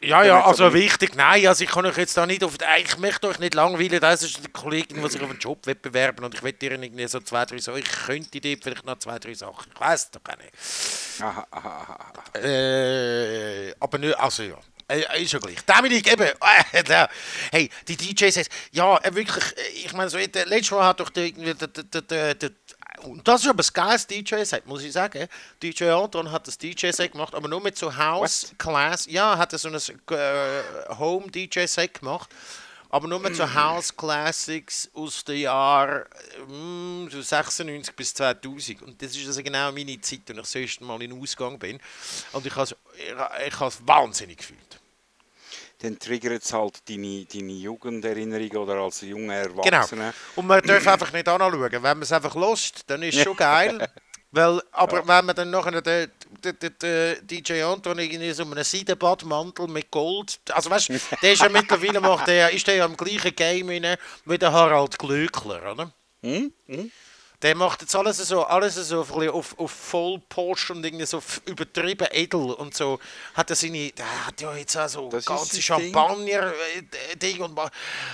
Ja, 0.00 0.22
ja, 0.22 0.44
also 0.44 0.74
wichtig, 0.74 1.14
nein, 1.16 1.46
also 1.46 1.64
ich 1.64 1.70
kann 1.70 1.86
euch 1.86 1.96
jetzt 1.96 2.14
da 2.16 2.26
nicht 2.26 2.44
auf, 2.44 2.56
ich 2.78 2.98
möchte 2.98 3.26
euch 3.26 3.38
nicht 3.38 3.54
langweilen, 3.54 4.00
das 4.00 4.22
ist 4.22 4.36
eine 4.36 4.48
Kollegin, 4.48 5.02
die 5.02 5.08
sich 5.08 5.22
auf 5.22 5.30
einen 5.30 5.38
Job 5.38 5.62
bewerben 5.62 6.24
und 6.24 6.34
ich 6.34 6.42
will 6.42 6.54
ihr 6.60 6.72
irgendwie 6.72 7.08
so 7.08 7.20
zwei, 7.20 7.46
drei 7.46 7.56
Sachen, 7.56 7.78
ich 7.78 7.90
könnte 7.90 8.38
dir 8.38 8.58
vielleicht 8.62 8.84
noch 8.84 8.98
zwei, 8.98 9.18
drei 9.18 9.32
Sachen, 9.32 9.72
ich 9.72 9.80
weiß 9.80 10.10
doch 10.10 10.22
gar 10.22 10.36
nicht. 10.36 10.52
Aha, 11.20 11.46
aha, 11.50 11.98
aha. 12.34 12.38
Äh, 12.38 13.74
aber 13.80 13.98
nicht, 13.98 14.18
also 14.18 14.42
ja. 14.42 14.58
Äh, 14.86 15.22
ist 15.22 15.32
ja 15.32 15.38
gleich. 15.38 15.64
Dominik, 15.64 16.12
eben, 16.12 16.26
äh, 16.26 17.06
hey, 17.50 17.70
die 17.88 17.96
DJs, 17.96 18.46
ja, 18.72 18.98
äh, 18.98 19.14
wirklich, 19.14 19.44
äh, 19.56 19.86
ich 19.86 19.92
meine, 19.94 20.10
so, 20.10 20.18
der, 20.18 20.44
letztes 20.44 20.72
Mal 20.72 20.84
hat 20.84 21.00
doch 21.00 21.08
der, 21.08 21.24
irgendwie 21.24 21.54
der, 21.54 21.68
der, 21.68 22.02
der, 22.02 22.34
der, 22.34 22.50
und 23.02 23.26
das 23.26 23.42
ist 23.42 23.48
aber 23.48 23.58
das 23.58 23.72
geiles 23.72 24.06
DJ-Set, 24.06 24.66
muss 24.66 24.82
ich 24.82 24.92
sagen. 24.92 25.28
DJ 25.62 25.90
Anton 25.90 26.30
hat 26.30 26.46
das 26.46 26.56
DJ-Set 26.56 27.12
gemacht, 27.12 27.34
aber 27.34 27.48
nur 27.48 27.60
mit 27.60 27.76
so 27.76 27.94
House-Class. 27.94 29.06
Ja, 29.06 29.36
hat 29.36 29.52
er 29.52 29.58
so 29.58 29.68
ein 29.68 29.74
äh, 29.74 30.62
Home-DJ-Set 30.96 32.00
gemacht. 32.00 32.30
Aber 32.94 33.08
nur 33.08 33.18
mit 33.18 33.34
so 33.34 33.52
House 33.52 33.96
Classics 33.96 34.88
aus 34.94 35.24
den 35.24 35.40
Jahren 35.40 36.04
mm, 36.46 37.08
so 37.10 37.20
96 37.20 37.92
bis 37.96 38.14
2000. 38.14 38.82
Und 38.82 39.02
das 39.02 39.16
ist 39.16 39.26
also 39.26 39.42
genau 39.42 39.72
meine 39.72 40.00
Zeit, 40.00 40.20
als 40.28 40.30
ich 40.30 40.36
das 40.36 40.54
erste 40.54 40.84
Mal 40.84 41.02
in 41.02 41.10
den 41.10 41.20
Ausgang 41.20 41.58
bin. 41.58 41.80
Und 42.30 42.46
ich 42.46 42.54
habe 42.54 42.62
es 42.62 42.76
ich, 42.96 43.48
ich 43.48 43.58
has 43.58 43.84
wahnsinnig 43.84 44.38
gefühlt. 44.38 44.60
Dann 45.84 45.98
triggert 45.98 46.42
es 46.42 46.50
halt 46.50 46.88
deine, 46.88 47.26
deine 47.26 47.52
Jugenderinnerung 47.52 48.62
oder 48.62 48.76
als 48.76 49.02
junger 49.02 49.42
Genau. 49.42 49.60
Erwachsener. 49.62 50.14
Und 50.34 50.46
man 50.46 50.62
darf 50.62 50.86
einfach 50.88 51.12
nicht 51.12 51.28
anschauen. 51.28 51.70
Wenn 51.70 51.82
man 51.82 52.02
es 52.02 52.10
einfach 52.10 52.34
lässt, 52.34 52.88
dann 52.88 53.02
ist 53.02 53.16
es 53.18 53.22
schon 53.22 53.36
geil. 53.36 53.86
Weil, 54.30 54.62
aber 54.72 55.06
wenn 55.06 55.26
man 55.26 55.36
dann 55.36 55.50
nachher 55.50 55.82
den, 55.82 56.10
den, 56.42 56.58
den, 56.58 56.74
den 56.80 57.26
DJ 57.26 57.62
Anton 57.62 57.98
irgendwie 57.98 58.32
so 58.32 58.42
einen 58.42 58.64
Seidenbadmantel 58.64 59.68
mit 59.68 59.90
Gold, 59.92 60.40
also 60.50 60.70
weißt 60.70 60.88
du, 60.88 61.00
der 61.22 61.32
ist 61.34 61.42
ja 61.42 61.48
mittlerweile 61.50 62.00
macht 62.00 62.26
der, 62.26 62.50
ist 62.50 62.66
der 62.66 62.76
ja 62.76 62.86
im 62.86 62.96
gleichen 62.96 63.36
Game 63.36 63.70
inne 63.70 63.96
wie 64.24 64.38
der 64.38 64.50
Harald 64.50 64.98
Glöckler, 64.98 65.70
oder? 65.70 65.92
Hm? 66.22 66.52
Hm? 66.66 66.90
Der 67.44 67.54
macht 67.54 67.82
jetzt 67.82 67.94
alles 67.94 68.16
so, 68.16 68.42
alles 68.44 68.74
so 68.76 69.00
auf, 69.02 69.58
auf 69.58 69.70
Vollpost 69.70 70.70
und 70.70 70.82
irgendwie 70.84 71.04
so 71.04 71.22
übertrieben 71.44 72.08
edel 72.10 72.40
und 72.52 72.74
so. 72.74 72.98
Hat 73.34 73.50
er 73.50 73.56
seine, 73.56 73.90
der 73.92 74.26
hat 74.26 74.40
ja 74.40 74.56
jetzt 74.56 74.74
auch 74.76 74.88
so 74.88 75.08
Das 75.10 75.26
ganze. 75.26 75.60
Champagner-Ding 75.60 77.42
und 77.42 77.54
ma- 77.54 77.70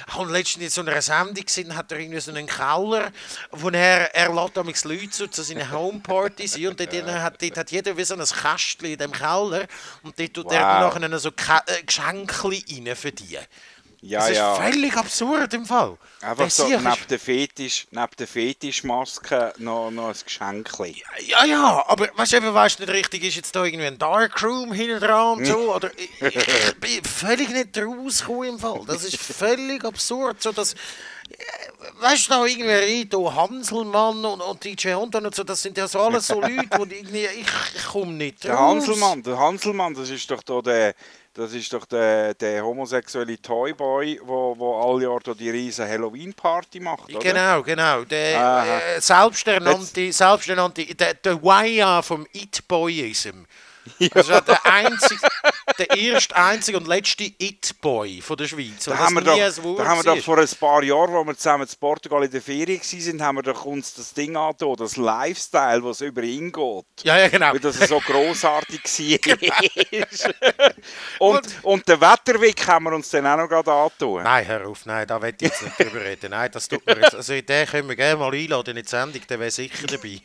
haben 0.08 0.30
letztens 0.30 0.64
in 0.64 0.70
so 0.70 0.80
einer 0.80 1.00
Sendung 1.00 1.44
gesehen, 1.46 1.76
hat 1.76 1.92
er 1.92 2.00
irgendwie 2.00 2.18
so 2.20 2.32
einen 2.32 2.46
Keller, 2.48 3.12
wo 3.52 3.68
er, 3.70 4.12
er 4.14 4.34
lädt 4.34 4.56
damals 4.56 4.82
Leute 4.84 5.10
zu, 5.10 5.28
zu 5.28 5.42
seinen 5.42 5.70
Homepartys 5.70 6.56
ein 6.56 6.66
und 6.66 6.80
dort, 6.80 6.92
hat, 7.06 7.40
dort 7.40 7.56
hat 7.56 7.70
jeder 7.70 7.96
wie 7.96 8.04
so 8.04 8.14
ein 8.14 8.24
Kästchen 8.24 8.88
in 8.88 8.98
dem 8.98 9.12
Keller 9.12 9.66
und 10.02 10.18
dort 10.18 10.34
tut 10.34 10.50
er 10.52 10.60
Wow. 10.82 10.98
nachher 10.98 11.18
so 11.20 11.28
äh, 11.28 11.82
Geschenke 11.84 12.44
rein 12.48 12.96
für 12.96 13.12
die. 13.12 13.38
Ja, 14.02 14.20
das 14.20 14.30
ist 14.30 14.36
ja. 14.38 14.54
völlig 14.54 14.96
absurd 14.96 15.52
im 15.52 15.66
Fall. 15.66 15.98
Einfach 16.22 16.36
Der 16.44 16.50
so 16.50 16.64
ist- 16.66 16.80
neben 16.80 17.06
der, 17.10 17.18
Fetisch, 17.18 17.86
neben 17.90 18.16
der 18.18 18.26
Fetischmaske 18.26 19.52
noch, 19.58 19.90
noch 19.90 20.08
ein 20.08 20.14
Geschenkli. 20.24 21.02
Ja, 21.26 21.44
ja, 21.44 21.84
aber 21.86 22.08
weißt 22.16 22.32
du, 22.32 22.36
eben, 22.38 22.54
weißt 22.54 22.80
nicht 22.80 22.88
richtig, 22.92 23.24
ist 23.24 23.36
jetzt 23.36 23.54
da 23.54 23.64
irgendwie 23.64 23.86
ein 23.86 23.98
Darkroom 23.98 24.72
hinten 24.72 25.00
dran 25.00 25.38
und 25.38 25.44
so, 25.44 25.74
oder 25.74 25.90
ich, 25.96 26.22
ich, 26.22 26.74
bin 26.80 27.04
völlig 27.04 27.50
nicht 27.50 27.76
rausgekommen 27.76 28.48
im 28.50 28.58
Fall. 28.58 28.80
Das 28.86 29.04
ist 29.04 29.16
völlig 29.18 29.84
absurd, 29.84 30.42
so 30.42 30.52
dass, 30.52 30.72
äh, 30.72 30.76
weißt 32.00 32.28
du, 32.28 32.30
da 32.32 32.44
irgendwie 32.46 32.70
Rito 32.72 33.34
Hanselmann 33.34 34.24
und, 34.24 34.40
und 34.40 34.64
DJ 34.64 34.92
Anton 34.92 35.26
und 35.26 35.34
so, 35.34 35.44
das 35.44 35.60
sind 35.60 35.76
ja 35.76 35.86
so 35.86 36.00
alles 36.00 36.26
so 36.26 36.40
Leute, 36.40 36.68
wo 36.78 36.84
irgendwie, 36.84 37.26
ich, 37.26 37.46
ich 37.76 37.84
komme 37.86 38.12
nicht 38.12 38.44
Der 38.44 38.54
raus. 38.54 38.86
Hanselmann, 38.86 39.22
der 39.22 39.38
Hanselmann, 39.38 39.92
das 39.94 40.08
ist 40.08 40.30
doch 40.30 40.42
da 40.42 40.62
der, 40.62 40.94
das 41.32 41.52
ist 41.52 41.72
doch 41.72 41.84
der, 41.86 42.34
der 42.34 42.64
homosexuelle 42.64 43.40
Toyboy, 43.40 44.20
wo, 44.24 44.58
wo 44.58 44.80
alle 44.80 45.04
Jahre 45.04 45.20
da 45.24 45.34
die 45.34 45.50
riesen 45.50 45.88
Halloween-Party 45.88 46.80
macht, 46.80 47.14
oder? 47.14 47.20
Genau, 47.20 47.62
genau. 47.62 48.04
Der 48.04 48.96
äh, 48.96 49.00
selbsternannte, 49.00 50.12
selbsternannte, 50.12 50.94
der, 50.94 51.14
der 51.14 51.42
Waya 51.42 52.02
vom 52.02 52.26
It-Boyism. 52.32 53.44
Also 54.14 54.40
der, 54.40 54.66
einzig, 54.66 55.18
der 55.78 55.90
erste, 55.96 56.36
einzige 56.36 56.78
und 56.78 56.86
letzte 56.86 57.24
It-Boy 57.24 58.22
der 58.38 58.46
Schweiz. 58.46 58.84
Da 58.84 58.98
haben, 58.98 59.14
wir 59.14 59.22
das 59.22 59.56
doch, 59.56 59.76
da 59.76 59.86
haben 59.86 60.04
wir 60.04 60.14
doch 60.14 60.22
vor 60.22 60.38
ein 60.38 60.48
paar 60.58 60.82
Jahren, 60.82 61.14
als 61.14 61.26
wir 61.26 61.36
zusammen 61.36 61.68
in 61.68 61.78
Portugal 61.78 62.24
in 62.24 62.30
der 62.30 62.42
Ferien 62.42 62.80
waren, 62.80 63.22
haben 63.22 63.36
wir 63.36 63.42
doch 63.42 63.64
uns 63.64 63.94
das 63.94 64.12
Ding 64.12 64.36
angetan, 64.36 64.74
das 64.76 64.96
Lifestyle, 64.96 65.82
was 65.82 66.00
über 66.00 66.22
ihn 66.22 66.52
geht. 66.52 66.84
Ja, 67.02 67.18
ja, 67.18 67.28
genau. 67.28 67.52
Weil 67.52 67.60
das 67.60 67.78
so 67.78 68.00
grossartig 68.00 68.80
war. 69.28 70.72
und, 71.18 71.42
und 71.62 71.88
den 71.88 72.00
Wetterweg 72.00 72.66
haben 72.66 72.84
wir 72.84 72.92
uns 72.92 73.10
dann 73.10 73.26
auch 73.26 73.36
noch 73.36 73.48
gerade 73.48 73.72
angetan. 73.72 74.24
Nein, 74.24 74.46
hör 74.46 74.68
auf, 74.68 74.86
nein, 74.86 75.06
da 75.06 75.20
will 75.20 75.34
ich 75.36 75.42
jetzt 75.42 75.62
nicht 75.62 75.78
drüber 75.78 76.04
reden. 76.04 76.30
Nein, 76.30 76.50
das 76.52 76.68
tut 76.68 76.84
mir 76.86 76.96
jetzt. 76.96 77.14
Also, 77.14 77.40
den 77.40 77.66
können 77.66 77.88
wir 77.88 77.96
gerne 77.96 78.18
mal 78.18 78.34
einladen 78.34 78.76
in 78.76 78.82
die 78.82 78.88
Sendung, 78.88 79.22
der 79.28 79.40
wäre 79.40 79.50
sicher 79.50 79.86
dabei. 79.86 80.20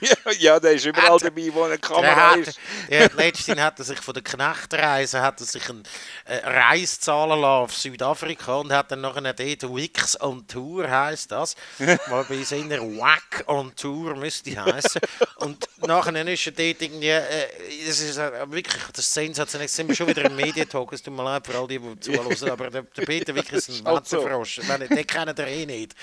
ja, 0.38 0.58
der 0.60 0.72
ist 0.72 0.84
überall 0.84 1.12
Hat- 1.14 1.24
dabei, 1.24 1.48
wo 1.52 1.62
eine 1.62 1.78
Der 1.78 1.78
Kamera 1.78 2.34
ist. 2.34 2.58
ja, 2.88 3.06
letztens 3.16 3.60
hat 3.60 3.78
er 3.78 3.84
sich 3.84 3.98
von 4.00 4.14
der 4.14 4.22
Knechtreise 4.22 5.20
hat 5.22 5.40
er 5.40 5.46
sich 5.46 5.68
eine 5.70 5.82
äh, 6.24 6.36
Reise 6.46 7.00
zahlen 7.00 7.40
lassen 7.40 7.44
auf 7.44 7.74
Südafrika 7.76 8.56
und 8.56 8.72
hat 8.72 8.90
dann 8.90 9.00
nachher 9.00 9.32
dort 9.32 9.74
Wix 9.74 10.20
on 10.20 10.46
Tour 10.46 10.90
heisst 10.90 11.30
das. 11.32 11.54
Mal 12.08 12.24
bei 12.28 12.42
seiner 12.42 12.80
Wack 12.80 13.44
on 13.46 13.74
Tour 13.76 14.16
müsste 14.16 14.62
heißen. 14.62 15.00
Und 15.36 15.66
nachher 15.86 16.26
ist 16.26 16.46
er 16.46 16.52
dort 16.52 16.82
irgendwie, 16.82 17.08
äh, 17.08 17.48
das 17.86 18.00
ist 18.00 18.18
äh, 18.18 18.50
wirklich, 18.50 18.82
das 18.92 19.12
sensationell. 19.12 19.64
Jetzt 19.66 19.76
sind 19.76 19.88
wir 19.88 19.94
schon 19.94 20.08
wieder 20.08 20.24
im 20.24 20.36
Medientalk, 20.36 20.92
es 20.92 21.02
tut 21.02 21.14
mir 21.14 21.24
leid 21.24 21.46
für 21.46 21.58
all 21.58 21.68
die, 21.68 21.78
die 21.78 22.00
zuhören, 22.00 22.50
aber 22.50 22.70
der, 22.70 22.82
der 22.82 23.02
Peter 23.06 23.34
Wick 23.34 23.52
ist 23.52 23.68
ein 23.68 23.84
halt 23.86 24.06
so. 24.06 24.18
Wetterfrosch. 24.18 24.60
Meine, 24.68 24.88
den 24.88 25.06
kennen 25.06 25.34
ihr 25.38 25.46
eh 25.46 25.66
nicht. 25.66 25.94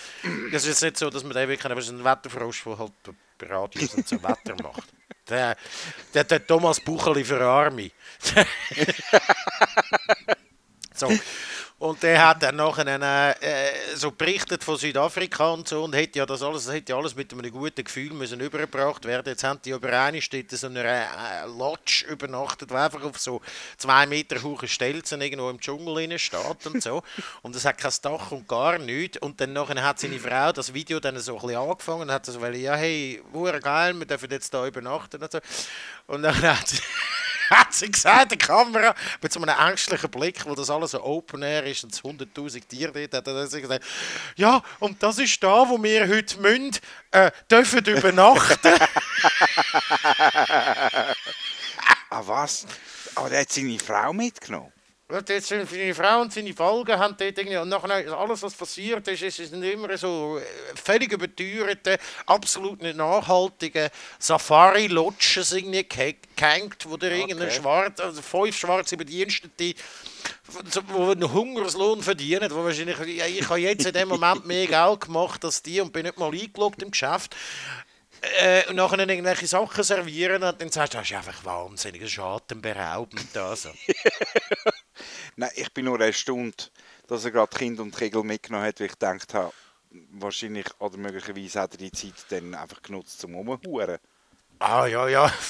Das 0.51 0.63
ist 0.63 0.67
jetzt 0.69 0.81
nicht 0.83 0.97
so, 0.97 1.09
dass 1.09 1.23
man 1.23 1.33
den 1.33 1.47
wirklich 1.49 1.65
aber 1.71 1.79
es 1.79 1.87
ist 1.87 1.91
ein 1.93 2.03
Wetterfrosch, 2.03 2.63
der 2.63 2.79
halt 2.79 2.91
Radios 3.49 3.95
und 3.95 4.07
so 4.07 4.21
Wetter 4.23 4.55
macht. 4.61 4.83
Der, 5.29 5.55
der, 6.13 6.23
der 6.23 6.45
Thomas 6.45 6.79
Bucheli 6.79 7.23
für 7.23 7.41
Arme. 7.41 7.91
so. 10.93 11.11
Und 11.81 12.03
der 12.03 12.27
hat 12.27 12.43
dann 12.43 12.57
nachher 12.57 13.41
äh, 13.41 13.95
so 13.95 14.11
berichtet 14.11 14.63
von 14.63 14.77
Südafrika 14.77 15.49
und 15.49 15.67
so 15.67 15.83
und 15.83 15.95
hätte 15.95 16.19
ja 16.19 16.27
das 16.27 16.43
alles, 16.43 16.65
das 16.65 16.75
hätte 16.75 16.91
ja 16.91 16.97
alles 16.99 17.15
mit 17.15 17.33
einem 17.33 17.51
guten 17.51 17.83
Gefühl 17.83 18.13
müssen 18.13 18.39
übergebracht 18.39 19.03
werden. 19.05 19.27
Jetzt 19.27 19.43
haben 19.43 19.59
die 19.65 19.71
über 19.71 19.91
eine 19.91 20.21
Stätte 20.21 20.57
so 20.57 20.67
einer 20.67 20.85
äh, 20.85 21.47
Lodge 21.47 22.05
übernachtet, 22.07 22.69
die 22.69 22.75
einfach 22.75 23.01
auf 23.03 23.17
so 23.17 23.41
zwei 23.77 24.05
Meter 24.05 24.43
hohen 24.43 24.67
Stelzen 24.67 25.21
irgendwo 25.21 25.49
im 25.49 25.59
Dschungel 25.59 26.03
innen 26.03 26.19
steht 26.19 26.67
und 26.67 26.83
so. 26.83 27.01
Und 27.41 27.55
es 27.55 27.65
hat 27.65 27.79
kein 27.79 27.91
Dach 28.03 28.31
und 28.31 28.47
gar 28.47 28.77
nichts. 28.77 29.17
Und 29.17 29.41
dann 29.41 29.53
nachher 29.53 29.83
hat 29.83 29.99
seine 29.99 30.19
Frau 30.19 30.51
das 30.51 30.75
Video 30.75 30.99
dann 30.99 31.17
so 31.17 31.33
ein 31.35 31.41
bisschen 31.41 31.57
angefangen 31.57 32.01
und 32.01 32.11
hat 32.11 32.27
so, 32.27 32.39
weil, 32.41 32.57
ja 32.57 32.75
hey, 32.75 33.23
geil, 33.33 33.97
wir 33.97 34.05
dürfen 34.05 34.29
jetzt 34.29 34.53
da 34.53 34.67
übernachten 34.67 35.19
und 35.19 35.31
so. 35.31 35.39
Und 36.05 36.21
dann 36.21 36.39
hat 36.43 36.67
sie 36.67 36.77
hat 37.51 37.73
sie 37.73 37.91
gesagt, 37.91 38.31
die 38.31 38.37
Kamera, 38.37 38.95
mit 39.21 39.31
so 39.31 39.41
einem 39.41 39.55
ängstlichen 39.57 40.09
Blick, 40.09 40.45
wo 40.45 40.55
das 40.55 40.69
alles 40.69 40.91
so 40.91 41.03
Open 41.03 41.43
Air 41.43 41.65
ist 41.65 41.83
und 41.83 41.93
es 41.93 42.01
100'000 42.01 42.67
Tiere 42.67 43.07
dort, 43.07 43.27
hat 43.27 43.51
sie 43.51 43.61
gesagt, 43.61 43.83
ja, 44.35 44.61
und 44.79 45.01
das 45.03 45.19
ist 45.19 45.43
da, 45.43 45.67
wo 45.69 45.81
wir 45.81 46.07
heute 46.07 46.39
müssen, 46.39 46.71
äh, 47.11 47.31
dürfen 47.49 47.85
übernachten. 47.85 48.71
Ah, 52.13 52.21
was? 52.25 52.65
Aber 53.15 53.29
der 53.29 53.39
hat 53.39 53.51
seine 53.53 53.79
Frau 53.79 54.11
mitgenommen. 54.11 54.73
Und 55.11 55.27
jetzt 55.29 55.47
sind 55.47 55.69
seine 55.69 55.93
Frau 55.93 56.21
und 56.21 56.31
seine 56.31 56.53
Folgen 56.53 56.97
haben 56.97 57.15
dort 57.17 57.37
irgendwie, 57.37 57.57
und 57.57 57.69
nachher 57.69 58.17
alles, 58.17 58.41
was 58.43 58.53
passiert 58.53 59.07
ist, 59.07 59.21
ist 59.21 59.51
nicht 59.53 59.73
immer 59.73 59.97
so 59.97 60.39
äh, 60.39 60.43
völlig 60.75 61.11
überteuerte, 61.11 61.97
absolut 62.25 62.81
nicht 62.81 62.95
nachhaltige 62.95 63.91
Safari-Lodges 64.19 65.51
irgendwie 65.51 65.83
ge- 65.83 66.15
gehängt, 66.35 66.85
wo 66.87 66.95
der 66.97 67.11
irgendein 67.11 67.51
Schwarz, 67.51 67.99
also 67.99 68.21
fünf 68.21 68.57
schwarze 68.57 68.95
Bedienstete, 68.95 69.75
wo 70.87 71.11
einen 71.11 71.31
Hungerslohn 71.31 72.01
verdienen, 72.01 72.49
wo 72.51 72.63
wahrscheinlich, 72.63 72.99
ich 72.99 73.49
habe 73.49 73.59
jetzt 73.59 73.85
in 73.85 73.93
dem 73.93 74.07
Moment 74.07 74.45
mehr 74.45 74.67
Geld 74.67 75.01
gemacht 75.01 75.43
als 75.43 75.61
die 75.61 75.81
und 75.81 75.91
bin 75.91 76.05
nicht 76.05 76.17
mal 76.17 76.31
eingeloggt 76.31 76.81
im 76.81 76.91
Geschäft. 76.91 77.35
Äh, 78.39 78.67
und 78.69 78.75
nachher 78.75 78.99
irgendwelche 78.99 79.47
Sachen 79.47 79.83
servieren 79.83 80.43
und 80.43 80.61
dann 80.61 80.69
sagst 80.69 80.93
du, 80.93 80.99
das 80.99 81.09
ist 81.09 81.17
einfach 81.17 81.43
wahnsinnig, 81.43 82.01
das 82.01 82.11
ist 82.11 82.19
atemberaubend. 82.19 83.35
Also. 83.35 83.71
Nein, 85.35 85.49
ich 85.55 85.71
bin 85.73 85.85
nur 85.85 85.99
erstaunt, 85.99 86.71
dass 87.07 87.25
er 87.25 87.31
gerade 87.31 87.55
Kind 87.55 87.79
und 87.79 87.95
Kegel 87.95 88.23
mitgenommen 88.23 88.65
hat, 88.65 88.79
weil 88.79 88.87
ich 88.87 88.93
gedacht 88.93 89.33
habe, 89.33 89.51
wahrscheinlich 90.11 90.65
oder 90.79 90.97
möglicherweise 90.97 91.61
hat 91.61 91.73
er 91.73 91.77
die 91.77 91.91
Zeit 91.91 92.13
dann 92.29 92.53
einfach 92.55 92.81
genutzt 92.81 93.19
zum 93.19 93.35
Umhuren. 93.35 93.97
Ah, 94.59 94.85
ja, 94.85 95.07
ja. 95.07 95.31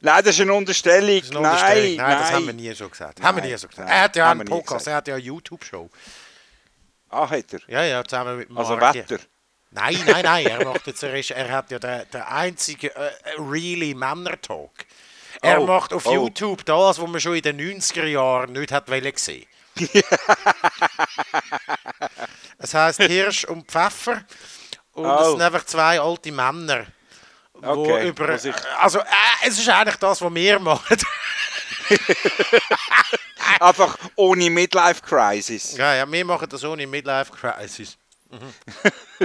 Nein, 0.00 0.24
das 0.24 0.34
ist 0.34 0.40
eine 0.42 0.52
Unterstellung. 0.52 1.18
Das 1.20 1.28
ist 1.28 1.36
eine 1.36 1.48
Unterstellung. 1.48 1.96
Nein, 1.96 2.08
Nein, 2.08 2.18
das 2.18 2.32
haben 2.32 2.46
wir 2.46 2.52
nie 2.52 2.72
so 2.74 2.88
gesagt. 2.88 3.22
haben 3.22 3.36
wir 3.36 3.42
Nein, 3.42 3.50
nie 3.52 3.56
so 3.58 3.68
gesagt. 3.68 3.88
nein, 3.88 3.96
Er 3.96 4.02
hat 4.04 4.16
ja 4.16 4.30
einen 4.30 4.44
Podcast, 4.46 4.86
er 4.86 4.96
hat 4.96 5.08
ja 5.08 5.14
eine 5.14 5.24
YouTube-Show. 5.24 5.88
Ah, 7.08 7.30
hat 7.30 7.52
er. 7.54 7.60
Ja, 7.68 7.84
ja, 7.84 8.04
zusammen 8.04 8.38
mit 8.38 8.48
Also 8.54 8.76
Mark. 8.76 8.94
Wetter. 8.94 9.18
Nein, 9.70 9.98
nein, 10.06 10.22
nein, 10.24 10.46
er 10.46 10.64
macht 10.64 10.86
jetzt, 10.86 11.02
er, 11.02 11.14
ist, 11.14 11.30
er 11.30 11.50
hat 11.50 11.70
ja 11.70 11.78
den, 11.78 12.08
den 12.10 12.22
einzigen 12.22 12.90
äh, 12.90 13.10
really 13.38 13.94
Männer-Talk. 13.94 14.72
Er 15.46 15.60
Oh, 15.60 15.66
macht 15.66 15.92
auf 15.92 16.06
oh. 16.06 16.12
YouTube 16.12 16.64
das, 16.64 16.98
was 17.00 17.08
man 17.08 17.20
schon 17.20 17.36
in 17.36 17.42
den 17.42 17.60
90er 17.80 18.06
Jahren 18.06 18.52
nicht 18.52 18.72
hat 18.72 18.88
wollen 18.90 19.12
sehen. 19.16 19.46
es 22.58 22.74
heisst 22.74 23.02
Hirsch 23.02 23.44
und 23.44 23.70
Pfeffer. 23.70 24.24
Und 24.92 25.04
es 25.04 25.26
Oh. 25.26 25.30
sind 25.32 25.42
einfach 25.42 25.64
zwei 25.64 26.00
alte 26.00 26.32
Männer. 26.32 26.86
Wo 27.54 27.82
Okay, 27.84 28.08
über, 28.08 28.28
also, 28.80 28.98
äh, 29.00 29.04
es 29.46 29.58
ist 29.58 29.68
eigentlich 29.68 29.96
das, 29.96 30.20
was 30.20 30.34
wir 30.34 30.58
machen. 30.58 30.96
Einfach 33.60 33.96
ohne 34.16 34.50
Midlife-Crisis. 34.50 35.76
Ja, 35.76 35.94
ja, 35.94 36.10
wir 36.10 36.24
machen 36.24 36.48
das 36.48 36.64
ohne 36.64 36.86
Midlife 36.86 37.32
Crisis. 37.32 37.96
Mhm. 38.30 38.52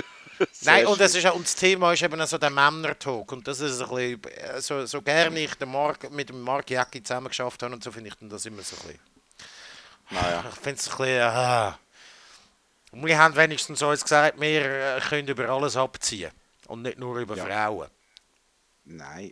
Nein, 0.61 0.85
und, 0.87 0.99
das 0.99 1.15
ist, 1.15 1.25
auch- 1.25 1.35
und 1.35 1.45
das 1.45 1.55
Thema 1.55 1.93
ist 1.93 2.01
eben 2.03 2.25
so 2.27 2.37
der 2.37 2.49
Männer-Talk. 2.49 3.31
Und 3.31 3.47
das 3.47 3.59
ist 3.59 3.81
ein 3.81 3.89
bisschen, 3.89 4.23
äh, 4.37 4.61
so, 4.61 4.85
so 4.85 5.01
gerne 5.01 5.39
ich 5.39 5.53
den 5.55 5.71
Mark, 5.71 6.09
mit 6.11 6.29
dem 6.29 6.41
Mark 6.41 6.69
Jäcki 6.69 7.01
zusammen 7.03 7.27
geschafft 7.27 7.61
habe 7.63 7.73
und 7.73 7.83
so 7.83 7.91
finde 7.91 8.09
ich 8.09 8.15
dann 8.15 8.29
das 8.29 8.45
immer 8.45 8.61
so 8.63 8.75
ein 8.77 8.81
bisschen. 8.83 8.99
Naja. 10.11 10.43
Ich 10.49 10.59
finde 10.59 10.79
es 10.79 10.89
ein 10.89 10.97
bisschen. 10.97 11.21
Ah. 11.21 11.79
Und 12.91 13.05
wir 13.05 13.17
haben 13.17 13.35
wenigstens 13.35 13.81
uns 13.81 14.01
gesagt, 14.03 14.39
wir 14.39 14.97
äh, 14.97 14.99
können 15.01 15.27
über 15.27 15.47
alles 15.49 15.77
abziehen. 15.77 16.31
Und 16.67 16.81
nicht 16.83 16.99
nur 16.99 17.17
über 17.17 17.35
Ja. 17.35 17.45
Frauen. 17.45 17.87
Nein, 18.85 19.31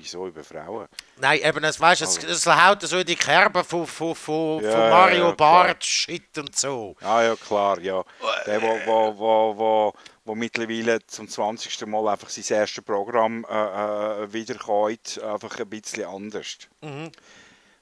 wieso 0.00 0.26
über 0.26 0.42
Frauen? 0.42 0.88
Nein, 1.18 1.40
eben, 1.42 1.62
es, 1.64 1.78
weißt, 1.78 2.02
es, 2.02 2.24
es 2.24 2.46
haut 2.46 2.82
so 2.82 2.98
in 2.98 3.06
die 3.06 3.16
Kerbe 3.16 3.62
von, 3.62 3.86
von, 3.86 4.14
von, 4.14 4.62
Ja, 4.62 4.72
von 4.72 4.90
Mario 4.90 5.28
ja. 5.28 5.32
Bart, 5.32 5.84
Shit 5.84 6.38
und 6.38 6.56
so. 6.56 6.96
Ah 7.02 7.22
ja, 7.22 7.36
klar, 7.36 7.78
ja. 7.80 8.02
Der, 8.46 8.62
wo, 8.62 8.78
wo, 8.86 9.18
wo, 9.18 9.58
wo, 9.58 9.94
wo 10.24 10.34
mittlerweile 10.34 11.04
zum 11.06 11.28
20. 11.28 11.86
Mal 11.86 12.08
einfach 12.08 12.28
sein 12.28 12.58
erstes 12.58 12.84
Programm 12.84 13.44
äh, 13.48 13.54
äh, 13.54 14.32
wiederkommt, 14.32 15.22
einfach 15.22 15.58
ein 15.58 15.68
bisschen 15.68 16.04
anders. 16.04 16.58
Mhm. 16.80 17.10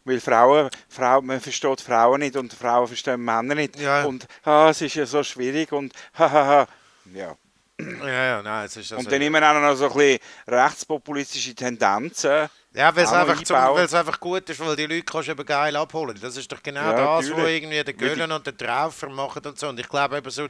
Weil 0.04 0.20
Frauen, 0.20 0.70
Frauen, 0.88 1.26
man 1.26 1.40
versteht 1.40 1.80
Frauen 1.80 2.20
nicht 2.20 2.36
und 2.36 2.52
Frauen 2.52 2.88
verstehen 2.88 3.22
Männer 3.22 3.54
nicht. 3.54 3.78
Ja. 3.78 4.04
Und 4.04 4.26
ah, 4.44 4.68
es 4.70 4.80
ist 4.80 4.94
ja 4.94 5.06
so 5.06 5.22
schwierig 5.22 5.70
und 5.72 5.92
hahaha. 6.14 6.66
Ja. 7.12 7.36
Ja, 7.80 8.08
ja, 8.08 8.42
nein, 8.42 8.66
es 8.66 8.76
ist 8.76 8.92
also, 8.92 9.04
Und 9.04 9.12
dann 9.12 9.22
immer 9.22 9.38
auch 9.38 9.60
noch 9.60 9.74
so 9.76 9.88
ein 9.88 9.96
bisschen 9.96 10.18
rechtspopulistische 10.48 11.54
Tendenzen. 11.54 12.48
Ja, 12.74 12.94
weil 12.94 13.04
es 13.04 13.12
einfach, 13.12 13.42
zum, 13.42 13.56
einfach 13.56 14.20
gut 14.20 14.48
ist, 14.50 14.60
weil 14.60 14.76
die 14.76 14.86
Leute 14.86 15.02
kannst 15.04 15.28
du 15.28 15.32
eben 15.32 15.46
geil 15.46 15.74
abholen. 15.76 16.18
Das 16.20 16.36
ist 16.36 16.50
doch 16.50 16.62
genau 16.62 16.80
Ja, 16.80 16.92
das, 16.92 17.06
was 17.08 17.28
natürlich. 17.28 17.62
irgendwie 17.62 17.84
der 17.84 17.94
Göllen 17.94 18.32
und 18.32 18.46
der 18.46 18.56
Traufer 18.56 19.08
machen 19.08 19.42
und 19.44 19.58
so. 19.58 19.68
Und 19.68 19.80
ich 19.80 19.88
glaube 19.88 20.18
eben 20.18 20.30
so, 20.30 20.48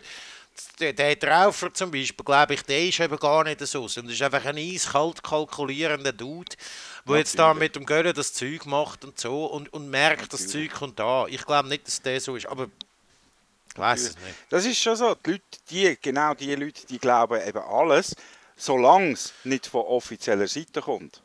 der, 0.81 0.93
der 0.93 1.19
Traufer 1.19 1.73
zum 1.73 1.91
Beispiel, 1.91 2.25
glaube 2.25 2.55
ich, 2.55 2.63
der 2.63 2.85
ist 2.85 2.99
eben 3.01 3.17
gar 3.19 3.45
nicht 3.45 3.61
so. 3.67 3.83
Und 3.83 4.11
ist 4.11 4.23
einfach 4.23 4.45
ein 4.45 4.57
eiskalt 4.59 5.23
kalkulierender 5.23 6.13
Dude, 6.13 6.57
der 7.07 7.17
jetzt 7.19 7.39
da 7.39 7.49
Natürlich. 7.49 7.63
mit 7.63 7.77
dem 7.77 7.87
Göllen 7.87 8.15
das 8.15 8.33
Zeug 8.33 8.67
macht 8.67 9.05
und 9.05 9.19
so 9.19 9.47
und, 9.47 9.73
und 9.73 9.89
merkt, 9.89 10.33
das 10.33 10.49
Zeug 10.49 10.73
kommt 10.73 10.99
da. 10.99 11.27
Ich 11.29 11.45
glaube 11.45 11.69
nicht, 11.69 11.87
dass 11.87 12.03
der 12.03 12.21
so 12.21 12.37
ist, 12.37 12.47
aber 12.47 12.69
nicht. 13.79 14.17
Das 14.51 14.65
ist 14.65 14.79
schon 14.79 14.97
so. 14.97 15.15
Die 15.15 15.31
Leute, 15.33 15.43
die, 15.71 15.99
genau 16.01 16.35
die 16.35 16.55
Leute, 16.55 16.87
die 16.87 16.99
glauben 16.99 17.41
eben 17.47 17.59
alles, 17.59 18.15
solange 18.57 19.13
es 19.13 19.33
nicht 19.45 19.67
von 19.67 19.83
offizieller 19.83 20.47
Seite 20.49 20.81
kommt. 20.81 21.23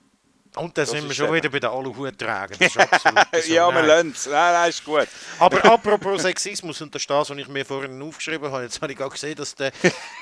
Und 0.55 0.77
dann 0.77 0.83
Das 0.85 0.91
sind 0.91 1.07
wir 1.07 1.15
schon 1.15 1.25
eben- 1.27 1.35
wieder 1.35 1.49
bei 1.49 1.59
den 1.59 1.69
Aluhut-Trägern. 1.71 2.69
So. 2.69 2.79
ja, 3.53 3.73
wir 3.73 3.81
lassen 3.81 4.11
es. 4.15 4.27
Nein, 4.27 4.53
nein, 4.53 4.69
ist 4.69 4.85
gut. 4.85 5.07
Aber 5.39 5.65
apropos 5.65 6.21
Sexismus 6.21 6.79
und 6.79 6.93
das 6.93 7.01
ist 7.01 7.09
das, 7.09 7.29
was 7.31 7.37
ich 7.37 7.47
mir 7.47 7.65
vorhin 7.65 7.99
aufgeschrieben 8.03 8.51
habe. 8.51 8.61
Jetzt 8.63 8.79
habe 8.79 8.91
ich 8.91 8.97
gerade 8.97 9.09
gesehen, 9.11 9.33
dass 9.35 9.55
der, 9.55 9.71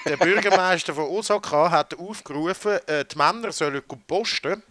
der 0.06 0.16
Bürgermeister 0.16 0.96
von 0.96 1.04
Osaka 1.04 1.70
hat 1.70 2.00
aufgerufen, 2.00 2.80
äh, 2.88 3.04
die 3.04 3.18
Männer 3.18 3.52
sollen 3.52 3.82
posten. 4.08 4.64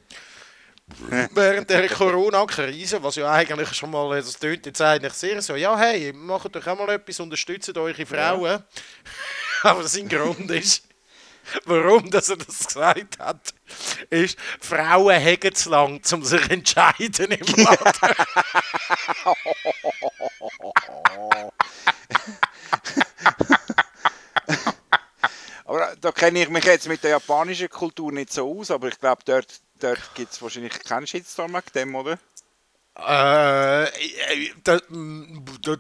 Während 1.35 1.71
der 1.71 1.89
Corona-Krise, 1.89 3.03
was 3.03 3.17
ja 3.17 3.31
eigentlich 3.31 3.73
schon 3.75 3.91
mal, 3.91 4.17
das 4.17 4.39
tönt 4.39 4.67
jetzt 4.67 4.81
eigentlich 4.81 5.13
sehr 5.13 5.41
so, 5.43 5.57
ja 5.57 5.77
hey, 5.79 6.13
macht 6.13 6.55
doch 6.55 6.67
auch 6.67 6.79
mal 6.79 6.91
etwas, 6.91 7.21
unterstützt 7.21 7.77
eure 7.77 8.07
Frauen. 8.07 8.63
Aber 9.63 9.87
sein 9.87 10.09
Grund 10.09 10.51
ist, 10.51 10.85
warum 11.65 12.11
dass 12.11 12.29
er 12.31 12.37
das 12.37 12.67
gesagt 12.67 13.19
hat, 13.19 13.55
ist, 14.09 14.39
Frauen 14.61 15.19
hegen 15.19 15.55
zu 15.55 15.71
lang, 15.71 16.01
um 16.13 16.25
sich 16.25 16.51
entscheiden 16.51 17.33
im 17.33 17.47
Land. 17.65 18.01
Aber 25.71 25.95
da 26.01 26.11
kenne 26.11 26.43
ich 26.43 26.49
mich 26.49 26.65
jetzt 26.65 26.89
mit 26.89 27.05
der 27.05 27.11
japanischen 27.11 27.69
Kultur 27.69 28.11
nicht 28.11 28.33
so 28.33 28.59
aus, 28.59 28.73
aber 28.73 28.89
ich 28.89 28.99
glaube, 28.99 29.23
dort, 29.25 29.61
dort 29.79 30.01
gibt 30.17 30.33
es 30.33 30.43
wahrscheinlich 30.43 30.77
keinen 30.83 31.07
Shitstorm 31.07 31.53
wegen 31.53 31.73
dem, 31.73 31.95
oder? 31.95 32.19
Äh, 32.99 33.85
äh, 33.85 34.51
da, 34.65 34.81
da, 35.63 35.77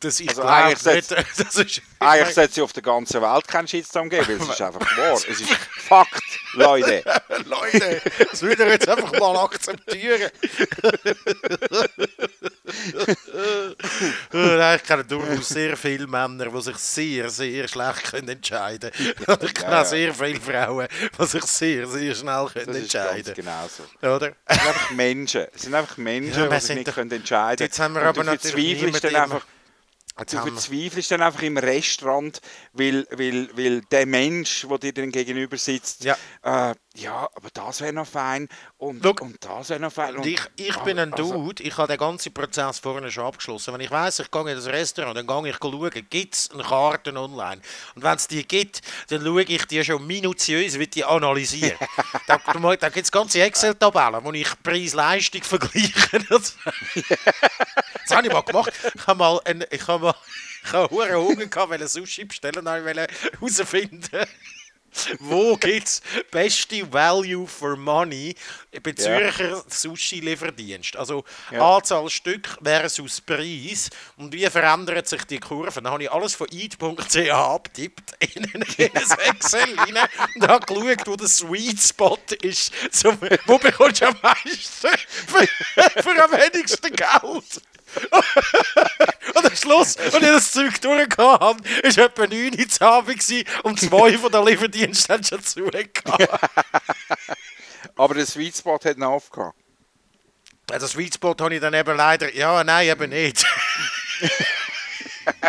das 0.00 0.20
ich 0.20 0.28
Also 0.30 0.42
eigentlich 0.42 0.84
nicht. 0.86 1.10
Das 1.36 1.54
ist, 1.54 1.82
Eigentlich 2.00 2.34
sollte 2.34 2.52
es 2.52 2.58
auf 2.60 2.72
der 2.72 2.82
ganzen 2.82 3.20
Welt 3.20 3.46
keinen 3.46 3.68
Shitstorm 3.68 4.08
geben, 4.08 4.26
weil 4.26 4.36
es 4.36 4.48
ist 4.48 4.62
einfach 4.62 4.80
wahr. 4.96 5.12
Es 5.12 5.24
ist 5.26 5.50
Fakt, 5.52 6.22
Leute. 6.54 7.04
Leute, 7.44 8.00
das 8.30 8.40
will 8.40 8.58
ihr 8.58 8.68
jetzt 8.68 8.88
einfach 8.88 9.12
mal 9.20 9.36
akzeptieren. 9.36 10.30
Nein, 14.44 14.76
ich 14.76 14.82
kenne 14.86 15.04
durchaus 15.04 15.48
sehr 15.48 15.76
viele 15.76 16.06
Männer, 16.06 16.46
die 16.50 16.60
sich 16.62 16.76
sehr, 16.76 17.30
sehr 17.30 17.68
schlecht 17.68 18.04
können 18.04 18.28
entscheiden 18.28 18.90
können. 18.92 19.38
Ich 19.42 19.54
kenne 19.54 19.72
Ja, 19.72 19.80
auch 19.80 19.82
ja. 19.82 19.84
sehr 19.84 20.14
viele 20.14 20.40
Frauen, 20.40 20.88
die 21.18 21.26
sich 21.26 21.44
sehr, 21.44 21.86
sehr 21.86 22.14
schnell 22.14 22.46
können 22.52 22.66
Das 22.66 22.76
entscheiden 22.76 23.34
genau 23.34 23.68
so. 23.68 24.06
Oder? 24.06 24.32
Es 24.46 24.56
sind 24.56 24.66
einfach 24.68 24.90
Menschen. 24.90 25.46
Es 25.54 25.62
sind 25.62 25.74
einfach 25.74 25.96
Menschen, 25.96 26.42
Ja, 26.42 26.48
die 26.48 26.60
sich 26.60 26.76
nicht 26.76 26.88
doch- 26.88 26.94
können 26.94 27.10
entscheiden 27.12 27.64
Jetzt 27.64 27.78
haben 27.80 27.94
wir 27.94 28.02
Und 28.02 28.08
aber 28.08 28.24
du 28.24 28.30
natürlich 28.30 29.00
dann 29.00 29.16
einfach, 29.16 29.46
Du 30.16 30.38
verzweifelst 30.38 31.10
dann 31.10 31.22
einfach 31.22 31.42
im 31.42 31.56
Restaurant, 31.58 32.40
weil, 32.72 33.04
weil, 33.10 33.48
weil 33.56 33.80
der 33.80 34.06
Mensch, 34.06 34.64
der 34.70 34.78
dir 34.78 34.92
dann 34.94 35.10
gegenüber 35.10 35.56
sitzt, 35.56 36.04
Ja. 36.04 36.16
äh, 36.42 36.72
ja, 36.96 37.28
aber 37.34 37.48
das 37.52 37.80
wäre 37.80 37.92
noch 37.92 38.06
fein 38.06 38.48
und, 38.78 39.02
Schau. 39.02 39.14
und 39.20 39.44
das 39.44 39.68
wäre 39.70 39.80
noch 39.80 39.92
fein. 39.92 40.16
Und 40.16 40.26
ich, 40.26 40.40
ich 40.56 40.76
bin 40.78 40.98
ein 40.98 41.12
also- 41.12 41.32
Dude, 41.32 41.62
ich 41.62 41.76
habe 41.76 41.88
den 41.88 41.98
ganzen 41.98 42.32
Prozess 42.32 42.78
vorne 42.78 43.10
schon 43.10 43.24
abgeschlossen. 43.24 43.74
Wenn 43.74 43.80
ich 43.80 43.90
weiss, 43.90 44.20
ich 44.20 44.30
gehe 44.30 44.42
in 44.42 44.56
das 44.56 44.66
Restaurant, 44.66 45.16
dann 45.16 45.26
gehe 45.26 45.50
ich 45.50 45.56
schauen, 45.56 45.90
gibt 46.08 46.34
es 46.34 46.50
eine 46.52 46.62
Karte 46.62 47.12
online. 47.16 47.60
Und 47.96 48.02
wenn 48.02 48.14
es 48.14 48.28
die 48.28 48.46
gibt, 48.46 48.80
dann 49.08 49.24
schaue 49.24 49.42
ich 49.42 49.66
die 49.66 49.84
schon 49.84 50.06
minutiös, 50.06 50.78
wie 50.78 50.86
die 50.86 51.04
analysieren. 51.04 51.78
da 52.28 52.38
da, 52.38 52.88
gibt 52.88 53.04
es 53.04 53.10
ganze 53.10 53.42
Excel-Tabellen, 53.42 54.22
wo 54.22 54.32
ich 54.32 54.62
Preis-Leistung 54.62 55.42
vergleiche. 55.42 55.94
Das, 58.06 58.16
habe 58.16 58.26
ich 58.26 58.32
mal 58.32 58.42
gemacht. 58.42 58.72
Ich 58.94 59.06
habe 59.06 59.18
mal, 59.18 59.40
ein, 59.44 59.64
ich 59.70 59.86
habe 59.88 60.04
mal 60.04 60.14
ich 60.64 60.72
habe 60.72 61.14
Hunger 61.16 61.46
gehabt, 61.46 61.70
weil 61.70 61.86
Sushi 61.86 62.24
bestellen, 62.24 62.66
und 62.66 62.66
herausfinden, 62.66 64.26
wo 65.20 65.56
gibt 65.56 65.86
es 65.88 66.02
beste 66.30 66.90
Value 66.92 67.46
for 67.46 67.76
Money 67.76 68.34
bei 68.82 68.90
Ja. 68.90 68.94
Zürcher 68.96 69.64
Sushi-Lieferdienst? 69.68 70.96
Also 70.96 71.24
Ja. 71.50 71.76
Anzahl 71.76 72.08
Stück 72.10 72.48
versus 72.62 73.20
Preis 73.20 73.90
und 74.16 74.32
wie 74.32 74.46
verändert 74.46 75.08
sich 75.08 75.24
die 75.24 75.38
Kurve? 75.38 75.82
Dann 75.82 75.92
habe 75.92 76.02
ich 76.04 76.10
alles 76.12 76.34
von 76.34 76.46
eat.ch 76.50 77.30
abgetippt 77.30 78.12
in 78.34 78.44
ein 78.44 78.62
Excel 78.78 79.78
rein 79.78 79.98
und 80.36 80.48
habe 80.48 80.66
geschaut, 80.66 81.06
wo 81.06 81.16
der 81.16 81.28
Sweet 81.28 81.80
Spot 81.80 82.18
ist. 82.42 82.72
Zum, 82.92 83.18
wo 83.46 83.58
bekommst 83.58 84.00
du 84.02 84.06
am 84.08 84.16
meisten 84.22 84.88
für, 85.26 85.46
für 86.02 86.24
am 86.24 86.32
wenigsten 86.32 86.94
Geld? 86.94 87.62
Und 89.34 89.46
am 89.46 89.56
Schluss, 89.56 89.96
als 89.96 90.14
ich 90.14 90.20
das 90.20 90.52
Zeug 90.52 90.80
durchgehabt 90.80 91.42
habe, 91.42 91.64
war 91.64 92.04
etwa 92.04 92.26
9 92.26 92.58
Uhr 92.58 92.68
zu 92.68 92.80
Abend 92.82 93.46
und 93.64 93.80
zwei 93.80 94.18
von 94.18 94.30
den 94.30 94.46
Lieferdiensten 94.46 95.14
haben 95.14 95.24
schon 95.24 95.42
zugehört. 95.42 96.02
aber 97.96 98.14
der 98.14 98.26
Sweet 98.26 98.56
Spot 98.56 98.78
hat 98.84 98.98
noch 98.98 99.10
aufgehört. 99.12 99.54
Also 100.70 100.86
Sweet 100.86 101.14
Spot 101.14 101.34
habe 101.40 101.54
ich 101.54 101.60
dann 101.60 101.74
eben 101.74 101.96
leider... 101.96 102.34
Ja, 102.34 102.62
nein, 102.64 102.88
eben 102.88 103.10
nicht. 103.10 103.44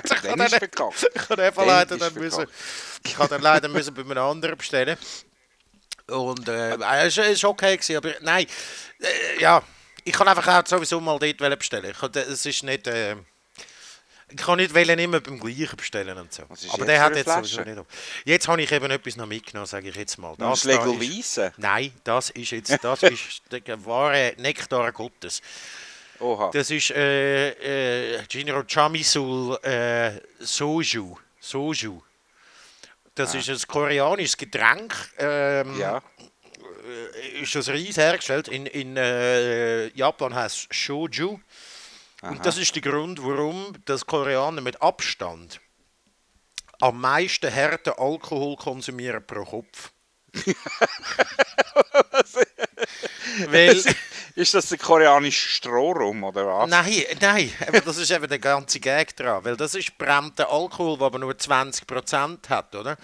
Ich 0.04 1.30
habe 1.30 1.46
eben 1.46 1.56
Dann 1.56 1.68
leider 1.68 1.98
dann 1.98 2.14
müssen... 2.14 2.46
Ich 3.06 3.18
habe 3.18 3.28
dann 3.30 3.42
leider 3.42 3.68
müssen 3.68 3.94
bei 3.94 4.02
einem 4.02 4.18
anderen 4.18 4.58
bestellen. 4.58 4.98
Und 6.08 6.48
äh, 6.48 6.76
es 6.76 7.18
war- 7.18 7.26
es 7.26 7.44
war 7.44 7.50
okay, 7.50 7.76
gewesen, 7.76 7.98
aber 7.98 8.14
nein, 8.22 8.46
äh, 9.02 9.42
ja, 9.42 9.62
ich 10.06 10.14
kann 10.14 10.28
einfach 10.28 10.48
auch 10.48 10.66
sowieso 10.66 11.02
mal 11.02 11.20
dort 11.20 11.60
bestellen. 11.60 11.92
Ich 11.92 12.00
kann, 12.00 12.12
es 12.14 12.46
ist 12.46 12.64
nicht... 12.64 12.88
Äh, 12.88 13.18
ich 14.28 14.38
kann 14.38 14.58
nicht 14.58 14.74
wollen, 14.74 14.98
immer 14.98 15.20
beim 15.20 15.40
gleichen 15.40 15.76
bestellen 15.78 16.18
und 16.18 16.34
so. 16.34 16.44
Aber 16.70 16.86
der 16.86 17.02
hat 17.02 17.16
jetzt 17.16 17.28
sowieso 17.30 17.58
Flasche? 17.58 17.70
nicht 17.70 17.80
auf. 17.80 17.86
Jetzt 18.24 18.48
habe 18.48 18.62
ich 18.62 18.72
eben 18.72 18.90
etwas 18.90 19.16
noch 19.18 19.28
mitgenommen, 19.28 19.68
sage 19.68 19.90
ich 19.90 19.96
jetzt 19.96 20.18
mal. 20.18 20.36
Das 20.38 20.64
Das 20.64 20.66
ist 20.66 20.66
da 20.66 20.86
Legel 20.86 21.02
ist, 21.04 21.18
Weisse. 21.18 21.54
Nein, 21.58 21.94
das 22.04 22.30
ist 22.32 22.52
jetzt 22.52 22.78
das 22.84 23.04
ist 23.04 23.44
der 23.52 23.86
wahre 23.86 24.34
Nektar 24.38 24.92
Gottes. 24.92 25.42
Oha. 26.20 26.50
Das 26.52 26.72
ist 26.72 26.92
äh, 26.92 28.16
äh, 28.16 28.24
Jinro 28.30 28.64
Chamisul 28.64 29.58
äh, 29.64 30.20
Soju. 30.40 31.18
Soju. 31.40 32.02
Das 33.14 33.34
ist 33.34 33.50
ein 33.50 33.60
koreanisches 33.68 34.38
Getränk. 34.38 34.94
Ähm, 35.18 35.80
ja. 35.80 36.02
Äh, 36.86 37.42
Ist 37.42 37.56
das 37.56 37.70
Reis 37.70 37.98
hergestellt. 37.98 38.48
In, 38.48 38.66
in 38.66 38.98
äh, 38.98 39.88
Japan 39.90 40.34
heißt 40.34 40.68
es 40.70 40.78
Shoju. 40.78 41.40
Und 42.22 42.46
das 42.46 42.58
ist 42.58 42.74
der 42.74 42.82
Grund, 42.82 43.22
warum 43.22 43.74
das 43.86 44.06
Koreaner 44.06 44.62
mit 44.62 44.82
Abstand 44.82 45.60
am 46.82 47.00
meisten 47.00 47.54
harten 47.54 47.94
Alkohol 47.98 48.56
konsumieren 48.56 49.26
pro 49.26 49.46
Kopf. 49.46 49.92
Weil, 53.48 53.82
Ist 54.36 54.54
das 54.54 54.68
der 54.68 54.78
koreanische 54.78 55.48
Strohrum 55.48 56.24
oder 56.26 56.46
was? 56.46 56.70
nein, 56.70 57.06
nein, 57.22 57.52
aber 57.66 57.80
das 57.80 57.96
ist 57.98 58.12
eben 58.12 58.28
der 58.28 58.40
ganze 58.40 58.82
Gag 58.82 59.16
dran, 59.16 59.46
weil 59.46 59.56
das 59.56 59.76
ist 59.76 59.98
brennter 59.98 60.52
Alkohol, 60.52 60.98
der 60.98 61.08
aber 61.08 61.20
nur 61.20 61.32
20% 61.32 62.50
hat, 62.50 62.76
oder? 62.76 62.98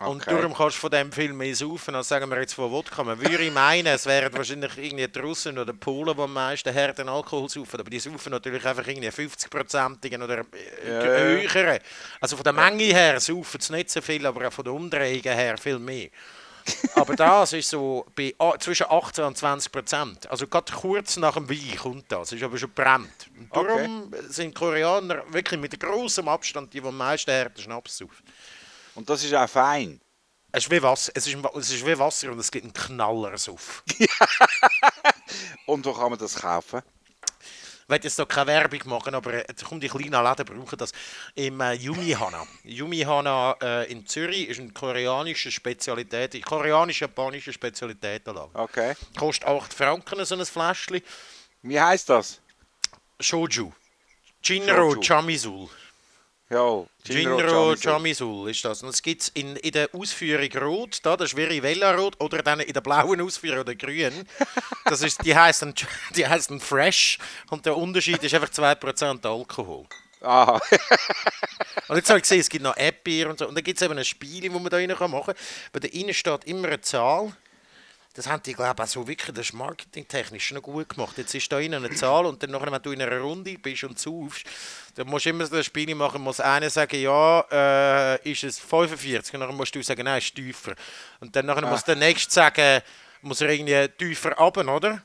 Und 0.00 0.22
Okay. 0.22 0.30
darum 0.30 0.54
kannst 0.54 0.76
du 0.76 0.80
von 0.82 0.90
dem 0.90 1.10
viel 1.10 1.32
mehr 1.32 1.54
saufen, 1.56 1.94
als 1.96 2.06
sagen 2.08 2.30
wir 2.30 2.38
jetzt 2.40 2.54
von 2.54 2.70
Wodka. 2.70 3.02
Man 3.02 3.20
würde 3.20 3.50
meinen, 3.50 3.88
es 3.88 4.06
wären 4.06 4.32
wahrscheinlich 4.32 4.78
irgendwie 4.78 5.08
die 5.08 5.18
Russen 5.18 5.58
oder 5.58 5.72
die 5.72 5.78
Polen, 5.78 6.16
die 6.16 6.22
am 6.22 6.32
meisten 6.32 6.72
harten 6.72 7.08
Alkohol 7.08 7.48
saufen, 7.48 7.80
aber 7.80 7.90
die 7.90 7.98
saufen 7.98 8.30
natürlich 8.30 8.64
einfach 8.64 8.86
irgendwie 8.86 9.10
50%igen 9.10 10.22
oder 10.22 10.38
äh, 10.38 10.44
Ja, 10.88 11.02
höheren. 11.02 11.80
Also 12.20 12.36
von 12.36 12.44
der 12.44 12.52
Menge 12.52 12.84
her 12.84 13.18
saufen 13.18 13.60
sie 13.60 13.72
nicht 13.72 13.90
so 13.90 14.00
viel, 14.00 14.24
aber 14.24 14.46
auch 14.46 14.52
von 14.52 14.64
der 14.64 14.72
Umdrehung 14.72 15.22
her 15.22 15.58
viel 15.58 15.80
mehr. 15.80 16.10
Aber 16.94 17.14
das 17.14 17.54
ist 17.54 17.70
so 17.70 18.06
bei, 18.14 18.34
a- 18.38 18.58
zwischen 18.58 18.86
18 18.88 19.24
und 19.24 19.36
20 19.36 19.72
Prozent. 19.72 20.30
Also 20.30 20.46
gerade 20.46 20.72
kurz 20.72 21.16
nach 21.16 21.34
dem 21.34 21.48
Wein 21.50 21.76
kommt 21.76 22.12
das, 22.12 22.30
ist 22.30 22.42
aber 22.44 22.56
schon 22.58 22.70
brennt. 22.72 23.30
Und 23.36 23.56
darum 23.56 24.12
sind 24.28 24.54
Koreaner 24.54 25.24
wirklich 25.32 25.58
mit 25.58 25.80
großem 25.80 26.28
Abstand 26.28 26.72
die, 26.72 26.80
die 26.80 26.86
am 26.86 26.96
meisten 26.96 27.32
harten 27.32 27.60
Schnaps 27.62 27.96
saufen. 27.98 28.22
Und 28.98 29.08
das 29.08 29.22
ist 29.22 29.32
auch 29.32 29.48
fein. 29.48 30.00
Es 30.50 30.64
ist 30.64 30.72
wie 30.72 30.82
Wasser, 30.82 31.12
es 31.14 31.24
ist, 31.28 31.36
es 31.54 31.70
ist 31.70 31.86
wie 31.86 31.96
Wasser 31.96 32.32
und 32.32 32.40
es 32.40 32.50
gibt 32.50 32.64
einen 32.64 32.72
Knallersuff. 32.72 33.84
Und 35.66 35.84
wo 35.84 35.92
kann 35.92 36.10
man 36.10 36.18
das 36.18 36.34
kaufen? 36.34 36.82
Ich 36.82 37.88
will 37.88 38.00
jetzt 38.02 38.16
hier 38.16 38.26
keine 38.26 38.48
Werbung 38.48 38.80
machen, 38.86 39.14
aber 39.14 39.34
äh, 39.34 39.44
jetzt 39.48 39.64
kommt 39.64 39.84
die 39.84 39.88
kleinen 39.88 40.24
Läden 40.24 40.44
brauchen 40.44 40.78
das. 40.78 40.90
Im 41.36 41.60
äh, 41.60 41.74
Yumihana. 41.74 42.44
Yumihana 42.64 43.56
äh, 43.62 43.92
in 43.92 44.04
Zürich 44.04 44.48
ist 44.48 44.58
eine 44.58 44.72
koreanische 44.72 45.52
Spezialität, 45.52 46.34
eine 46.34 46.42
koreanisch-japanische 46.42 47.52
Spezialitätenlager. 47.52 48.50
Okay. 48.54 48.96
Kostet 49.16 49.46
8 49.46 49.72
Franken 49.72 50.24
so 50.24 50.34
ein 50.34 50.44
Fläschchen. 50.44 51.02
Wie 51.62 51.80
heißt 51.80 52.08
das? 52.08 52.40
Shoju. 53.20 53.70
Jinro. 54.42 55.00
Chamisul. 55.00 55.68
Ja, 56.50 56.82
Jinro 57.04 57.74
Chamisul 57.76 58.50
ist 58.50 58.64
das. 58.64 58.82
Und 58.82 58.88
es 58.88 59.02
gibt 59.02 59.20
es 59.20 59.28
in, 59.30 59.56
in 59.56 59.70
der 59.70 59.90
Ausführung 59.92 60.48
rot, 60.56 60.98
da, 61.02 61.14
das 61.14 61.32
ist 61.32 61.36
wie 61.36 61.62
Vella 61.62 61.94
rot, 61.94 62.18
oder 62.20 62.42
dann 62.42 62.60
in 62.60 62.72
der 62.72 62.80
blauen 62.80 63.20
Ausführung 63.20 63.60
oder 63.60 63.74
grün. 63.74 64.26
Das 64.86 65.02
ist, 65.02 65.22
die 65.24 65.36
heißen 65.36 65.74
die 66.16 66.26
heißen 66.26 66.58
Fresh 66.60 67.18
und 67.50 67.66
der 67.66 67.76
Unterschied 67.76 68.22
ist 68.22 68.34
einfach 68.34 68.48
2% 68.48 69.26
Alkohol. 69.26 69.84
Aha. 70.22 70.60
Und 71.88 71.96
jetzt 71.96 72.08
habe 72.08 72.18
ich 72.18 72.22
gesehen, 72.22 72.40
es 72.40 72.48
gibt 72.48 72.64
noch 72.64 72.76
App-Bier 72.76 73.30
und 73.30 73.38
so. 73.38 73.46
Und 73.46 73.54
dann 73.54 73.64
gibt 73.64 73.80
es 73.80 73.82
eben 73.84 73.96
ein 73.96 74.04
Spiel, 74.04 74.48
das 74.48 74.52
man 74.52 74.68
da 74.68 74.76
rein 74.76 74.88
machen 74.88 75.10
kann. 75.10 75.34
Bei 75.72 75.80
da 75.80 75.88
innen 75.88 76.14
steht 76.14 76.44
immer 76.44 76.68
eine 76.68 76.80
Zahl. 76.80 77.32
Das 78.18 78.26
haben 78.26 78.42
die, 78.42 78.52
glaube 78.52 78.74
ich, 78.76 78.82
auch 78.82 78.88
so 78.88 79.06
wirklich, 79.06 79.32
das 79.32 79.46
ist 79.46 79.52
marketingtechnisch 79.52 80.50
noch 80.50 80.60
gut 80.60 80.88
gemacht. 80.88 81.16
Jetzt 81.16 81.36
ist 81.36 81.52
da 81.52 81.60
innen 81.60 81.84
eine 81.84 81.94
Zahl 81.94 82.26
und 82.26 82.42
dann, 82.42 82.50
nachher, 82.50 82.72
wenn 82.72 82.82
du 82.82 82.90
in 82.90 83.00
einer 83.00 83.20
Runde 83.20 83.56
bist 83.56 83.84
und 83.84 83.96
saufst, 83.96 84.44
dann 84.96 85.06
musst 85.06 85.26
du 85.26 85.30
immer 85.30 85.46
so 85.46 85.54
ein 85.54 85.62
Spiel 85.62 85.94
machen, 85.94 86.20
muss 86.20 86.40
einer 86.40 86.68
sagen, 86.68 87.00
ja, 87.00 87.44
äh, 87.52 88.28
ist 88.28 88.42
es 88.42 88.58
45? 88.58 89.34
Und 89.34 89.40
dann 89.42 89.54
musst 89.54 89.72
du 89.72 89.80
sagen, 89.84 90.02
nein, 90.02 90.18
ist 90.18 90.34
tiefer. 90.34 90.74
Und 91.20 91.36
dann 91.36 91.46
nachher 91.46 91.64
muss 91.64 91.84
der 91.84 91.94
Nächste 91.94 92.32
sagen, 92.32 92.82
muss 93.22 93.40
er 93.40 93.50
irgendwie 93.50 93.86
tiefer 93.96 94.32
runter, 94.32 94.66
oder? 94.66 95.00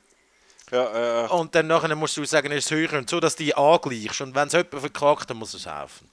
Ja, 0.71 1.25
äh, 1.25 1.27
Und 1.27 1.53
dann 1.53 1.67
nachher 1.67 1.95
musst 1.95 2.17
du 2.17 2.25
sagen, 2.25 2.51
es 2.51 2.65
ist 2.65 2.71
höher 2.71 2.93
und 2.93 3.07
so, 3.07 3.19
dass 3.19 3.35
du 3.35 3.43
die 3.43 3.53
angleichst. 3.53 4.21
Und 4.21 4.33
wenn 4.33 4.47
es 4.47 4.53
jemand 4.53 4.79
verklagt, 4.79 5.29
dann 5.29 5.37
muss 5.37 5.53
es 5.53 5.67
helfen. 5.67 6.09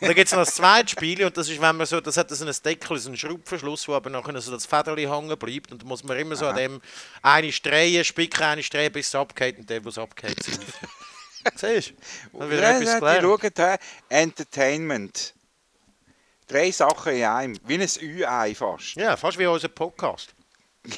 Und 0.00 0.08
dann 0.08 0.14
gibt 0.14 0.26
es 0.26 0.32
noch 0.32 0.40
das 0.40 0.54
zweite 0.54 0.88
Spiel 0.88 1.24
und 1.24 1.36
das 1.36 1.48
ist, 1.48 1.60
wenn 1.60 1.76
man 1.76 1.86
so, 1.86 2.00
das 2.00 2.16
hat 2.16 2.30
so 2.30 2.44
einen 2.44 2.54
Deckel, 2.64 2.98
so 2.98 3.08
einen 3.08 3.16
Schraubverschluss, 3.16 3.86
wo 3.88 3.94
aber 3.94 4.10
nachher 4.10 4.40
so 4.40 4.50
das 4.50 4.66
Federli 4.66 5.04
hängen 5.04 5.36
bleibt 5.38 5.72
und 5.72 5.82
da 5.82 5.86
muss 5.86 6.04
man 6.04 6.18
immer 6.18 6.36
so 6.36 6.46
an 6.46 6.56
dem 6.56 6.80
eine 7.22 7.50
drehen, 7.50 8.04
spicken, 8.04 8.42
eine 8.42 8.62
drehen, 8.62 8.92
bis 8.92 9.08
es 9.08 9.14
abgeht 9.14 9.58
und 9.58 9.68
der, 9.68 9.84
wo 9.84 9.90
es 9.90 9.98
abgeht, 9.98 10.42
saufen. 10.42 10.88
Siehst 11.56 11.94
du? 12.32 12.38
Dann 12.38 12.50
wieder 12.50 12.62
ja, 12.62 12.78
etwas 12.78 12.88
ja, 12.88 12.98
gelernt. 12.98 13.58
her. 13.58 13.78
Entertainment. 14.08 15.34
Drei 16.46 16.70
Sachen 16.70 17.14
in 17.14 17.24
einem. 17.24 17.58
Wie 17.64 17.74
ein 17.74 17.88
Ü-Ei 18.00 18.54
fast. 18.54 18.94
Ja, 18.94 19.16
fast 19.16 19.38
wie 19.38 19.46
unser 19.46 19.68
Podcast. 19.68 20.34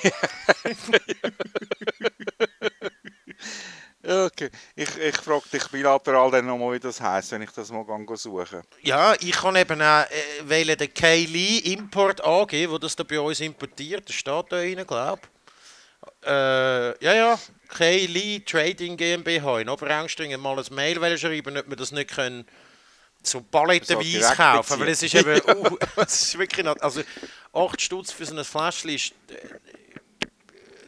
Okay, 4.06 4.50
ich, 4.76 4.98
ich 4.98 5.16
frage 5.16 5.48
dich 5.52 5.66
bilateral 5.68 6.30
dann 6.30 6.46
nochmal, 6.46 6.74
wie 6.74 6.80
das 6.80 7.00
heisst, 7.00 7.32
wenn 7.32 7.42
ich 7.42 7.50
das 7.50 7.70
mal 7.70 7.84
gang 7.84 8.08
suchen. 8.18 8.62
Ja, 8.82 9.14
ich 9.14 9.32
kann 9.32 9.56
eben 9.56 9.80
auch 9.80 10.04
äh, 10.04 10.48
wählen 10.48 10.76
den 10.76 10.92
K-Lee 10.92 11.58
Import 11.72 12.22
angeben, 12.22 12.72
wo 12.72 12.78
das 12.78 12.94
da 12.94 13.02
bei 13.02 13.18
uns 13.18 13.40
importiert. 13.40 14.08
Das 14.08 14.16
steht 14.16 14.44
da 14.50 14.56
rein, 14.56 14.86
glaube 14.86 15.20
ich. 15.22 16.28
Äh, 16.28 17.04
ja, 17.04 17.14
ja. 17.14 17.38
K-Lee 17.68 18.40
Trading 18.40 18.96
GmbH 18.96 19.60
in 19.60 19.68
Oberangstringen 19.68 20.40
mal 20.40 20.58
ein 20.58 20.74
Mail 20.74 21.18
schreiben, 21.18 21.56
ob 21.56 21.68
wir 21.68 21.76
das 21.76 21.90
nicht 21.90 22.10
können 22.10 22.44
so 23.26 23.40
palettenweise 23.40 24.18
direkt 24.18 24.36
kaufen. 24.36 24.80
Weil 24.80 24.88
es 24.88 25.02
ist 25.02 25.14
eben, 25.14 25.40
uh, 25.48 25.76
es 25.96 26.22
ist 26.22 26.38
wirklich 26.38 26.66
also 26.66 27.02
8 27.52 27.80
Stutz 27.80 28.12
für 28.12 28.26
so 28.26 28.36
ein 28.36 28.44
Fläschchen 28.44 28.90
ist 28.90 29.12
äh, 29.30 29.93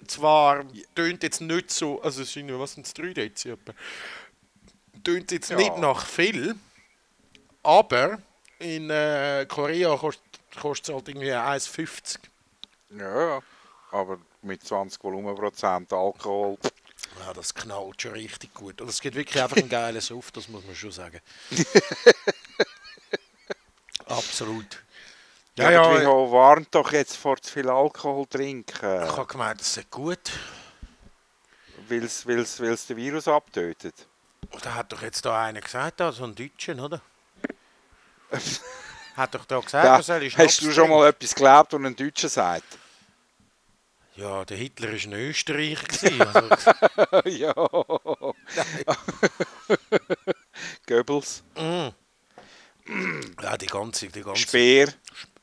zwar, 0.06 0.64
tönt 0.94 1.22
jetzt 1.22 1.40
nicht 1.40 1.70
so, 1.70 2.00
also 2.02 2.22
es 2.22 2.32
sind 2.32 2.48
ja, 2.48 2.58
was 2.58 2.72
sind 2.74 2.86
es, 2.86 2.94
3 2.94 3.12
Dezi 3.12 3.50
etwa? 3.50 3.72
Tönt 5.04 5.30
jetzt 5.30 5.50
Ja. 5.50 5.56
nicht 5.56 5.76
nach 5.78 6.04
viel, 6.06 6.54
aber 7.62 8.18
in 8.58 8.90
äh, 8.90 9.46
Korea 9.48 9.96
kostet 9.96 10.22
kostet 10.60 10.88
es 10.88 10.94
halt 10.94 11.08
irgendwie 11.08 11.32
1,50. 11.32 12.18
Ja, 12.96 13.20
ja. 13.36 13.42
Aber 13.90 14.18
mit 14.42 14.64
20 14.64 15.02
Volumenprozent 15.04 15.92
Alkohol. 15.92 16.56
Ja, 17.20 17.32
das 17.34 17.54
knallt 17.54 18.00
schon 18.00 18.12
richtig 18.12 18.54
gut. 18.54 18.80
Und 18.80 18.88
es 18.88 19.00
gibt 19.00 19.16
wirklich 19.16 19.42
einfach 19.42 19.58
einen 19.58 19.68
geilen 19.68 20.00
Suft, 20.00 20.36
das 20.36 20.48
muss 20.48 20.64
man 20.64 20.74
schon 20.74 20.92
sagen. 20.92 21.20
Absolut. 24.06 24.82
Ja, 25.58 25.70
Ja, 25.70 25.92
ja, 25.92 26.02
ja, 26.02 26.08
warnt 26.08 26.74
doch 26.74 26.92
jetzt 26.92 27.16
vor 27.16 27.40
zu 27.40 27.52
viel 27.52 27.68
Alkohol 27.70 28.26
trinken, 28.26 29.04
ich 29.04 29.16
habe 29.16 29.26
gemeint, 29.26 29.60
das 29.60 29.76
ist 29.76 29.90
gut. 29.90 30.18
weil 31.88 32.02
es 32.04 32.86
den 32.86 32.96
Virus 32.96 33.26
abtötet. 33.26 34.06
Da 34.62 34.74
hat 34.74 34.92
doch 34.92 35.02
jetzt 35.02 35.24
da 35.24 35.44
einer 35.44 35.60
gesagt, 35.60 36.00
da, 36.00 36.12
so 36.12 36.24
ein 36.24 36.34
Deutschen, 36.34 36.78
oder? 36.80 37.00
hat 39.16 39.34
doch 39.34 39.44
da 39.46 39.60
gesagt, 39.60 39.84
man 39.84 40.02
soll 40.02 40.24
hast 40.24 40.32
Schnaps 40.32 40.56
du 40.58 40.72
schon 40.72 40.90
mal 40.90 41.08
etwas 41.08 41.34
geglaubt, 41.34 41.72
was 41.72 41.80
ein 41.80 41.96
Deutscher 41.96 42.28
sagt? 42.28 42.78
Ja, 44.16 44.44
der 44.44 44.56
Hitler 44.56 44.92
war 44.92 44.94
ein 44.94 45.12
Österreicher. 45.12 46.34
Also, 46.34 47.28
ja. 47.28 47.54
Goebbels, 50.86 51.42
mm. 51.54 51.88
ja, 53.42 53.56
die 53.58 53.66
ganze, 53.66 54.08
die 54.08 54.22
ganze. 54.22 54.42
Speer. 54.42 54.88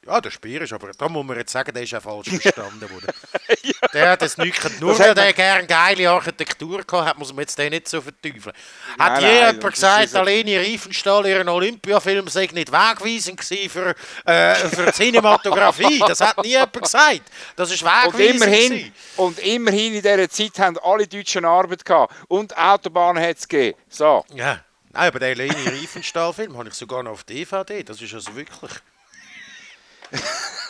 Ja, 0.05 0.19
der 0.19 0.31
Speer 0.31 0.61
ist, 0.61 0.73
aber 0.73 0.91
da 0.97 1.07
muss 1.07 1.25
man 1.25 1.37
jetzt 1.37 1.51
sagen, 1.53 1.73
der 1.73 1.83
ist 1.83 1.93
auch 1.95 2.01
falsch 2.01 2.27
verstanden 2.41 2.81
worden. 2.89 3.07
Der 3.93 4.09
hat 4.09 4.21
es 4.23 4.37
nicht. 4.37 4.81
Nur 4.81 4.91
Das 4.91 4.99
weil 4.99 5.09
hat 5.11 5.17
der 5.17 5.33
gerne 5.33 5.67
geile 5.67 6.09
Architektur 6.09 6.83
gehabt 6.83 7.07
hat, 7.09 7.17
muss 7.17 7.31
man 7.31 7.41
jetzt 7.41 7.57
den 7.59 7.69
nicht 7.69 7.87
so 7.87 8.01
verteufeln. 8.01 8.55
Hat 8.97 9.21
Nein, 9.21 9.21
nein, 9.21 9.35
jemand 9.35 9.63
das 9.63 9.73
gesagt, 9.73 10.03
ist- 10.05 10.15
Aleni 10.15 10.57
Riefenstahl, 10.57 11.25
ihren 11.27 11.47
Olympiafilm 11.49 12.27
sei 12.27 12.49
nicht 12.53 12.71
wegweisend 12.71 13.43
für, 13.43 13.93
äh, 14.25 14.55
für 14.55 14.85
die 14.87 14.91
Cinematografie? 14.93 15.99
Das 15.99 16.21
hat 16.21 16.37
nie 16.43 16.49
jemand 16.51 16.81
gesagt. 16.81 17.21
Das 17.55 17.71
ist 17.71 17.83
Und 17.83 17.89
wegweisend 17.89 18.35
immerhin, 18.35 18.69
gewesen. 18.71 18.93
und 19.17 19.39
immerhin 19.39 19.93
in 19.95 20.01
dieser 20.01 20.29
Zeit 20.29 20.59
haben 20.59 20.77
alle 20.79 21.07
Deutschen 21.07 21.45
Arbeit 21.45 21.85
gehabt. 21.85 22.15
Und 22.27 22.57
Autobahnen 22.57 23.21
hat 23.23 23.37
es 23.37 23.47
gegeben. 23.47 23.77
So. 23.89 24.25
Ja, 24.33 24.59
nein, 24.91 25.07
aber 25.07 25.19
den 25.19 25.37
Leni 25.37 25.67
Riefenstahl-Film 25.69 26.57
habe 26.57 26.69
ich 26.69 26.73
sogar 26.75 27.03
noch 27.03 27.11
auf 27.11 27.23
DVD. 27.25 27.83
Das 27.83 28.01
ist 28.01 28.13
also 28.13 28.35
wirklich. 28.35 28.71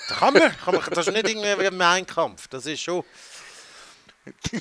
Da 0.09 0.15
kann 0.15 0.33
man, 0.33 0.57
kann 0.57 0.75
man, 0.75 0.83
das 0.89 1.07
ist 1.07 1.13
nicht 1.13 1.29
irgendwie 1.29 1.59
wie 1.59 1.83
ein 1.83 2.05
Kampf. 2.05 2.47
Das 2.47 2.65
ist 2.65 2.81
schon. 2.81 3.03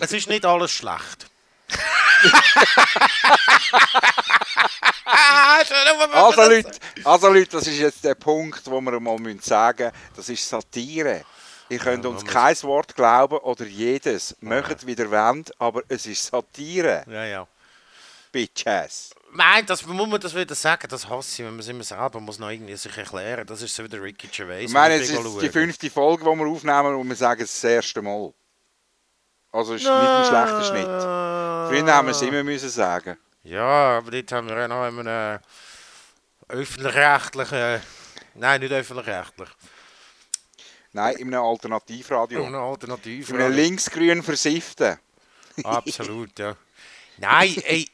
Es 0.00 0.12
ist 0.12 0.28
nicht 0.28 0.44
alles 0.44 0.70
schlecht. 0.70 1.26
Also 6.12 6.42
Leute, 6.42 6.70
also 7.04 7.28
Leute, 7.28 7.50
das 7.50 7.66
ist 7.66 7.78
jetzt 7.78 8.04
der 8.04 8.14
Punkt, 8.14 8.62
wo 8.70 8.80
wir 8.80 9.00
mal 9.00 9.18
müssen 9.18 9.40
sagen 9.40 9.86
müssen, 9.86 10.16
das 10.16 10.28
ist 10.28 10.48
Satire. 10.48 11.24
Ihr 11.68 11.78
könnt 11.78 12.04
uns 12.04 12.22
man 12.24 12.32
kein 12.32 12.62
Wort 12.62 12.94
glauben 12.94 13.38
oder 13.38 13.64
jedes. 13.64 14.36
Möchtet 14.40 14.86
wie 14.86 14.92
ihr 14.92 15.10
wollt, 15.10 15.52
aber 15.58 15.82
es 15.88 16.06
ist 16.06 16.26
Satire. 16.26 17.04
Ja, 17.08 17.24
ja. 17.24 17.46
Bitches. 18.30 19.10
Nein, 19.34 19.64
das 19.64 19.86
muss 19.86 20.08
man 20.08 20.20
das 20.20 20.34
wieder 20.34 20.54
sagen, 20.54 20.86
das 20.90 21.08
hasse 21.08 21.42
ich, 21.42 21.46
wenn 21.46 21.54
man 21.54 21.60
es 21.60 21.68
immer 21.68 21.84
selber 21.84 22.20
muss 22.20 22.38
noch 22.38 22.50
irgendwie 22.50 22.76
sich 22.76 22.96
erklären. 22.96 23.46
Das 23.46 23.62
ist 23.62 23.74
so 23.74 23.82
wie 23.82 23.88
der 23.88 24.02
Ricky 24.02 24.26
Gervais. 24.26 24.64
Ich 24.66 24.72
meine, 24.72 24.94
es 24.94 25.08
ist 25.08 25.24
ich 25.24 25.38
die 25.38 25.48
fünfte 25.48 25.88
Folge, 25.88 26.24
die 26.24 26.38
wir 26.38 26.46
aufnehmen 26.46 26.94
und 26.96 27.08
wir 27.08 27.16
sagen 27.16 27.42
es 27.42 27.52
das 27.52 27.64
erste 27.64 28.02
Mal. 28.02 28.34
Also 29.50 29.74
ist 29.74 29.84
nicht 29.84 29.90
ein 29.90 30.26
schlechter 30.26 30.64
Schnitt. 30.64 30.84
Früher 30.84 31.94
haben 31.94 32.08
wir 32.08 32.12
es 32.12 32.22
immer 32.22 32.44
müssen 32.44 32.68
sagen. 32.68 33.16
Ja, 33.42 33.98
aber 33.98 34.10
dort 34.10 34.32
haben 34.32 34.48
wir 34.48 34.56
ja 34.58 34.68
noch 34.68 34.82
einen 34.82 35.06
äh, 35.06 35.38
öffentlich-rechtlichen. 36.48 37.80
Nein, 38.34 38.60
nicht 38.60 38.72
öffentlich-rechtlich. 38.72 39.48
Nein, 40.92 41.16
in 41.16 41.28
einem 41.28 41.42
Alternativradio. 41.42 42.44
Eine 42.44 42.58
Alternative. 42.58 43.34
In 43.34 43.40
einem 43.40 43.54
linksgrün 43.54 44.22
versifften. 44.22 44.98
Absolut, 45.64 46.38
ja. 46.38 46.54
Nein, 47.16 47.56
ey, 47.64 47.88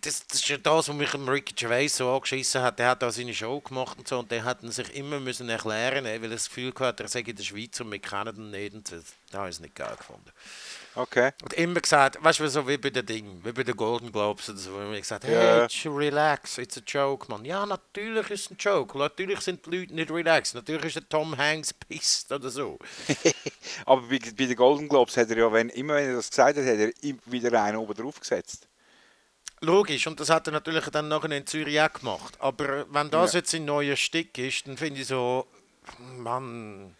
das, 0.00 0.26
das 0.26 0.38
ist 0.40 0.48
ja 0.48 0.56
das, 0.58 0.88
was 0.88 0.94
mich 0.96 1.12
Ricky 1.14 1.54
Gervais 1.54 1.88
so 1.96 2.10
angeschissen 2.12 2.62
hat. 2.62 2.78
Der 2.78 2.88
hat 2.90 3.02
da 3.02 3.10
seine 3.10 3.32
Show 3.34 3.60
gemacht 3.60 3.98
und 3.98 4.06
so 4.06 4.18
und 4.18 4.30
der 4.30 4.44
hat 4.44 4.60
sich 4.62 4.94
immer 4.94 5.20
müssen 5.20 5.48
erklären, 5.48 6.04
weil 6.04 6.22
er 6.24 6.28
das 6.30 6.48
Gefühl 6.48 6.72
hatte, 6.78 7.04
er 7.04 7.08
sei 7.08 7.20
in 7.20 7.36
der 7.36 7.42
Schweiz 7.42 7.80
und 7.80 7.90
wir 7.90 7.98
kennen 7.98 8.36
ihn 8.36 8.50
nicht. 8.50 8.74
Und 8.74 8.92
das, 8.92 9.04
da 9.30 9.38
habe 9.38 9.48
ich 9.48 9.56
es 9.56 9.60
nicht 9.60 9.74
geil 9.74 9.94
gefunden. 9.96 10.30
Okay. 10.94 11.30
Und 11.42 11.54
immer 11.54 11.80
gesagt, 11.80 12.22
weißt 12.22 12.40
du, 12.40 12.48
so 12.48 12.68
wie 12.68 12.76
bei 12.76 12.90
den 12.90 13.06
Dingen, 13.06 13.40
wie 13.42 13.52
bei 13.52 13.62
den 13.62 13.74
Golden 13.74 14.12
Globes 14.12 14.50
oder 14.50 14.58
so, 14.58 14.72
wo 14.74 14.80
immer 14.80 14.98
gesagt, 14.98 15.24
hey, 15.24 15.32
Ja. 15.34 15.64
it's 15.64 15.86
relax, 15.86 16.58
it's 16.58 16.76
a 16.76 16.82
joke, 16.86 17.30
man. 17.30 17.44
Ja, 17.46 17.64
natürlich 17.64 18.28
ist 18.28 18.44
es 18.44 18.50
ein 18.50 18.56
Joke. 18.58 18.98
Natürlich 18.98 19.40
sind 19.40 19.64
die 19.64 19.70
Leute 19.78 19.94
nicht 19.94 20.10
relaxed. 20.10 20.54
Natürlich 20.54 20.84
ist 20.84 20.96
der 20.96 21.08
Tom 21.08 21.34
Hanks 21.38 21.72
pisst 21.72 22.30
oder 22.30 22.50
so. 22.50 22.78
Aber 23.86 24.02
bei, 24.02 24.18
bei 24.18 24.44
den 24.44 24.56
Golden 24.56 24.86
Globes 24.88 25.16
hat 25.16 25.30
er 25.30 25.38
ja, 25.38 25.50
wenn, 25.50 25.70
immer 25.70 25.94
wenn 25.94 26.10
er 26.10 26.16
das 26.16 26.28
gesagt 26.28 26.58
hat, 26.58 26.64
hat 26.66 26.76
er 26.78 26.92
wieder 27.24 27.62
einen 27.62 27.78
oben 27.78 27.94
drauf 27.94 28.20
gesetzt. 28.20 28.68
Logisch, 29.64 30.06
und 30.08 30.18
das 30.18 30.28
hat 30.28 30.48
er 30.48 30.52
natürlich 30.52 30.84
dann 30.90 31.06
nachher 31.08 31.30
in 31.30 31.46
Zürich 31.46 31.80
auch 31.80 31.92
gemacht. 31.92 32.34
Aber 32.40 32.84
wenn 32.92 33.10
das 33.10 33.32
Ja. 33.32 33.38
jetzt 33.38 33.54
ein 33.54 33.64
neuer 33.64 33.94
Stück 33.96 34.36
ist, 34.38 34.66
dann 34.66 34.76
finde 34.76 35.00
ich 35.00 35.06
so, 35.06 35.46
Mann. 36.16 36.96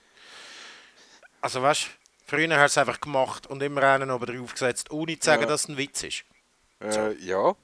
Also 1.40 1.60
weißt 1.60 1.82
du, 1.82 1.88
früher 2.24 2.48
hat 2.50 2.58
er 2.60 2.64
es 2.66 2.78
einfach 2.78 3.00
gemacht 3.00 3.48
und 3.48 3.60
immer 3.62 3.82
einen 3.82 4.12
oben 4.12 4.26
drauf 4.26 4.52
gesetzt, 4.52 4.92
ohne 4.92 5.18
zu 5.18 5.26
sagen, 5.26 5.42
Ja. 5.42 5.48
dass 5.48 5.62
es 5.64 5.68
ein 5.70 5.76
Witz 5.76 6.04
ist. 6.04 6.24
Äh, 6.80 7.14
ja, 7.18 7.54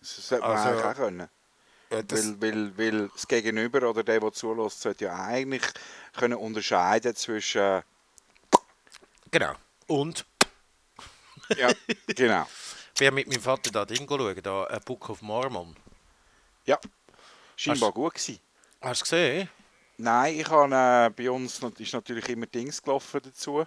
das 0.00 0.28
sollte 0.28 0.44
man 0.46 0.56
Also, 0.56 0.68
eigentlich 0.70 0.84
auch 0.84 0.94
können. 0.94 1.28
Ja, 1.92 2.02
das, 2.02 2.40
Weil, 2.40 2.52
weil, 2.54 2.78
weil 2.78 3.08
das 3.08 3.26
Gegenüber 3.28 3.88
oder 3.88 4.02
der, 4.02 4.18
der 4.20 4.32
zulässt, 4.32 4.80
sollte 4.80 5.04
ja 5.06 5.14
eigentlich 5.26 5.62
können 6.16 6.34
unterscheiden 6.38 7.14
zwischen. 7.14 7.82
genau. 9.30 9.54
Und 9.86 10.24
Ja, 11.56 11.68
genau. 12.16 12.46
ich 13.00 13.06
bin 13.06 13.14
mit 13.14 13.28
meinem 13.28 13.40
Vater 13.40 13.70
da 13.70 13.86
Ding 13.86 14.06
schauen, 14.06 14.42
da 14.42 14.64
ein 14.64 14.80
Book 14.84 15.08
of 15.08 15.22
Mormon. 15.22 15.74
Ja, 16.66 16.78
scheinbar 17.56 17.88
Hast- 17.88 17.94
gut 17.94 18.14
gewesen. 18.14 18.40
Hast 18.82 19.00
du 19.00 19.04
gesehen? 19.04 19.48
Nein, 19.96 20.38
ich 20.38 20.48
habe 20.50 20.74
äh, 20.74 21.10
bei 21.10 21.30
uns 21.30 21.62
ist 21.78 21.92
natürlich 21.94 22.28
immer 22.28 22.44
Dings 22.44 22.82
gelaufen 22.82 23.22
dazu, 23.24 23.64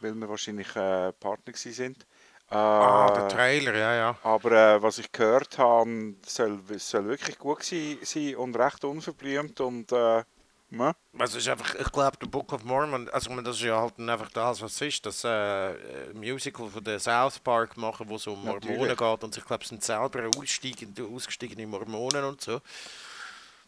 weil 0.00 0.14
wir 0.14 0.28
wahrscheinlich 0.28 0.74
äh, 0.74 1.12
Partner 1.12 1.52
sind. 1.54 2.06
Äh, 2.50 2.54
Ah, 2.54 3.10
der 3.14 3.28
Trailer, 3.28 3.74
ja, 3.74 3.94
ja. 3.94 4.18
aber 4.22 4.52
äh, 4.52 4.82
was 4.82 4.98
ich 4.98 5.12
gehört 5.12 5.58
habe, 5.58 6.14
soll, 6.24 6.58
soll 6.78 7.04
wirklich 7.06 7.38
gut 7.38 7.62
sein 7.62 8.36
und 8.36 8.56
recht 8.56 8.84
unverblümt 8.84 9.60
und 9.60 9.92
äh, 9.92 10.24
ja. 10.70 10.94
Also 11.18 11.38
ist 11.38 11.48
einfach, 11.48 11.74
ich 11.74 11.92
glaube, 11.92 12.16
der 12.20 12.26
Book 12.26 12.52
of 12.52 12.64
Mormon, 12.64 13.08
also 13.10 13.30
ich 13.30 13.36
meine, 13.36 13.48
das 13.48 13.56
ist 13.56 13.62
ja 13.62 13.80
halt 13.80 13.98
einfach 13.98 14.30
das, 14.30 14.60
was 14.60 14.72
es 14.72 14.80
ist, 14.82 15.06
das 15.06 15.24
äh, 15.24 15.72
äh, 15.72 16.12
Musical 16.14 16.68
von 16.68 16.82
der 16.82 16.98
South 16.98 17.38
Park 17.38 17.76
machen, 17.76 18.08
wo 18.08 18.16
es 18.16 18.26
um 18.26 18.44
Mormonen 18.44 18.88
Natürlich. 18.88 18.98
geht 18.98 19.24
und 19.24 19.36
ich 19.36 19.44
glaube, 19.44 19.62
es 19.62 19.68
sind 19.68 19.82
selber 19.82 20.28
aussteigende, 20.36 21.04
ausgestiegene 21.04 21.66
Mormonen 21.66 22.24
und 22.24 22.40
so. 22.40 22.60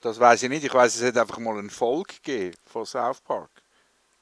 Das 0.00 0.18
weiß 0.18 0.44
ich 0.44 0.48
nicht. 0.48 0.64
Ich 0.64 0.72
weiß, 0.72 0.94
es 0.96 1.02
hat 1.02 1.16
einfach 1.16 1.38
mal 1.38 1.58
eine 1.58 1.70
Folge 1.70 2.14
gegeben 2.14 2.56
von 2.66 2.86
South 2.86 3.20
Park. 3.20 3.50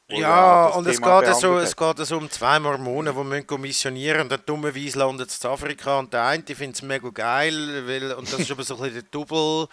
Ja, 0.09 0.68
und 0.68 0.87
es 0.87 1.01
Thema 1.01 1.20
geht, 1.20 1.35
so, 1.35 1.59
es 1.59 1.74
geht 1.74 1.99
so 1.99 2.16
um 2.16 2.31
zwei 2.31 2.61
Mormonen, 2.61 3.12
die 3.12 3.24
müssen 3.24 3.61
missionieren 3.61 4.22
und 4.22 4.29
dann 4.31 4.43
dummerweise 4.47 5.01
landet 5.01 5.31
es 5.31 5.43
in 5.43 5.51
Afrika 5.51 5.99
und 5.99 6.12
der 6.12 6.24
eine 6.27 6.45
findet 6.45 6.77
es 6.77 6.83
mega 6.83 7.09
geil, 7.09 7.83
weil, 7.89 8.12
und 8.12 8.33
das 8.33 8.39
ist 8.39 8.51
aber 8.53 8.62
so 8.62 8.77
ein 8.77 8.83
bisschen 8.83 8.95
der 8.95 9.03
Double 9.11 9.66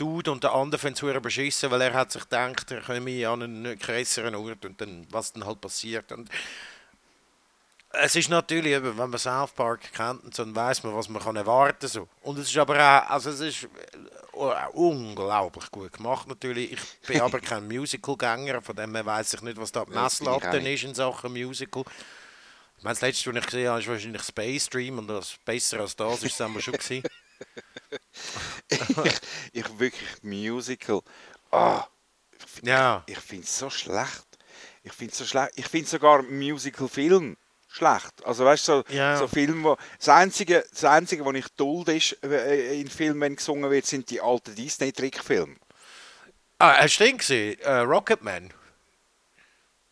Dude 0.00 0.32
und 0.32 0.42
der 0.42 0.54
andere 0.54 0.88
es 0.88 0.98
verdammt 0.98 1.22
beschissen, 1.22 1.70
weil 1.70 1.82
er 1.82 1.92
hat 1.92 2.10
sich 2.10 2.22
gedacht, 2.22 2.70
er 2.70 2.80
komme 2.80 3.28
an 3.28 3.42
einen 3.42 3.78
größeren 3.78 4.34
Ort 4.34 4.64
und 4.64 4.80
dann, 4.80 5.06
was 5.10 5.32
dann 5.32 5.44
halt 5.44 5.60
passiert. 5.60 6.10
Und 6.12 6.30
es 7.92 8.16
ist 8.16 8.30
natürlich, 8.30 8.82
wenn 8.82 8.96
man 8.96 9.18
South 9.18 9.52
Park 9.52 9.92
kennt, 9.92 10.38
dann 10.38 10.54
weiß 10.54 10.84
man, 10.84 10.94
was 10.94 11.08
man 11.08 11.22
kann 11.22 11.36
erwarten 11.36 11.88
so. 11.88 12.08
Und 12.22 12.38
es 12.38 12.48
ist 12.48 12.56
aber 12.56 12.76
auch, 12.76 13.10
also 13.10 13.30
es 13.30 13.40
ist 13.40 13.64
äh, 13.64 14.68
unglaublich 14.72 15.70
gut 15.70 15.92
gemacht 15.92 16.28
natürlich. 16.28 16.72
Ich 16.72 16.80
bin 17.06 17.20
aber 17.22 17.40
kein 17.40 17.66
Musical-Gänger, 17.66 18.62
von 18.62 18.76
dem 18.76 18.94
her 18.94 19.04
weiß 19.04 19.34
ich 19.34 19.42
nicht, 19.42 19.58
was 19.58 19.72
da 19.72 19.84
die 19.84 19.92
Messlatte 19.92 20.58
ist 20.58 20.84
in 20.84 20.94
Sachen 20.94 21.32
Musical. 21.32 21.84
Ich 22.78 22.84
meine, 22.84 22.94
das 22.94 23.02
letzte, 23.02 23.34
was 23.34 23.40
ich 23.40 23.46
gesehen 23.46 23.68
habe, 23.68 23.80
ist 23.80 23.88
wahrscheinlich 23.88 24.22
Space 24.22 24.70
Dream 24.70 24.98
und 24.98 25.08
das 25.08 25.34
besser 25.44 25.80
als 25.80 25.94
das 25.94 26.22
ist 26.22 26.40
es 26.40 26.64
schon 26.64 26.74
gewesen. 26.74 27.02
ich, 28.70 29.20
ich 29.52 29.78
wirklich 29.78 30.22
Musical. 30.22 31.00
Ah, 31.50 31.84
ich, 32.32 32.66
Ja. 32.66 33.02
ich 33.06 33.18
finde 33.18 33.44
es 33.44 33.58
so 33.58 33.70
schlecht. 33.70 34.26
Ich 34.82 34.92
finde 34.92 35.14
so 35.14 35.24
schlecht. 35.24 35.52
Ich 35.56 35.66
finde 35.66 35.88
sogar 35.88 36.22
Musical-Film 36.22 37.36
schlecht. 37.68 38.24
Also 38.24 38.44
weißt 38.44 38.68
du, 38.68 38.72
so, 38.88 38.94
Ja. 38.94 39.16
so 39.16 39.28
Filme, 39.28 39.62
wo 39.64 39.76
das 39.98 40.08
einzige, 40.08 40.64
das 40.70 40.84
einzige, 40.84 41.24
was 41.24 41.34
ich 41.34 41.48
duld 41.56 41.88
ist 41.88 42.16
äh, 42.24 42.80
in 42.80 42.88
Filmen, 42.88 43.20
wenn 43.20 43.36
gesungen 43.36 43.70
wird, 43.70 43.86
sind 43.86 44.10
die 44.10 44.20
alten 44.20 44.54
Disney-Trickfilme. 44.54 45.56
Ah, 46.58 46.76
hast 46.78 46.98
du 46.98 47.04
den 47.04 47.18
gesehen? 47.18 47.58
Äh, 47.60 47.78
Rocketman. 47.78 48.52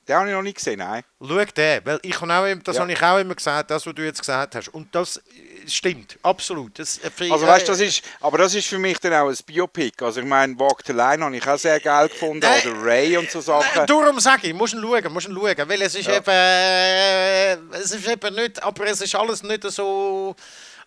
Den 0.08 0.16
habe 0.16 0.28
ich 0.28 0.34
noch 0.34 0.42
nicht 0.42 0.56
gesehen, 0.56 0.78
nein. 0.78 1.02
Schau 1.20 1.44
den, 1.44 1.80
weil 1.84 2.00
ich 2.02 2.18
habe 2.18 2.32
auch, 2.32 2.46
immer- 2.46 2.62
das 2.62 2.76
Ja. 2.76 2.82
habe 2.82 2.92
ich 2.92 3.02
auch 3.02 3.18
immer 3.18 3.34
gesagt, 3.34 3.70
das, 3.70 3.86
was 3.86 3.94
du 3.94 4.02
jetzt 4.02 4.20
gesagt 4.20 4.54
hast. 4.54 4.68
Und 4.68 4.94
das 4.94 5.18
äh, 5.18 5.68
stimmt, 5.68 6.18
absolut. 6.22 6.78
Das, 6.78 6.96
äh, 6.98 7.30
Also 7.30 7.44
äh, 7.44 7.48
weißt, 7.48 7.68
das 7.68 7.80
ist, 7.80 8.02
aber 8.20 8.38
das 8.38 8.54
ist 8.54 8.66
für 8.68 8.78
mich 8.78 8.98
dann 9.00 9.12
auch 9.12 9.28
ein 9.28 9.36
Biopic. 9.44 10.02
Also 10.02 10.20
ich 10.20 10.26
meine, 10.26 10.58
Walk 10.58 10.80
the 10.86 10.92
Line 10.92 11.22
habe 11.22 11.36
ich 11.36 11.46
auch 11.46 11.58
sehr 11.58 11.78
geil 11.78 12.08
gefunden, 12.08 12.38
Nein. 12.40 12.62
oder 12.72 12.82
Ray 12.84 13.16
und 13.18 13.30
so 13.30 13.40
Äh, 13.40 13.42
Sachen. 13.42 13.86
Darum 13.86 14.18
sage 14.18 14.46
ich, 14.48 14.54
musst 14.54 14.72
du 14.72 14.78
ihn 14.78 14.82
schauen, 15.02 15.12
musst 15.12 15.28
ihn 15.28 15.34
schauen, 15.34 15.68
weil 15.68 15.82
es 15.82 15.94
ist 15.94 16.06
Ja. 16.08 16.16
eben, 16.16 16.30
äh, 16.30 17.52
es 17.76 17.90
ist 17.92 18.08
eben 18.08 18.34
nicht, 18.34 18.62
aber 18.62 18.86
es 18.86 19.00
ist 19.02 19.14
alles 19.14 19.42
nicht 19.42 19.62
so, 19.70 20.34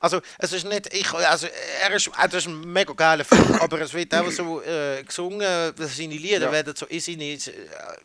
also 0.01 0.19
es 0.39 0.51
ist 0.51 0.65
nicht, 0.65 0.93
ich, 0.93 1.09
also 1.13 1.47
er 1.83 1.91
ist, 1.93 2.09
das 2.21 2.33
ist 2.33 2.47
ein 2.47 2.59
mega 2.73 2.91
geiler 2.93 3.23
Film, 3.23 3.53
aber 3.61 3.79
es 3.81 3.93
wird 3.93 4.13
auch 4.15 4.29
so 4.31 4.61
äh, 4.61 5.03
gesungen, 5.03 5.73
seine 5.77 6.15
Lieder 6.15 6.47
Ja. 6.47 6.51
werden 6.51 6.75
so 6.75 6.85
in 6.87 6.99
seine, 6.99 7.23
äh, 7.23 7.39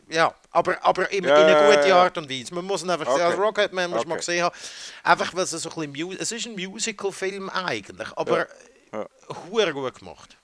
ja, 0.09 0.33
aber, 0.51 0.77
aber 0.85 1.11
in, 1.11 1.23
Ja, 1.25 1.35
in 1.41 1.47
ja, 1.49 1.57
eine 1.59 1.67
gute 1.75 1.87
ja, 1.89 1.95
ja. 1.95 2.03
Art 2.03 2.17
und 2.17 2.29
Weise. 2.29 2.53
Man 2.53 2.63
muss 2.65 2.83
ihn 2.83 2.89
einfach 2.89 3.07
Okay. 3.07 3.21
also 3.23 3.41
Rocketman 3.41 3.89
muss 3.89 4.05
man 4.05 4.11
Okay. 4.13 4.19
gesehen 4.19 4.43
haben, 4.45 4.55
einfach 5.03 5.33
weil 5.35 5.43
es 5.43 5.51
so 5.51 5.69
ein 5.71 5.91
bisschen, 5.91 6.17
es 6.19 6.31
ist 6.31 6.45
ein 6.45 6.53
Musical-Film 6.55 7.49
eigentlich, 7.49 8.07
aber 8.15 8.47
Ja. 8.93 9.05
hure 9.51 9.73
gut 9.73 9.99
gemacht. 9.99 10.37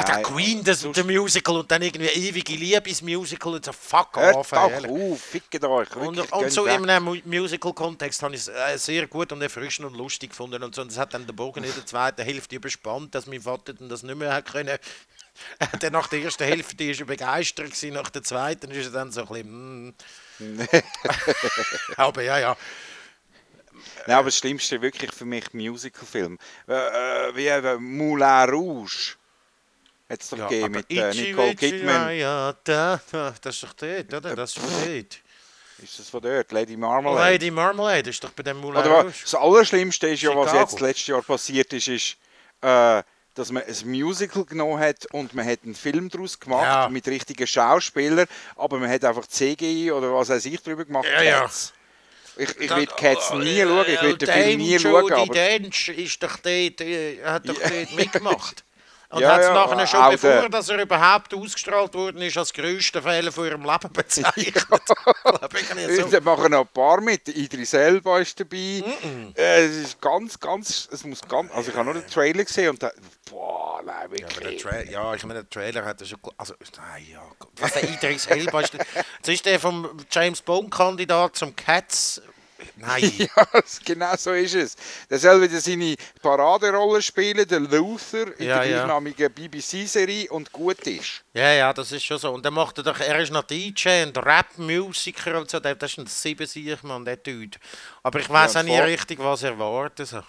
Ah, 0.00 0.04
der 0.04 0.22
Queen, 0.22 0.62
das, 0.64 0.80
der 0.80 1.04
Musical 1.04 1.56
und 1.56 1.70
dann 1.70 1.82
irgendwie 1.82 2.06
ewige 2.06 2.54
Liebesmusical 2.54 3.54
und 3.54 3.64
so 3.64 3.72
fuck 3.72 4.16
Hört 4.16 4.36
off. 4.36 4.50
doch 4.50 4.70
ehrlich. 4.70 4.90
auf, 4.90 5.20
fickt 5.20 5.64
euch. 5.64 5.96
Und, 5.96 6.16
wirklich, 6.16 6.32
und 6.32 6.52
so 6.52 6.66
in 6.66 6.88
einem 6.88 7.04
Mu- 7.04 7.20
Musical-Kontext 7.24 8.22
habe 8.22 8.34
ich 8.34 8.42
es 8.42 8.48
äh, 8.48 8.76
sehr 8.78 9.06
gut 9.06 9.32
und 9.32 9.42
erfrischend 9.42 9.86
und 9.88 9.96
lustig 9.96 10.30
gefunden. 10.30 10.62
Und 10.62 10.74
so, 10.74 10.82
und 10.82 10.90
das 10.90 10.98
hat 10.98 11.14
dann 11.14 11.26
der 11.26 11.32
Bogen 11.32 11.64
in 11.64 11.74
der 11.74 11.86
zweiten 11.86 12.22
Hälfte 12.22 12.56
überspannt, 12.56 13.14
dass 13.14 13.26
mein 13.26 13.40
Vater 13.42 13.74
dann 13.74 13.88
das 13.88 14.02
nicht 14.02 14.16
mehr 14.16 14.32
hat 14.34 14.46
können. 14.46 14.78
Dann 15.80 15.92
nach 15.92 16.08
der 16.08 16.20
ersten 16.20 16.42
Hälfte 16.42 16.82
ist 16.82 16.98
er 16.98 17.06
begeistert 17.06 17.66
gewesen, 17.66 17.94
nach 17.94 18.10
der 18.10 18.24
zweiten 18.24 18.72
ist 18.72 18.86
er 18.86 18.90
dann 18.92 19.12
so 19.12 19.20
ein 19.20 19.28
bisschen... 19.28 19.94
Mm. 20.38 20.60
Aber 21.96 22.22
ja, 22.22 22.38
ja. 22.40 22.56
Nein, 24.06 24.16
aber 24.16 24.26
das 24.28 24.38
Schlimmste 24.38 24.82
wirklich 24.82 25.12
für 25.12 25.24
mich 25.24 25.52
Musical-Film. 25.52 26.38
Äh, 26.66 26.72
äh, 27.28 27.36
wie 27.36 27.46
eben 27.46 27.96
Moulin 27.96 28.50
Rouge. 28.50 29.14
Hat 30.10 30.22
es 30.22 30.30
doch 30.30 30.38
ja 30.38 30.46
gegeben 30.48 30.72
mit 30.72 30.90
äh, 30.90 31.12
Nicole 31.14 31.54
Kidman. 31.54 31.94
Ja, 31.94 32.10
ja, 32.10 32.54
da, 32.64 33.00
da, 33.12 33.34
das 33.40 33.54
ist 33.56 33.62
doch 33.64 33.72
dort, 33.74 34.14
oder? 34.14 34.34
Das 34.36 34.56
ist 34.56 34.58
von 34.58 34.70
dort. 34.86 35.18
Ist 35.82 35.98
das 35.98 36.08
von 36.08 36.20
dort? 36.22 36.50
Lady 36.50 36.76
Marmalade? 36.76 37.30
Lady 37.32 37.50
Marmalade 37.50 38.10
ist 38.10 38.24
doch 38.24 38.30
bei 38.30 38.42
dem 38.42 38.56
Moulin 38.58 38.80
Rouge. 38.82 39.12
das 39.22 39.34
Allerschlimmste 39.34 40.08
ist 40.08 40.22
ja, 40.22 40.34
was 40.34 40.52
jetzt 40.52 40.80
letztes 40.80 41.06
Jahr 41.08 41.22
passiert 41.22 41.72
ist, 41.72 41.88
ist, 41.88 42.16
äh, 42.62 43.02
dass 43.34 43.52
man 43.52 43.62
ein 43.62 43.76
Musical 43.88 44.44
genommen 44.44 44.80
hat 44.80 45.06
und 45.12 45.34
man 45.34 45.46
hat 45.46 45.60
einen 45.64 45.76
Film 45.76 46.08
daraus 46.08 46.40
gemacht 46.40 46.64
Ja. 46.64 46.88
mit 46.88 47.06
richtigen 47.06 47.46
Schauspielern, 47.46 48.26
aber 48.56 48.78
man 48.78 48.90
hat 48.90 49.04
einfach 49.04 49.26
CGI 49.28 49.92
oder 49.92 50.12
was 50.14 50.30
weiß 50.30 50.44
ich 50.46 50.60
drüber 50.62 50.84
gemacht. 50.84 51.06
Ja, 51.06 51.22
ja. 51.22 51.40
Cats. 51.42 51.72
Ich, 52.36 52.50
ich 52.60 52.74
will 52.74 52.86
Cats 52.86 53.32
nie 53.34 53.62
schauen, 53.62 53.84
ich 53.86 53.98
Äh, 53.98 54.02
will 54.02 54.16
den 54.16 54.28
Film 54.28 54.58
nie 54.58 54.78
schauen, 54.78 55.12
aber 55.12 55.32
Dench 55.34 55.88
ist 55.90 56.20
doch 56.22 56.36
dort, 56.38 56.80
äh, 56.80 57.22
hat 57.24 57.48
doch 57.48 57.54
dort 57.60 57.92
mitgemacht. 57.94 58.64
Und 59.10 59.22
Ja, 59.22 59.32
hat 59.32 59.40
es 59.40 59.46
ja, 59.46 59.54
nachher 59.54 59.86
schon, 59.86 60.00
auch 60.00 60.10
bevor 60.10 60.48
dass 60.50 60.68
er 60.68 60.82
überhaupt 60.82 61.32
ausgestrahlt 61.32 61.94
worden 61.94 62.20
ist, 62.20 62.36
als 62.36 62.52
grössten 62.52 63.02
Fehler 63.02 63.32
von 63.32 63.46
ihrem 63.46 63.62
Leben 63.64 63.92
bezeichnet. 63.92 64.66
So. 65.88 66.08
Da 66.08 66.20
machen 66.20 66.50
noch 66.50 66.60
ein 66.60 66.68
paar 66.68 67.00
mit. 67.00 67.28
Idris 67.28 67.72
Elba 67.72 68.18
ist 68.18 68.38
dabei. 68.38 68.82
Äh, 69.36 69.64
es 69.64 69.76
ist 69.76 70.00
ganz, 70.00 70.38
ganz, 70.38 70.88
es 70.92 71.04
muss 71.04 71.20
ganz, 71.26 71.50
also 71.52 71.70
ich 71.70 71.76
habe 71.76 71.86
nur 71.86 71.94
den 71.94 72.06
Trailer 72.06 72.44
gesehen 72.44 72.70
und 72.70 72.82
da, 72.82 72.90
boah, 73.30 73.82
nein, 73.84 74.10
wirklich. 74.10 74.62
Tra 74.62 74.82
ja, 74.82 75.14
ich 75.14 75.24
meine, 75.24 75.42
der 75.44 75.50
Trailer 75.50 75.84
hat 75.84 76.00
er 76.00 76.06
schon. 76.06 76.18
Also, 76.36 76.54
nein, 76.76 77.06
ja. 77.10 77.22
Gott. 77.38 77.50
Was 77.60 77.72
der 77.72 77.84
Idris 77.84 78.26
Elba 78.26 78.60
ist. 78.60 78.74
Das 78.74 79.28
ist 79.34 79.46
der 79.46 79.58
vom 79.58 79.88
James 80.10 80.42
Bond-Kandidat 80.42 81.36
zum 81.36 81.54
Cats. 81.56 82.20
Nein. 82.76 83.12
Ja, 83.18 83.46
genau 83.84 84.16
so 84.16 84.32
ist 84.32 84.54
es. 84.54 84.76
Der 85.10 85.18
soll 85.18 85.42
wieder 85.42 85.60
seine 85.60 85.94
Paraderolle 86.22 87.00
spielen, 87.02 87.46
der 87.46 87.60
Luther, 87.60 88.36
in 88.38 88.46
Ja, 88.46 88.60
der 88.60 88.64
ja. 88.70 88.76
gleichnamigen 88.84 89.32
BBC-Serie 89.32 90.30
und 90.30 90.50
gut 90.52 90.80
ist. 90.86 91.24
Ja, 91.34 91.52
ja, 91.52 91.72
das 91.72 91.92
ist 91.92 92.04
schon 92.04 92.18
so. 92.18 92.32
Und 92.32 92.44
dann 92.44 92.54
macht 92.54 92.78
er 92.78 92.84
doch, 92.84 92.98
er 93.00 93.18
ist 93.20 93.32
noch 93.32 93.44
DJ 93.44 94.04
und 94.04 94.16
Rap-Musiker 94.18 95.38
und 95.38 95.50
so. 95.50 95.60
Der- 95.60 95.74
Das 95.74 95.92
ist 95.92 95.98
ein 95.98 96.06
Siebensieg, 96.06 96.82
Mann, 96.84 97.04
der 97.04 97.16
Dude. 97.16 97.58
Aber 98.02 98.18
ich 98.20 98.28
weiß 98.28 98.54
Ja, 98.54 98.60
auch 98.60 98.64
nie 98.64 98.76
vor- 98.76 98.86
richtig, 98.86 99.18
was 99.20 99.42
er 99.42 99.50
erwartet. 99.50 100.08
So. 100.08 100.22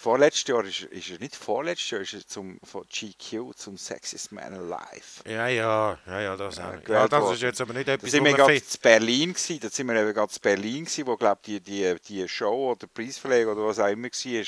Vorletztes 0.00 0.48
Jahr 0.48 0.64
ist, 0.64 0.80
ist 0.84 1.10
er 1.10 1.18
nicht 1.18 1.36
vorletztes 1.36 1.90
Jahr, 1.90 2.00
ist 2.00 2.14
er 2.14 2.26
zum, 2.26 2.58
von 2.64 2.86
GQ 2.88 3.54
zum 3.54 3.76
Sexiest 3.76 4.32
Man 4.32 4.54
Alive. 4.54 5.20
Ja, 5.26 5.46
ja, 5.46 5.98
ja, 6.06 6.20
ja, 6.22 6.36
das 6.38 6.56
gewählt 6.56 6.88
Ja, 6.88 7.06
das 7.06 7.32
ist 7.32 7.42
jetzt 7.42 7.60
aber 7.60 7.74
nicht 7.74 7.86
Da 7.86 7.92
etwas, 7.92 8.10
sind 8.10 8.22
wo 8.22 8.24
wir 8.24 8.32
gerade 8.32 8.54
in 8.54 8.62
Berlin 8.80 9.34
gewesen, 9.34 9.60
da 9.60 9.68
sind 9.68 9.86
wir 9.88 10.00
eben 10.00 10.14
gerade 10.14 10.32
in 10.32 10.40
Berlin 10.40 10.84
gewesen, 10.86 11.06
wo 11.06 11.18
glaube 11.18 11.40
die, 11.44 11.60
die, 11.60 11.96
die 12.08 12.26
Show 12.26 12.70
oder 12.70 12.86
Preisverleihung 12.86 13.52
oder 13.52 13.66
was 13.66 13.78
auch 13.78 13.88
immer 13.88 14.08
war, 14.08 14.46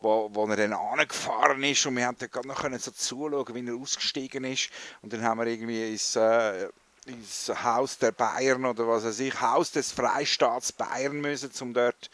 wo, 0.00 0.30
wo 0.32 0.46
er 0.46 0.56
dann 0.56 0.72
angefahren 0.72 1.62
ist 1.62 1.84
und 1.84 1.98
wir 1.98 2.06
haben 2.06 2.16
dann 2.18 2.30
gerade 2.30 2.48
noch 2.48 2.62
können 2.62 2.78
so 2.78 2.90
zuschauen, 2.90 3.54
wie 3.54 3.68
er 3.68 3.76
ausgestiegen 3.76 4.44
ist 4.44 4.70
und 5.02 5.12
dann 5.12 5.22
haben 5.22 5.38
wir 5.38 5.46
irgendwie 5.46 5.92
ins, 5.92 6.16
äh, 6.16 6.70
ins 7.04 7.52
Haus 7.62 7.98
der 7.98 8.12
Bayern 8.12 8.64
oder 8.64 8.88
was 8.88 9.04
weiß 9.04 9.20
ich, 9.20 9.38
Haus 9.38 9.70
des 9.70 9.92
Freistaats 9.92 10.72
Bayern 10.72 11.20
müssen, 11.20 11.50
um 11.60 11.74
dort 11.74 12.08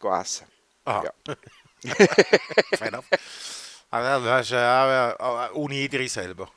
zu 0.00 0.08
essen. 0.08 0.48
Aha. 0.84 1.04
Ja. 1.28 1.36
Fair 1.86 2.88
enough. 2.88 3.04
Aber 3.90 4.20
das 4.20 4.46
ist 4.46 4.50
ja 4.52 5.14
auch 5.18 5.50
äh, 5.50 5.52
ohne 5.54 5.74
Idris 5.74 6.14
selber. 6.14 6.48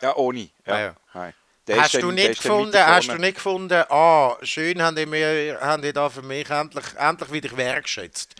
Ja, 0.00 0.14
ohne. 0.16 0.48
Ja. 0.66 0.74
Ah, 0.74 0.80
ja. 0.80 0.94
Nein. 1.14 1.34
Der 1.66 1.82
Hast 1.82 1.94
du 1.94 1.98
dann- 2.00 2.16
der 2.16 2.28
nicht 2.30 2.42
gefunden, 2.42 2.78
hast 2.86 3.08
du 3.08 3.16
nicht 3.16 3.34
gefunden, 3.34 3.84
ah, 3.90 4.36
schön 4.42 4.80
haben 4.80 4.96
die, 4.96 5.04
mir, 5.06 5.58
haben 5.60 5.82
die 5.82 5.92
da 5.92 6.08
für 6.08 6.22
mich 6.22 6.48
endlich, 6.48 6.84
endlich 6.96 7.30
wieder 7.32 7.54
wertgeschätzt. 7.56 8.34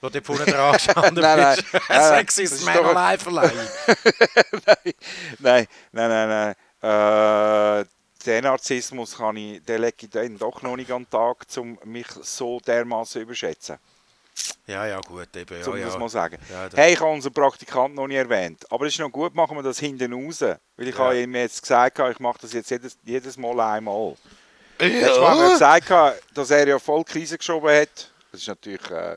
Wo 0.00 0.08
du 0.08 0.20
vorne 0.20 0.44
dran 0.46 0.72
gestanden 0.72 1.22
Nein, 1.22 1.38
nein, 1.38 1.56
bist. 1.56 1.72
nein, 1.74 1.82
nein, 1.88 2.08
Sexy 2.18 2.42
das 2.44 2.52
ist 2.52 2.64
Man 2.64 2.78
Alive 2.84 3.22
verleihen. 3.22 3.68
nein, 5.38 5.66
nein, 5.92 6.08
nein, 6.08 6.54
nein. 6.80 7.80
Äh, 7.82 7.84
den 8.26 8.44
Narzissmus 8.44 9.16
kann 9.16 9.36
ich, 9.36 9.62
den 9.64 9.80
lege 9.82 9.96
ich 10.00 10.10
dann 10.10 10.38
doch 10.38 10.62
noch 10.62 10.76
nicht 10.76 10.90
an 10.90 11.04
den 11.04 11.10
Tag, 11.10 11.44
um 11.56 11.78
mich 11.84 12.06
so 12.22 12.58
dermaßen 12.60 13.12
zu 13.12 13.20
überschätzen. 13.20 13.78
Ja, 14.66 14.86
ja, 14.86 15.00
gut, 15.00 15.34
eben, 15.36 15.60
ja, 15.60 15.66
um 15.66 15.76
ja. 15.76 15.86
das 15.86 15.98
mal 15.98 16.06
zu 16.08 16.12
sagen. 16.12 16.38
Ja, 16.50 16.68
hey, 16.74 16.92
ich 16.94 17.00
habe 17.00 17.10
unseren 17.10 17.32
Praktikanten 17.32 17.96
noch 17.96 18.06
nicht 18.06 18.16
erwähnt. 18.16 18.64
Aber 18.70 18.86
es 18.86 18.94
ist 18.94 19.00
noch 19.00 19.10
gut, 19.10 19.34
machen 19.34 19.56
wir 19.56 19.62
das 19.62 19.78
hinten 19.78 20.12
raus. 20.12 20.40
Weil 20.40 20.88
ich 20.88 20.94
Ja. 20.96 21.04
habe 21.04 21.20
ihm 21.20 21.34
jetzt 21.34 21.60
gesagt, 21.62 21.98
ich 21.98 22.18
mache 22.20 22.38
das 22.42 22.52
jetzt 22.52 22.70
jedes, 22.70 22.96
jedes 23.04 23.36
Mal 23.36 23.58
einmal. 23.60 24.16
Letztes 24.78 25.18
Mal 25.18 25.28
haben 25.30 25.40
wir 25.40 25.50
gesagt, 25.50 25.92
dass 26.34 26.50
er 26.50 26.66
ja 26.68 26.78
voll 26.78 27.04
Krise 27.04 27.38
geschoben 27.38 27.70
hat. 27.70 28.10
Das 28.30 28.40
ist 28.40 28.48
natürlich 28.48 28.90
äh, 28.90 29.16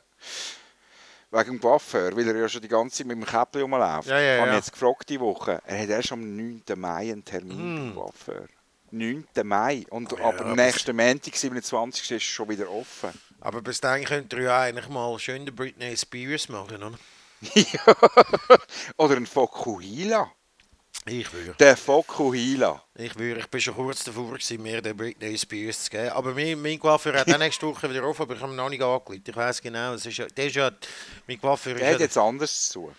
wegen 1.30 1.50
dem 1.52 1.60
Coiffeur, 1.60 2.16
weil 2.16 2.28
er 2.28 2.36
ja 2.36 2.48
schon 2.48 2.60
die 2.62 2.68
ganze 2.68 2.98
Zeit 2.98 3.06
mit 3.06 3.16
dem 3.16 3.24
Käppli 3.26 3.62
rumläuft. 3.62 4.08
Ja, 4.08 4.18
ja, 4.20 4.34
Ich 4.34 4.40
habe 4.40 4.48
ja. 4.50 4.54
ihn 4.54 4.58
jetzt 4.58 4.72
gefragt 4.72 5.08
die 5.08 5.20
Woche. 5.20 5.60
Er 5.64 5.82
hat 5.82 5.88
erst 5.88 6.12
am 6.12 6.20
9. 6.36 6.62
Mai 6.76 7.12
einen 7.12 7.24
Termin 7.24 7.94
beim 7.94 7.94
Coiffeur. 7.94 8.46
9. 8.90 9.24
Mai. 9.44 9.84
Und. 9.90 10.12
Oh 10.12 10.18
ja, 10.18 10.24
ab 10.26 10.36
dem 10.38 10.46
aber- 10.48 10.56
nächsten 10.56 10.94
Montag, 10.94 11.34
27. 11.36 12.02
ist 12.12 12.16
es 12.16 12.22
schon 12.22 12.48
wieder 12.48 12.70
offen. 12.70 13.10
Aber 13.46 13.62
bis 13.62 13.80
dahin 13.80 14.04
könnt 14.04 14.32
ihr 14.32 14.42
ja 14.42 14.60
eigentlich 14.62 14.88
mal 14.88 15.16
schön 15.20 15.46
den 15.46 15.54
Britney 15.54 15.96
Spears 15.96 16.48
machen, 16.48 16.82
oder? 16.82 16.98
ja. 17.54 17.80
Oder 18.96 19.18
ein 19.18 19.26
Fokuhila. 19.26 20.32
Ich 21.04 21.32
würde. 21.32 21.54
Der 21.60 21.76
Fokuhila. 21.76 22.82
Ich 22.96 23.16
würde, 23.16 23.38
ich 23.38 23.46
bin 23.46 23.60
schon 23.60 23.76
kurz 23.76 24.02
davor 24.02 24.32
gewesen, 24.32 24.60
mir 24.60 24.82
den 24.82 24.96
Britney 24.96 25.38
Spears 25.38 25.84
zu 25.84 25.90
geben. 25.90 26.08
Aber 26.08 26.34
mein, 26.34 26.60
mein 26.60 26.80
Coiffeur 26.80 27.20
hat 27.20 27.28
nächste 27.38 27.68
Woche 27.68 27.88
wieder 27.88 28.02
auf, 28.02 28.20
aber 28.20 28.34
ich 28.34 28.40
habe 28.40 28.52
ihn 28.52 28.56
noch 28.56 28.68
nicht 28.68 28.82
angelegt. 28.82 29.28
Ich 29.28 29.36
weiß 29.36 29.62
genau, 29.62 29.94
es 29.94 30.04
ist 30.04 30.18
ja, 30.18 30.26
der 30.26 30.46
ist 30.48 30.56
ja, 30.56 30.72
mein 31.28 31.40
Coiffeur 31.40 31.76
Der 31.76 31.94
hat 31.94 32.00
jetzt 32.00 32.18
anders 32.18 32.68
zu. 32.68 32.92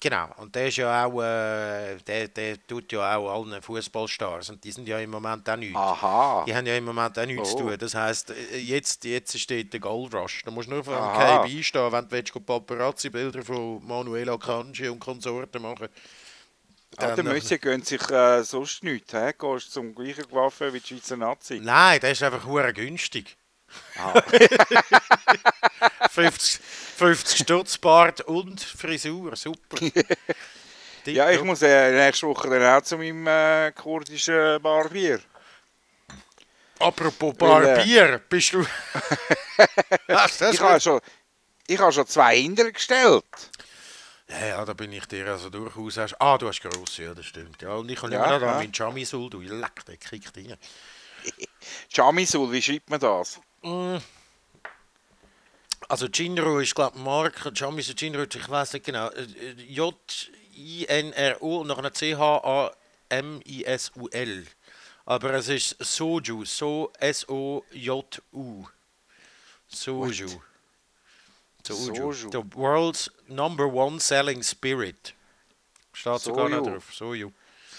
Genau, 0.00 0.28
und 0.38 0.54
der 0.54 0.68
ist 0.68 0.76
ja 0.78 1.04
auch, 1.04 1.20
äh, 1.22 1.96
der, 2.06 2.28
der 2.28 2.66
tut 2.66 2.90
ja 2.92 3.16
auch 3.16 3.30
allen 3.44 3.60
Fußballstars 3.62 4.50
und 4.50 4.64
die 4.64 4.72
sind 4.72 4.88
ja 4.88 4.98
im 4.98 5.10
Moment 5.10 5.48
auch 5.48 5.56
nichts. 5.56 5.76
Aha. 5.76 6.44
Die 6.46 6.54
haben 6.54 6.66
ja 6.66 6.76
im 6.76 6.84
Moment 6.84 7.18
auch 7.18 7.26
nichts 7.26 7.52
Oh. 7.52 7.56
zu 7.58 7.62
tun. 7.64 7.76
Das 7.78 7.94
heisst, 7.94 8.30
äh, 8.30 8.56
jetzt, 8.58 9.04
jetzt 9.04 9.38
steht 9.38 9.72
der 9.72 9.80
Gold 9.80 10.14
Rush. 10.14 10.42
Da 10.44 10.50
musst 10.50 10.68
du 10.68 10.74
nur 10.74 10.84
vor 10.84 10.94
dem. 10.96 11.44
KB 11.48 11.62
stehen, 11.62 11.92
wenn 11.92 12.04
du 12.06 12.10
willst, 12.10 12.46
Paparazzi-Bilder 12.46 13.42
von 13.42 13.86
Manuela 13.86 14.36
Kanji 14.36 14.88
und 14.88 14.98
Konsorten 14.98 15.62
machen 15.62 15.88
Ja, 16.98 17.06
der 17.06 17.16
Dann- 17.16 17.26
Mössi 17.26 17.58
gönnt 17.58 17.86
sich 17.86 18.02
äh, 18.10 18.42
sonst 18.42 18.82
nichts. 18.82 19.12
He? 19.12 19.32
Gehst 19.38 19.72
zum 19.72 19.94
gleichen 19.94 20.28
Coiffeur 20.28 20.72
wie 20.72 20.80
die 20.80 20.86
Schweizer 20.88 21.16
Nazi. 21.16 21.60
Nein, 21.62 22.00
der 22.00 22.10
ist 22.12 22.22
einfach 22.22 22.44
günstig. 22.74 23.36
Ah. 23.96 24.20
50, 26.10 26.60
50 27.00 27.38
Stutz 27.38 27.78
Bart 27.78 28.20
und 28.20 28.60
Frisur, 28.60 29.34
super. 29.34 29.78
Ja, 31.06 31.30
ich 31.30 31.42
muss 31.42 31.62
äh, 31.62 31.92
nächste 31.92 32.26
Woche 32.26 32.50
dann 32.50 32.62
auch 32.62 32.82
zu 32.82 32.98
meinem 32.98 33.26
äh, 33.26 33.72
kurdischen 33.72 34.60
Barbier. 34.60 35.18
Apropos 36.78 37.34
Weil, 37.38 37.64
äh, 37.64 37.74
Barbier, 37.74 38.20
bist 38.28 38.52
du... 38.52 38.60
Ich 40.52 40.60
habe 40.60 40.78
schon, 40.78 41.00
ich 41.66 41.78
habe 41.78 41.90
schon 41.90 42.06
zwei 42.06 42.36
Hinder 42.36 42.70
gestellt. 42.70 43.24
Ja, 44.28 44.46
ja, 44.46 44.64
da 44.66 44.74
bin 44.74 44.92
ich 44.92 45.06
dir 45.06 45.26
also 45.26 45.48
durchaus... 45.48 46.14
Ah, 46.18 46.36
du 46.36 46.48
hast 46.48 46.60
grosse, 46.60 47.04
ja, 47.04 47.14
das 47.14 47.24
stimmt. 47.24 47.62
Ja, 47.62 47.76
und 47.76 47.90
ich 47.90 48.02
habe 48.02 48.12
Ja, 48.12 48.26
immer 48.26 48.38
noch 48.38 48.46
ja. 48.46 48.54
meinen 48.56 48.74
Chamisul, 48.74 49.30
du 49.30 49.40
leck, 49.40 49.86
der 49.86 49.96
kriegt 49.96 50.36
rein. 50.36 50.58
Jamisul, 51.90 52.52
wie 52.52 52.60
schreibt 52.60 52.90
man 52.90 53.00
das? 53.00 53.40
Also 55.90 56.06
Jinro 56.06 56.60
ist, 56.60 56.76
glaube 56.76 56.96
ich, 56.96 57.02
Marke, 57.02 57.52
Chamisul 57.52 57.96
Jinro, 57.98 58.22
ich 58.22 58.48
weiß 58.48 58.74
nicht 58.74 58.86
genau, 58.86 59.08
äh, 59.08 59.22
äh, 59.22 59.54
J-I-N-R-O 59.68 61.60
und 61.62 61.66
nachher 61.66 61.92
C-H-A-M-I-S-U-L. 61.92 62.76
Aber 65.06 65.34
es 65.34 65.48
ist 65.48 65.76
Soju, 65.80 66.44
so 66.44 66.92
S-O-J-U. 67.00 68.66
Soju. 69.68 70.28
Soju. 71.66 72.12
Soju. 72.12 72.30
The 72.30 72.42
world's 72.54 73.10
number 73.26 73.66
one 73.66 73.98
selling 73.98 74.44
spirit. 74.44 75.12
Steht 75.92 76.20
sogar 76.20 76.48
noch 76.48 76.58
Soju. 76.58 76.70
drauf. 76.70 76.94
Soju. 76.94 77.32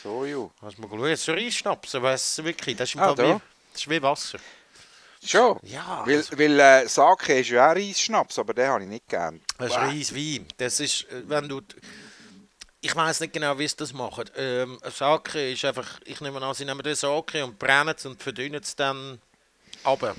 So, 0.04 0.26
ju. 0.26 0.52
Hast 0.62 0.78
du 0.78 0.82
mal 0.82 0.90
geschaut? 0.90 1.18
So 1.20 1.32
Reisschnaps, 1.34 1.96
aber 1.96 2.12
es 2.12 2.44
wirklich, 2.44 2.76
das 2.76 2.90
ist, 2.90 2.96
im 2.96 3.02
Ah, 3.02 3.06
Fall 3.08 3.16
da? 3.16 3.24
wie, 3.36 3.42
das 3.72 3.82
ist 3.82 3.90
wie 3.90 4.02
Wasser. 4.02 4.40
Schon? 5.24 5.60
Ja, 5.64 6.04
Weil, 6.06 6.18
also- 6.18 6.38
weil 6.40 6.60
äh, 6.60 6.88
Sake 6.88 7.40
ist 7.40 7.50
ja 7.50 7.70
auch 7.72 7.76
Reisschnaps, 7.76 8.40
aber 8.40 8.54
den 8.54 8.68
habe 8.68 8.84
ich 8.84 8.90
nicht 8.90 9.08
gern. 9.08 9.40
Das 9.58 9.70
ist 9.72 9.78
Reiswein. 9.78 10.48
Das 10.58 10.80
ist, 10.80 11.04
äh, 11.12 11.24
wenn 11.28 11.48
du. 11.48 11.62
Ich 12.84 12.96
weiß 12.96 13.20
nicht 13.20 13.34
genau, 13.34 13.58
wie 13.60 13.68
sie 13.68 13.76
das 13.76 13.94
machen. 13.94 14.24
Ähm, 14.36 14.80
Sake 14.92 15.52
ist 15.52 15.64
einfach, 15.66 16.00
ich 16.04 16.20
nehme 16.20 16.42
an, 16.42 16.54
sie 16.56 16.66
nehmen 16.66 16.82
den 16.82 16.96
Sake 16.96 17.44
und 17.46 17.60
brennen 17.60 17.94
es 17.96 18.06
und 18.08 18.22
verdünnen 18.22 18.60
es 18.64 18.76
dann 18.76 19.20
runter. 19.86 20.16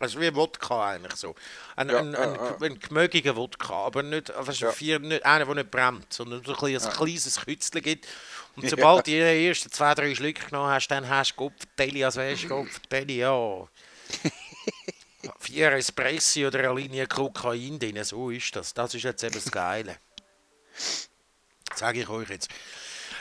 Also 0.00 0.20
wie 0.20 0.34
Wodka 0.34 0.88
eigentlich 0.88 1.14
so. 1.14 1.36
Ein, 1.76 1.88
Ja, 1.90 1.98
ein, 1.98 2.12
ja, 2.12 2.18
ein, 2.18 2.34
ja. 2.34 2.56
ein 2.66 2.80
gemögiger 2.80 3.36
Wodka, 3.36 3.74
aber 3.74 4.02
nicht, 4.02 4.30
also 4.32 4.50
Ja. 4.50 4.72
vier, 4.72 4.98
nicht 4.98 5.24
einer, 5.24 5.44
der 5.44 5.54
nicht 5.56 5.70
brennt, 5.70 6.12
sondern 6.12 6.42
so 6.42 6.52
ein, 6.52 6.58
kleines- 6.58 6.86
ein 6.86 6.92
kleines 6.94 7.40
Kützchen 7.44 7.82
gibt. 7.82 8.08
Und 8.56 8.68
sobald 8.70 9.06
du 9.06 9.10
die 9.12 9.18
ersten 9.46 9.70
zwei, 9.70 9.94
drei 9.94 10.12
Schlücke 10.14 10.46
genommen 10.46 10.70
hast, 10.70 10.88
dann 10.88 11.08
hast 11.08 11.32
du 11.32 11.36
Kopftelli, 11.36 12.02
als 12.04 12.16
wärst 12.16 12.42
du 12.44 12.48
Kopftelli, 12.48 13.18
ja. 13.18 13.68
Vier 15.38 15.72
Espressi 15.72 16.46
oder 16.46 16.60
eine 16.60 16.74
Linie 16.80 17.06
Kokain 17.06 17.78
drin, 17.78 18.02
so 18.04 18.30
ist 18.30 18.54
das. 18.56 18.74
Das 18.74 18.94
ist 18.94 19.02
jetzt 19.02 19.22
eben 19.22 19.34
das 19.34 19.50
Geile. 19.50 19.96
Sage 21.74 22.00
ich 22.00 22.08
euch 22.08 22.28
jetzt. 22.28 22.48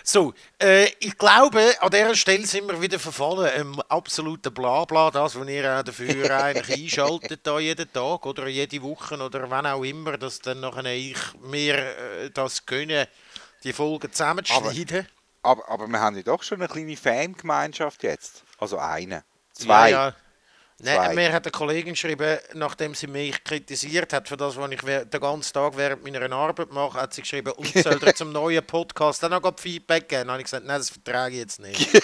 So, 0.03 0.33
äh, 0.59 0.85
ich 0.99 1.17
glaube, 1.17 1.75
an 1.81 1.91
dieser 1.91 2.15
Stelle 2.15 2.45
sind 2.47 2.67
wir 2.67 2.81
wieder 2.81 2.99
verfallen. 2.99 3.53
Im 3.61 3.81
absoluten 3.81 4.53
Blabla, 4.53 5.11
das, 5.11 5.39
was 5.39 5.47
ihr 5.47 5.77
auch 5.77 5.83
dafür 5.83 6.31
eigentlich 6.43 6.83
einschaltet, 6.85 7.41
da 7.43 7.59
jeden 7.59 7.91
Tag 7.91 8.25
oder 8.25 8.47
jede 8.47 8.81
Woche 8.81 9.19
oder 9.19 9.49
wann 9.49 9.67
auch 9.67 9.83
immer, 9.83 10.17
dass 10.17 10.39
dann 10.39 10.61
nachher 10.61 10.85
ich 10.85 11.17
mir 11.41 11.75
äh, 11.75 12.31
das 12.33 12.65
gönnen, 12.65 13.07
die 13.63 13.73
Folgen 13.73 14.11
zusammenzuschneiden. 14.11 15.07
Aber, 15.43 15.69
aber 15.69 15.87
wir 15.87 15.99
haben 15.99 16.17
ja 16.17 16.23
doch 16.23 16.43
schon 16.43 16.61
eine 16.61 16.67
kleine 16.67 16.97
Fangemeinschaft 16.97 18.03
jetzt. 18.03 18.43
Also 18.57 18.77
eine. 18.77 19.23
Zwei. 19.53 19.91
Ja, 19.91 20.07
ja. 20.07 20.15
Nein, 20.82 21.15
mir 21.15 21.34
hat 21.34 21.45
eine 21.45 21.51
Kollegin 21.51 21.93
geschrieben, 21.93 22.38
nachdem 22.53 22.95
sie 22.95 23.07
mich 23.07 23.43
kritisiert 23.43 24.13
hat 24.13 24.30
für 24.30 24.38
das, 24.38 24.55
was 24.55 24.71
ich 24.71 24.80
den 24.82 25.19
ganzen 25.19 25.53
Tag 25.53 25.75
während 25.75 26.03
meiner 26.03 26.32
Arbeit 26.32 26.71
mache, 26.71 27.01
hat 27.01 27.13
sie 27.13 27.21
geschrieben, 27.21 27.51
und 27.51 27.67
soll 27.67 27.99
dir 27.99 28.15
zum 28.15 28.32
neuen 28.32 28.65
Podcast 28.65 29.21
dann 29.21 29.32
noch 29.32 29.53
Feedback 29.59 30.07
geben? 30.07 30.21
Dann 30.21 30.32
habe 30.32 30.39
ich 30.39 30.45
gesagt, 30.45 30.65
nein, 30.65 30.77
das 30.77 30.89
vertrage 30.89 31.34
ich 31.34 31.39
jetzt 31.39 31.59
nicht. 31.59 32.01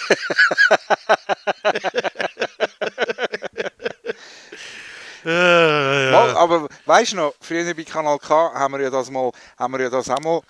Mal, 5.26 6.36
aber 6.36 6.68
weißt 6.84 7.12
du 7.12 7.16
noch, 7.16 7.34
früher 7.40 7.74
bei 7.74 7.82
Kanal 7.82 8.18
K 8.18 8.52
haben 8.54 8.74
wir 8.74 8.82
ja 8.82 8.90
das 8.90 9.10
mal, 9.10 9.32
haben 9.58 9.72
wir 9.72 9.80
ja 9.80 9.90
das 9.90 10.08
auch 10.08 10.20
mal, 10.20 10.40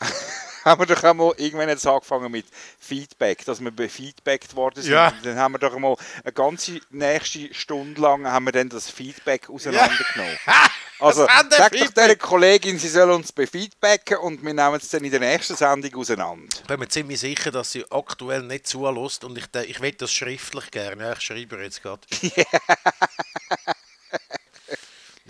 haben 0.67 0.81
wir 0.81 0.87
doch 0.87 1.03
auch 1.05 1.15
mal 1.15 1.33
irgendwann 1.39 1.69
jetzt 1.71 1.87
angefangen 1.87 2.31
mit 2.31 2.45
Feedback, 2.79 3.45
dass 3.47 3.61
wir 3.61 3.71
befeedbackt 3.71 4.55
worden 4.55 4.83
sind. 4.83 4.93
Ja. 4.93 5.13
Dann 5.23 5.39
haben 5.39 5.55
wir 5.55 5.59
doch 5.59 5.79
mal 5.79 5.97
eine 6.25 6.33
ganze 6.33 6.81
nächste 6.91 7.55
Stunde 7.55 8.01
lang 8.01 8.27
haben 8.27 8.45
wir 8.45 8.53
dann 8.53 8.69
das 8.69 8.91
Feedback 8.91 9.49
auseinandergenommen. 9.49 10.37
Also 10.99 11.29
haben 11.29 11.51
wir 11.51 11.59
sag 11.59 11.73
doch 11.73 11.91
der 11.93 12.17
Kollegin, 12.17 12.79
sie 12.79 12.89
soll 12.89 13.11
uns 13.11 13.31
befeedbacken 13.31 14.17
und 14.17 14.43
wir 14.43 14.55
nehmen 14.55 14.77
es 14.77 14.89
dann 14.89 15.05
in 15.05 15.11
der 15.11 15.21
nächsten 15.21 15.55
Sendung 15.55 15.95
auseinander. 15.95 16.49
Ich 16.59 16.67
bin 16.67 16.81
mir 16.81 16.89
ziemlich 16.89 17.21
sicher, 17.21 17.51
dass 17.51 17.73
sie 17.73 17.85
aktuell 17.91 18.43
nicht 18.45 18.67
zulässt 18.67 19.23
und 19.23 19.37
ich, 19.37 19.45
de- 19.49 19.67
ich 19.67 19.79
will 19.83 19.93
das 19.93 20.11
schriftlich 20.11 20.71
gerne. 20.71 21.03
Ja, 21.03 21.13
ich 21.13 21.21
schreibe 21.21 21.63
jetzt 21.63 21.83
gerade. 21.83 22.01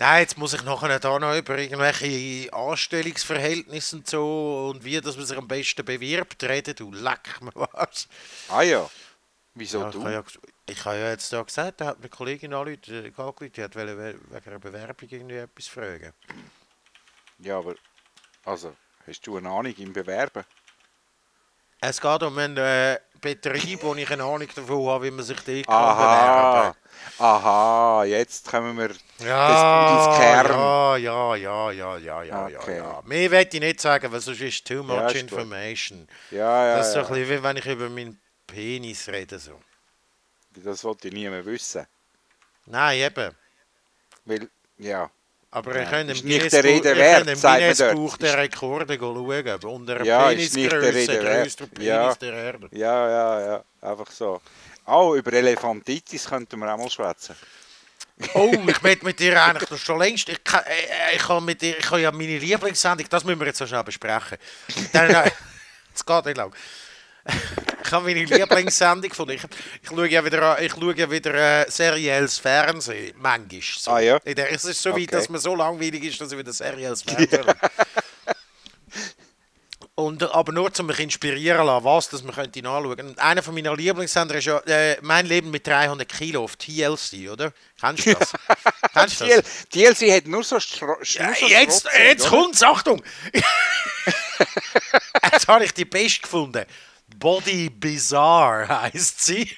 Nein, 0.09 0.21
jetzt 0.21 0.37
muss 0.37 0.53
ich 0.53 0.63
nachher 0.63 1.01
da 1.01 1.19
noch 1.19 1.35
über 1.35 1.57
irgendwelche 1.57 2.53
Anstellungsverhältnisse 2.53 3.97
und 3.97 4.09
so 4.09 4.71
und 4.73 4.85
wie 4.85 5.01
dass 5.01 5.17
man 5.17 5.25
sich 5.25 5.37
am 5.37 5.49
besten 5.49 5.83
bewirbt 5.83 6.41
reden. 6.45 6.75
Du 6.77 6.93
leck 6.93 7.41
mir 7.41 7.51
was. 7.53 8.07
Ah 8.47 8.61
ja. 8.61 8.89
Wieso 9.53 9.81
Ja, 9.81 9.89
du? 9.89 10.07
ja, 10.07 10.23
ich 10.65 10.85
habe 10.85 10.95
ja 10.95 11.09
jetzt 11.09 11.33
da 11.33 11.41
gesagt, 11.41 11.81
da 11.81 11.87
hat 11.87 11.97
eine 11.97 12.07
Kollegin 12.07 12.53
angerufen, 12.53 12.93
äh, 12.93 13.07
angerufen, 13.17 13.51
die 13.51 13.61
hat 13.61 13.75
wegen 13.75 14.21
einer 14.45 14.59
Bewerbung 14.59 15.09
irgendwie 15.11 15.35
etwas 15.35 15.67
fragen. 15.67 16.13
Ja, 17.39 17.57
aber 17.57 17.75
also, 18.45 18.77
hast 19.05 19.27
du 19.27 19.35
eine 19.35 19.49
Ahnung 19.49 19.75
im 19.77 19.91
Bewerben? 19.91 20.45
Es 21.81 21.99
geht 21.99 22.23
um 22.23 22.37
einen 22.37 22.55
äh, 22.55 22.97
Betrieb, 23.19 23.83
wo 23.83 23.93
ich 23.95 24.09
eine 24.09 24.23
Ahnung 24.23 24.47
davon 24.55 24.87
habe, 24.87 25.05
wie 25.05 25.11
man 25.11 25.25
sich 25.25 25.41
dort 25.41 25.67
kann 25.67 26.75
Aha, 27.19 28.03
jetzt 28.05 28.47
kommen 28.49 28.77
wir 28.77 28.91
Ja, 29.25 30.07
des 30.09 30.17
Kern. 30.19 30.47
ja, 30.47 30.95
ja, 30.97 31.35
ja, 31.35 31.71
ja, 31.71 31.97
ja, 31.97 32.23
ja, 32.23 32.59
Okay. 32.59 32.77
ja. 32.77 33.01
Mehr 33.05 33.31
will 33.31 33.47
ich 33.51 33.59
nicht 33.59 33.81
sagen, 33.81 34.11
weil 34.11 34.19
sonst 34.19 34.41
ist 34.41 34.65
too 34.67 34.83
much 34.83 34.95
Ja, 34.97 35.09
information. 35.09 36.07
Ja, 36.31 36.67
ja, 36.67 36.77
das 36.77 36.87
ist 36.87 36.93
so 36.93 36.99
ja. 36.99 37.05
ein 37.07 37.13
bisschen 37.13 37.29
wie 37.39 37.43
wenn 37.43 37.57
ich 37.57 37.65
über 37.65 37.89
meinen 37.89 38.19
Penis 38.45 39.07
rede. 39.07 39.39
So. 39.39 39.59
Das 40.63 40.83
wollte 40.83 41.07
ich 41.07 41.13
niemand 41.13 41.45
wissen. 41.45 41.87
Nein, 42.65 42.99
eben. 42.99 43.31
Weil, 44.25 44.47
ja. 44.77 45.09
Aber 45.49 45.75
Ja, 45.75 45.81
ihr 45.81 45.87
könnt 45.89 46.09
im 46.11 46.15
nicht 46.17 46.23
Guinness 46.23 46.51
der 46.51 46.63
Rekorde 48.37 48.97
schauen, 48.99 49.63
unter 49.63 50.03
Ja, 50.03 50.27
Penisgröße, 50.27 51.19
grösster 51.19 51.67
Penis 51.67 51.87
Ja. 51.87 52.13
der 52.15 52.33
Erde. 52.33 52.67
Ja, 52.71 53.09
ja, 53.09 53.39
ja. 53.47 53.63
Einfach 53.81 54.11
so. 54.11 54.41
Oh, 54.87 55.15
über 55.15 55.33
Elefantitis 55.33 56.25
könnten 56.27 56.59
wir 56.59 56.73
auch 56.73 56.77
mal 56.77 56.89
schwätzen. 56.89 57.35
Oh, 58.33 58.51
ich 58.67 58.81
möchte 58.81 59.05
mit 59.05 59.19
dir 59.19 59.41
eigentlich 59.41 59.69
das 59.69 59.81
schon 59.81 59.99
längst. 59.99 60.29
Ich 60.29 60.43
kann, 60.43 60.63
äh, 60.63 61.15
ich 61.15 61.21
kann 61.21 61.43
mit 61.43 61.61
dir, 61.61 61.77
ich 61.77 61.91
habe 61.91 62.01
ja 62.01 62.11
meine 62.11 62.37
Lieblingssendung, 62.37 63.07
das 63.09 63.23
müssen 63.23 63.39
wir 63.39 63.47
jetzt 63.47 63.57
so 63.59 63.67
schnell 63.67 63.83
besprechen. 63.83 64.37
Dann, 64.93 65.09
äh, 65.09 65.31
es 65.95 66.05
geht 66.05 66.25
nicht 66.25 66.37
lang. 66.37 66.53
Ich 67.87 67.93
habe 67.93 68.03
meine 68.03 68.25
Lieblingssendung 68.25 69.13
von 69.13 69.29
ich, 69.29 69.41
ich 69.81 69.87
schaue 69.87 70.09
ja 70.09 70.25
wieder, 70.25 70.61
ich 70.61 70.73
schaue 70.73 70.93
ja 70.93 71.09
wieder 71.09 71.33
äh, 71.65 71.71
serielles 71.71 72.37
Fernsehen, 72.37 73.15
manchmal. 73.17 73.61
So. 73.61 73.91
Ah, 73.91 73.99
ja? 74.01 74.19
Es 74.25 74.65
ist 74.65 74.81
so 74.81 74.89
weit, 74.89 75.03
Okay. 75.03 75.05
dass 75.05 75.29
mir 75.29 75.39
so 75.39 75.55
langweilig 75.55 76.03
ist, 76.03 76.19
dass 76.19 76.33
ich 76.33 76.37
wieder 76.37 76.51
serielles 76.51 77.01
Fernsehen 77.01 77.29
schaue. 77.45 77.55
Und, 79.99 80.21
aber 80.21 80.51
nur, 80.51 80.71
um 80.77 80.85
mich 80.85 80.99
inspirieren 80.99 81.65
lassen, 81.65 81.83
was 81.83 82.07
das 82.09 82.21
man 82.21 82.35
könnte 82.35 82.61
nachschauen. 82.61 82.99
Und 82.99 83.19
einer 83.19 83.41
von 83.41 83.55
meiner 83.55 83.75
Lieblingssender 83.75 84.35
ist 84.35 84.45
ja 84.45 84.59
äh, 84.59 84.95
«Mein 85.01 85.25
Leben 85.25 85.49
mit 85.49 85.65
300 85.65 86.07
Kilo» 86.07 86.43
auf 86.43 86.55
TLC, 86.55 87.31
oder? 87.31 87.51
Kennst 87.81 88.05
du 88.05 88.13
das? 88.13 88.31
Kennst 88.93 89.21
du 89.21 89.25
das? 89.25 89.67
DLC 89.73 90.11
hat 90.15 90.27
nur 90.27 90.43
so, 90.43 90.59
Stro 90.59 90.97
Ja, 91.01 91.25
nur 91.25 91.35
so 91.35 91.47
jetzt 91.47 91.79
Strotzig, 91.79 91.99
jetzt 91.99 92.27
kommt's, 92.27 92.61
Achtung! 92.61 93.03
jetzt 95.33 95.47
habe 95.47 95.65
ich 95.65 95.73
die 95.73 95.85
best 95.85 96.21
gefunden. 96.21 96.63
Body 97.15 97.71
Bizarre 97.71 98.67
heißt 98.69 99.25
sie. 99.25 99.49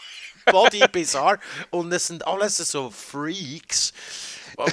Body 0.46 0.88
Bizarre. 0.88 1.38
Und 1.70 1.92
es 1.92 2.08
sind 2.08 2.26
alles 2.26 2.56
so 2.56 2.90
Freaks. 2.90 3.92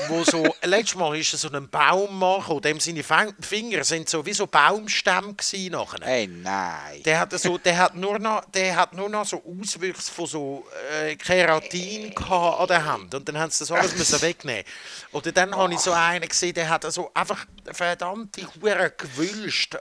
Wo 0.08 0.24
so, 0.24 0.44
letztes 0.64 0.96
Mal 0.96 1.18
ist 1.18 1.32
so 1.32 1.50
ein 1.50 1.70
Baum 1.70 2.20
machen, 2.20 2.62
dem 2.62 2.80
seine 2.80 3.04
Finger 3.04 3.84
sind 3.84 4.10
so 4.10 4.26
wie 4.26 4.34
so 4.34 4.48
Baumstämme 4.48 5.34
gewesen 5.34 5.72
nachher. 5.72 6.06
Hey, 6.06 6.28
nein. 6.28 7.04
Der 7.04 7.20
hat, 7.20 7.40
so, 7.40 7.58
der, 7.58 7.78
hat 7.78 7.96
nur 7.96 8.20
noch, 8.20 8.46
der 8.46 8.76
hat 8.76 8.94
nur 8.94 9.10
noch 9.10 9.26
so 9.26 9.42
Auswüchse 9.44 10.12
von 10.12 10.26
so 10.26 10.66
äh, 10.92 11.16
Keratin 11.16 12.14
gehabt 12.14 12.60
an 12.60 12.68
der 12.68 12.86
Hand. 12.86 13.16
Und 13.16 13.28
dann 13.28 13.38
haben 13.38 13.52
sie 13.52 13.60
das 13.60 13.72
alles 13.72 13.96
müssen 13.96 14.22
wegnehmen. 14.22 14.64
Oder 15.12 15.32
dann 15.32 15.56
habe 15.56 15.74
ich 15.74 15.80
so 15.80 15.92
einen 15.92 16.28
gesehen, 16.28 16.54
der 16.54 16.70
hat 16.70 16.92
so 16.92 17.12
einfach 17.14 17.46
verdammte 17.72 18.42
Hure 18.62 18.94
gewülst. 18.98 19.76
Äh, 19.76 19.80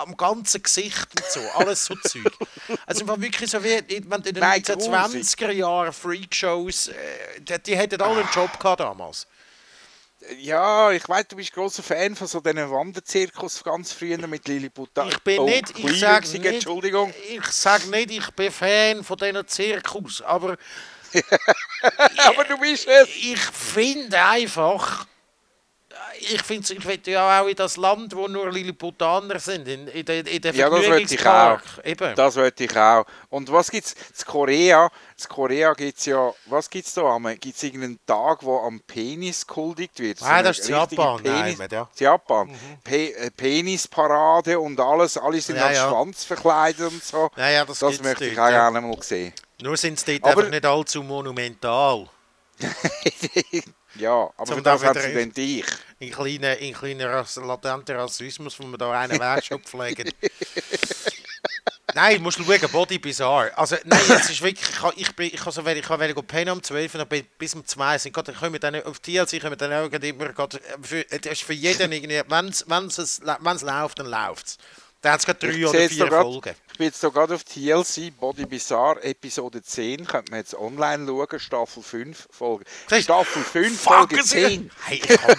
am 0.00 0.16
ganzen 0.16 0.62
Gesicht 0.62 1.08
und 1.16 1.24
so. 1.30 1.40
Alles 1.54 1.84
so 1.84 1.94
Zeug. 1.94 2.32
Also 2.86 3.06
war 3.06 3.20
wirklich 3.20 3.50
so 3.50 3.62
wie, 3.62 3.82
wenn 3.88 4.22
in 4.22 4.34
den 4.34 4.40
Nein, 4.40 4.62
1920er 4.62 5.50
Jahren 5.50 5.92
Freakshows, 5.92 6.88
äh, 6.88 6.92
die, 7.40 7.62
die 7.62 7.76
hätten 7.76 8.00
alle 8.00 8.20
einen 8.20 8.28
Job 8.32 8.58
gehabt 8.58 8.80
damals. 8.80 9.19
Ja, 10.38 10.90
ich 10.92 11.08
weiß, 11.08 11.28
du 11.28 11.36
bist 11.36 11.52
großer 11.52 11.82
Fan 11.82 12.14
von 12.14 12.26
so 12.26 12.40
diesen 12.40 12.70
Wanderzirkus 12.70 13.64
ganz 13.64 13.92
früher 13.92 14.26
mit 14.26 14.46
Lilliputta. 14.46 15.06
Ich 15.08 15.18
bin 15.20 15.38
oh, 15.38 15.46
nicht, 15.46 15.78
ich 15.78 15.98
sage 15.98 16.28
nicht, 16.28 16.44
Entschuldigung. 16.44 17.12
ich 17.28 17.44
sag 17.46 17.86
nicht, 17.86 18.10
ich 18.10 18.30
bin 18.32 18.52
Fan 18.52 19.02
von 19.02 19.16
diesen 19.16 19.48
Zirkus, 19.48 20.20
aber 20.22 20.56
Aber 22.18 22.44
du 22.44 22.58
bist 22.58 22.86
es. 22.86 23.08
ich 23.16 23.40
finde 23.40 24.22
einfach, 24.22 25.06
ich 26.20 26.42
finde, 26.42 26.72
ich 26.74 26.84
will 26.86 27.00
ja 27.06 27.40
auch 27.40 27.46
in 27.46 27.54
das 27.56 27.76
Land, 27.76 28.14
wo 28.14 28.28
nur 28.28 28.50
Lilliputaner 28.50 29.38
sind, 29.38 29.66
in, 29.66 29.88
in, 29.88 30.04
der- 30.04 30.26
in 30.26 30.40
der 30.42 30.54
Ja, 30.54 30.68
das 30.70 30.78
wollte 30.86 31.14
ich 31.14 31.20
Vergnügungspark. 31.20 31.62
Eben. 31.84 32.14
Das 32.14 32.36
wollte 32.36 32.64
ich 32.64 32.76
auch. 32.76 33.04
Und 33.30 33.50
was 33.52 33.70
gibt 33.70 33.86
es? 33.86 33.92
In 33.92 34.26
Korea, 34.26 34.84
in 34.86 35.28
Korea 35.28 35.72
gibt 35.74 35.98
es 35.98 36.06
ja, 36.06 36.32
was 36.46 36.68
gibt 36.70 36.86
es 36.86 36.94
da? 36.94 37.18
Gibt 37.38 37.56
es 37.56 37.62
irgendeinen 37.62 37.98
Tag, 38.06 38.42
wo 38.42 38.58
am 38.60 38.80
Penis 38.80 39.46
kultigt 39.46 39.98
wird? 40.00 40.22
Ah, 40.22 40.34
eine 40.36 40.48
das 40.48 40.58
ist 40.60 40.68
in 40.68 40.74
Japan, 40.74 41.22
Penis, 41.22 41.58
nein, 41.58 41.68
ja. 41.70 41.82
Mhm. 41.84 41.88
in 41.96 42.04
Japan. 42.04 42.50
Pe 42.84 43.14
äh, 43.16 43.30
Penisparade 43.30 44.58
und 44.60 44.78
alles, 44.80 45.16
alle 45.16 45.40
sind 45.40 45.56
Ja, 45.56 45.66
als 45.66 45.76
ja. 45.78 45.88
Schwanz 45.88 46.24
verkleidet 46.24 46.90
und 46.92 47.02
so. 47.02 47.30
Ja, 47.36 47.48
ja, 47.50 47.64
das 47.64 47.78
das 47.78 48.02
möchte 48.02 48.26
ich 48.26 48.38
auch 48.38 48.48
gerne 48.48 48.80
mal 48.80 49.02
sehen. 49.02 49.32
Nur 49.62 49.76
sind 49.76 49.98
sie 50.00 50.18
dort 50.20 50.32
Aber- 50.36 50.48
nicht 50.48 50.64
allzu 50.66 51.02
monumental. 51.02 52.08
ja, 53.96 54.30
aber 54.36 54.46
für 54.54 54.62
das 54.62 54.82
wieder 54.82 55.00
sie 55.00 55.14
dann 55.14 55.32
dich. 55.32 55.64
Ein 56.00 56.10
kleiner, 56.10 56.48
ein 56.60 56.72
kleiner 56.72 57.10
Rass- 57.10 57.36
latenter 57.36 57.98
Rassismus, 57.98 58.58
wo 58.58 58.64
wir 58.66 58.78
da 58.78 58.90
einen 58.92 59.18
Weg 59.20 59.44
schon 59.44 59.62
pflegen. 59.62 60.10
Nein, 61.94 62.16
du 62.18 62.22
musst 62.22 62.38
schauen, 62.38 62.70
Body 62.70 62.98
Bizarre. 62.98 63.50
Also, 63.58 63.76
nein, 63.84 64.00
es 64.10 64.30
ist 64.30 64.42
wirklich, 64.42 64.64
ich, 64.68 65.00
ich, 65.08 65.16
bin, 65.16 65.26
ich, 65.34 65.44
also, 65.44 65.66
ich 65.66 65.88
habe 65.88 66.14
go 66.14 66.22
pennen 66.22 66.52
um 66.52 66.62
12 66.62 66.94
und 66.94 67.08
bin- 67.08 67.26
bis 67.36 67.54
um 67.54 67.66
2 67.66 67.98
sind, 67.98 68.12
Gott, 68.12 68.26
können 68.38 68.52
wir 68.52 68.60
dann 68.60 68.80
auf 68.84 69.00
TLC 69.00 69.40
können 69.40 69.50
wir 69.52 69.56
dann 69.56 69.72
auch 69.72 69.90
immer, 69.92 70.32
äh, 70.54 70.58
für, 70.80 71.02
das 71.04 71.32
ist 71.32 71.42
für 71.42 71.52
jeden 71.52 71.90
irgendwie, 71.90 72.22
wenn 72.28 72.46
es 72.46 73.62
läuft, 73.62 73.98
dann 73.98 74.06
läuft 74.06 74.46
es. 74.46 74.58
Dann 75.02 75.12
hat 75.12 75.20
es 75.20 75.26
gerade 75.26 75.38
drei 75.38 75.66
oder 75.66 75.88
vier 75.88 76.06
grad- 76.06 76.22
Folgen. 76.22 76.54
Ich 76.72 76.78
bin 76.78 76.86
jetzt 76.86 77.00
hier 77.00 77.10
gerade 77.10 77.34
auf 77.34 77.44
TLC, 77.44 78.10
Body 78.18 78.44
Bizarre, 78.46 79.02
Episode 79.02 79.62
10. 79.62 80.06
Könnte 80.06 80.30
man 80.30 80.40
jetzt 80.40 80.54
online 80.54 81.06
schauen, 81.06 81.38
Staffel 81.40 81.82
5, 81.82 82.28
Folge. 82.30 82.64
Siehst? 82.88 83.04
Staffel 83.04 83.42
5, 83.42 83.80
Fuck, 83.80 83.92
Folge 83.94 84.20
es- 84.20 84.26
10. 84.28 84.70
Hey, 84.84 84.96
ich, 85.02 85.08
kann- 85.08 85.36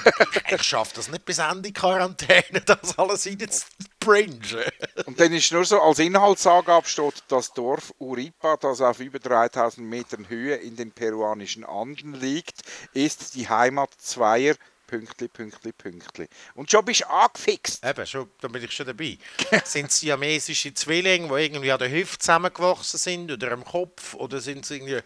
ich, 0.48 0.52
ich 0.54 0.64
schaffe 0.64 0.94
das 0.96 1.10
nicht 1.10 1.26
bis 1.26 1.38
Ende 1.40 1.72
Quarantäne, 1.72 2.62
das 2.66 2.98
alles 2.98 3.26
rein 3.28 3.38
zu 3.50 3.66
bringen. 4.00 4.42
Und 5.06 5.20
dann 5.20 5.32
ist 5.34 5.52
nur 5.52 5.64
so 5.66 5.80
als 5.82 6.00
Inhaltsangabe 6.00 6.88
steht, 6.88 7.24
das 7.28 7.54
Dorf 7.54 7.94
Uripa, 8.00 8.58
das 8.58 8.82
auf 8.82 9.00
über 9.00 9.20
3000 9.20 9.88
Metern 9.88 10.28
Höhe 10.30 10.56
in 10.56 10.76
den 10.76 10.92
peruanischen 10.92 11.66
Anden 11.66 12.14
liegt, 12.16 12.62
ist 12.94 13.36
die 13.36 13.48
Heimat 13.50 13.90
zweier 14.00 14.56
Pünktli, 14.92 15.30
Pünktli, 15.30 15.72
Pünktli. 15.72 16.28
Und 16.54 16.70
schon 16.70 16.84
bist 16.84 17.02
du 17.02 17.10
angefixt. 17.10 17.82
Eben, 17.86 18.06
schon, 18.06 18.30
da 18.42 18.50
bin 18.50 18.62
ich 18.62 18.74
schon 18.74 18.86
dabei. 18.86 19.18
sind 19.64 19.90
es 19.90 20.02
siamesische 20.02 20.74
Zwillinge, 20.74 21.30
die 21.30 21.44
irgendwie 21.46 21.72
an 21.72 21.80
der 21.80 21.90
Hüfte 21.90 22.20
zusammengewachsen 22.20 23.00
sind 23.00 23.32
oder 23.32 23.54
am 23.54 23.64
Kopf? 23.64 24.16
Oder 24.16 24.42
sind 24.42 24.66
es 24.66 24.72
irgendwie. 24.72 25.00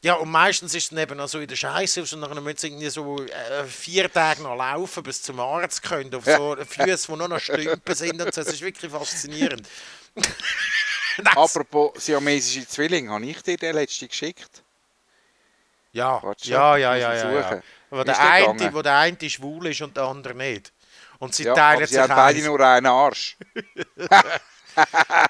Ja, 0.00 0.14
und 0.14 0.30
meistens 0.30 0.74
ist 0.74 0.84
es 0.84 0.88
dann 0.88 0.98
eben 1.00 1.18
noch 1.18 1.28
so 1.28 1.40
in 1.40 1.46
der 1.46 1.56
Scheiße 1.56 2.00
und 2.00 2.22
dann 2.22 2.42
müssen 2.42 2.56
sie 2.56 2.68
irgendwie 2.68 2.88
so 2.88 3.22
äh, 3.22 3.64
vier 3.66 4.10
Tage 4.10 4.42
noch 4.42 4.56
laufen, 4.56 5.02
bis 5.02 5.20
zum 5.20 5.40
Arzt 5.40 5.82
können, 5.82 6.14
auf 6.14 6.24
so 6.24 6.56
Füße, 6.66 7.12
die 7.12 7.18
nur 7.18 7.28
noch 7.28 7.38
Stümpen 7.38 7.94
sind 7.94 8.22
und 8.22 8.32
so. 8.32 8.42
Das 8.42 8.50
ist 8.50 8.62
wirklich 8.62 8.90
faszinierend. 8.90 9.68
Apropos 11.36 12.02
siamesische 12.02 12.66
Zwilling, 12.66 13.10
habe 13.10 13.26
ich 13.26 13.42
dir 13.42 13.58
den 13.58 13.74
letzten 13.74 14.08
geschickt? 14.08 14.62
Ja, 15.92 16.20
ja, 16.42 16.76
ja, 16.76 16.96
ja, 16.96 17.14
ja, 17.14 17.40
ja. 17.40 17.62
Wo 17.90 18.04
der, 18.04 18.20
eine, 18.20 18.72
wo 18.72 18.82
der 18.82 18.96
eine 18.96 19.30
schwul 19.30 19.66
ist 19.66 19.82
und 19.82 19.96
der 19.96 20.04
andere 20.04 20.34
nicht. 20.34 20.72
Und 21.18 21.34
sie 21.34 21.44
Ja, 21.44 21.54
teilen 21.54 21.80
sich 21.80 21.90
sie 21.90 22.00
haben 22.00 22.14
beide 22.14 22.42
nur 22.42 22.60
einen 22.60 22.86
Arsch. 22.86 23.36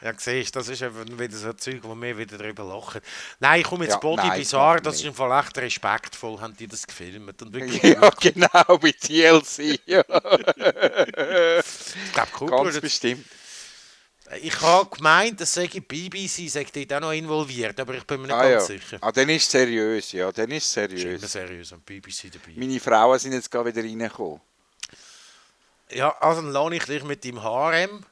Ja, 0.03 0.13
siehst 0.17 0.55
das 0.55 0.69
ist 0.69 0.83
eben 0.83 1.19
wieder 1.19 1.37
so 1.37 1.49
ein 1.49 1.59
Zeug, 1.59 1.79
wo 1.83 1.95
wir 1.95 2.17
wieder 2.17 2.37
drüber 2.37 2.63
lachen. 2.65 3.01
Nein, 3.39 3.61
ich 3.61 3.67
komme 3.67 3.85
jetzt 3.85 3.95
Ja, 3.95 3.99
Body 3.99 4.27
nein, 4.29 4.39
Bizarre, 4.39 4.81
das 4.83 4.97
ist 4.97 5.05
im 5.05 5.15
Fall 5.15 5.41
echt 5.41 5.57
respektvoll, 5.59 6.41
haben 6.41 6.57
die 6.57 6.67
das 6.67 6.87
gefilmt. 6.87 7.41
Und 7.43 7.53
wirklich, 7.53 7.83
Ja, 7.83 8.11
genau, 8.21 8.79
bei 8.79 8.93
TLC. 8.93 9.81
Ja, 9.87 10.03
ich 11.65 12.13
glaube, 12.13 12.31
cool. 12.41 12.51
ganz 12.51 12.81
bestimmt. 12.81 13.25
Ich 14.43 14.61
habe 14.61 14.89
gemeint, 14.95 15.41
dass 15.41 15.53
sage 15.55 15.81
BBC 15.81 16.49
sei 16.49 16.65
dort 16.73 16.93
auch 16.93 17.01
noch 17.01 17.13
involviert, 17.13 17.79
aber 17.81 17.95
ich 17.95 18.05
bin 18.05 18.21
mir 18.21 18.29
nicht 18.29 18.37
Ah, 18.37 18.45
ja. 18.49 18.57
ganz 18.59 18.67
sicher. 18.69 18.99
ah, 19.01 19.11
dann 19.11 19.29
ist 19.29 19.43
es 19.45 19.51
seriös, 19.51 20.13
ja, 20.13 20.31
dann 20.31 20.51
ist 20.53 20.65
es 20.67 20.77
Ist 20.77 20.77
immer 21.05 21.19
seriös. 21.19 21.33
seriös 21.33 21.73
am 21.73 21.81
BBC 21.81 22.31
dabei. 22.33 22.53
Meine 22.57 22.79
Frauen 22.79 23.19
sind 23.19 23.33
jetzt 23.33 23.51
gerade 23.51 23.75
wieder 23.75 23.83
reingekommen. 23.87 24.41
Ja, 25.93 26.17
also 26.21 26.43
dann 26.43 26.53
lerne 26.53 26.77
ich 26.77 26.85
dich 26.85 27.03
mit 27.03 27.25
deinem 27.25 27.43
Harem. 27.43 28.05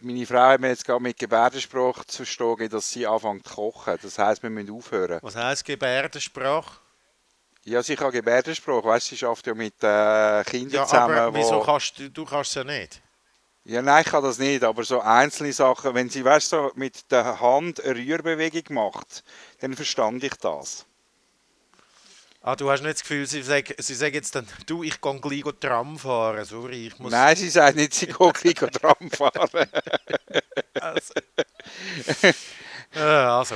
Meine 0.00 0.26
Frau 0.26 0.38
hat 0.48 0.60
mir 0.60 0.68
jetzt 0.68 0.84
gerade 0.86 1.02
mit 1.02 1.18
Gebärdensprache 1.18 2.06
zu 2.06 2.24
verstehen, 2.24 2.68
dass 2.70 2.90
sie 2.90 3.06
anfängt 3.06 3.46
zu 3.46 3.54
kochen. 3.54 3.98
Das 4.02 4.18
heisst, 4.18 4.42
wir 4.42 4.50
müssen 4.50 4.70
aufhören. 4.74 5.18
Was 5.22 5.36
heisst 5.36 5.64
Gebärdensprache? 5.64 6.78
Ja, 7.64 7.82
sie 7.82 7.94
kann 7.94 8.10
Gebärdensprache. 8.10 8.82
Weißt 8.84 9.12
du, 9.12 9.16
sie 9.16 9.24
arbeitet 9.26 9.46
ja 9.46 9.54
mit 9.54 9.74
äh, 9.84 10.42
Kindern 10.50 10.74
Ja, 10.80 10.86
zusammen. 10.86 11.16
aber 11.18 11.38
wieso 11.38 11.56
wo- 11.60 11.62
kannst 11.64 11.98
du, 11.98 12.10
du 12.10 12.24
kannst 12.24 12.50
es 12.50 12.54
ja 12.56 12.64
nicht? 12.64 13.00
Ja, 13.64 13.80
nein, 13.80 14.02
ich 14.04 14.10
kann 14.10 14.24
das 14.24 14.38
nicht, 14.38 14.64
aber 14.64 14.82
so 14.82 15.00
einzelne 15.00 15.52
Sachen, 15.52 15.94
wenn 15.94 16.10
sie 16.10 16.24
weißt, 16.24 16.48
so 16.48 16.72
mit 16.74 17.10
der 17.12 17.40
Hand 17.40 17.82
eine 17.84 17.94
Rührbewegung 17.94 18.74
macht, 18.74 19.22
dann 19.60 19.74
verstand 19.74 20.24
ich 20.24 20.34
das. 20.34 20.84
Ah, 22.44 22.56
du 22.56 22.68
hast 22.68 22.82
nicht 22.82 22.94
das 22.94 23.02
Gefühl, 23.02 23.24
sie 23.24 23.40
sagen, 23.42 23.72
sie 23.78 23.94
sagen 23.94 24.14
jetzt 24.14 24.34
dann, 24.34 24.48
du, 24.66 24.82
ich 24.82 25.00
gehe 25.00 25.20
gleich 25.20 25.44
Tram 25.60 25.96
fahren, 25.96 26.44
sorry, 26.44 26.88
ich 26.88 26.98
muss... 26.98 27.12
Nein, 27.12 27.36
sie 27.36 27.48
sagt 27.48 27.76
nicht, 27.76 27.94
sie 27.94 28.06
geht 28.06 28.34
gleich 28.34 28.70
Tram 28.72 29.10
fahren. 29.16 29.68
Also. 30.80 31.14
äh, 32.94 32.98
also. 32.98 33.54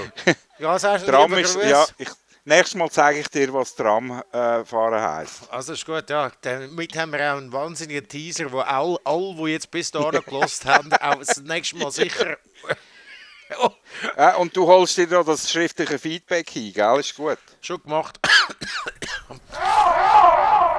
Ja, 0.61 0.73
hast 0.75 0.85
du 0.85 1.11
Tram 1.11 1.33
ist, 1.35 1.57
ja, 1.57 1.85
ich, 1.99 2.11
nächstes 2.47 2.75
Mal 2.75 2.91
zeige 2.91 3.21
ich 3.21 3.29
dir, 3.29 3.53
was 3.53 3.75
Tram 3.75 4.23
äh, 4.33 4.65
heisst. 4.65 5.51
Also 5.51 5.75
ist 5.75 5.85
gut, 5.85 6.09
ja. 6.09 6.31
Damit 6.41 6.97
haben 6.97 7.13
wir 7.13 7.33
auch 7.33 7.39
einen 7.39 7.53
wahnsinnigen 7.53 8.09
Teaser, 8.09 8.51
wo 8.51 8.61
all, 8.61 8.99
all 9.05 9.35
die 9.37 9.53
jetzt 9.53 9.71
bis 9.71 9.91
dahin 9.91 10.23
gelost 10.23 10.65
haben, 10.65 10.93
auch 10.93 11.17
das 11.17 11.43
nächste 11.43 11.77
Mal 11.77 11.91
sicher... 11.91 12.39
oh, 13.59 13.71
Äh, 14.17 14.35
und 14.37 14.57
du 14.57 14.67
holst 14.67 14.97
dir 14.99 15.07
da 15.07 15.23
das 15.23 15.51
schriftliche 15.51 15.99
Feedback 15.99 16.55
ein, 16.55 16.73
gell? 16.73 17.01
Ist 17.01 17.17
gut. 17.17 17.39
schon 17.61 17.83
gemacht. 17.83 18.19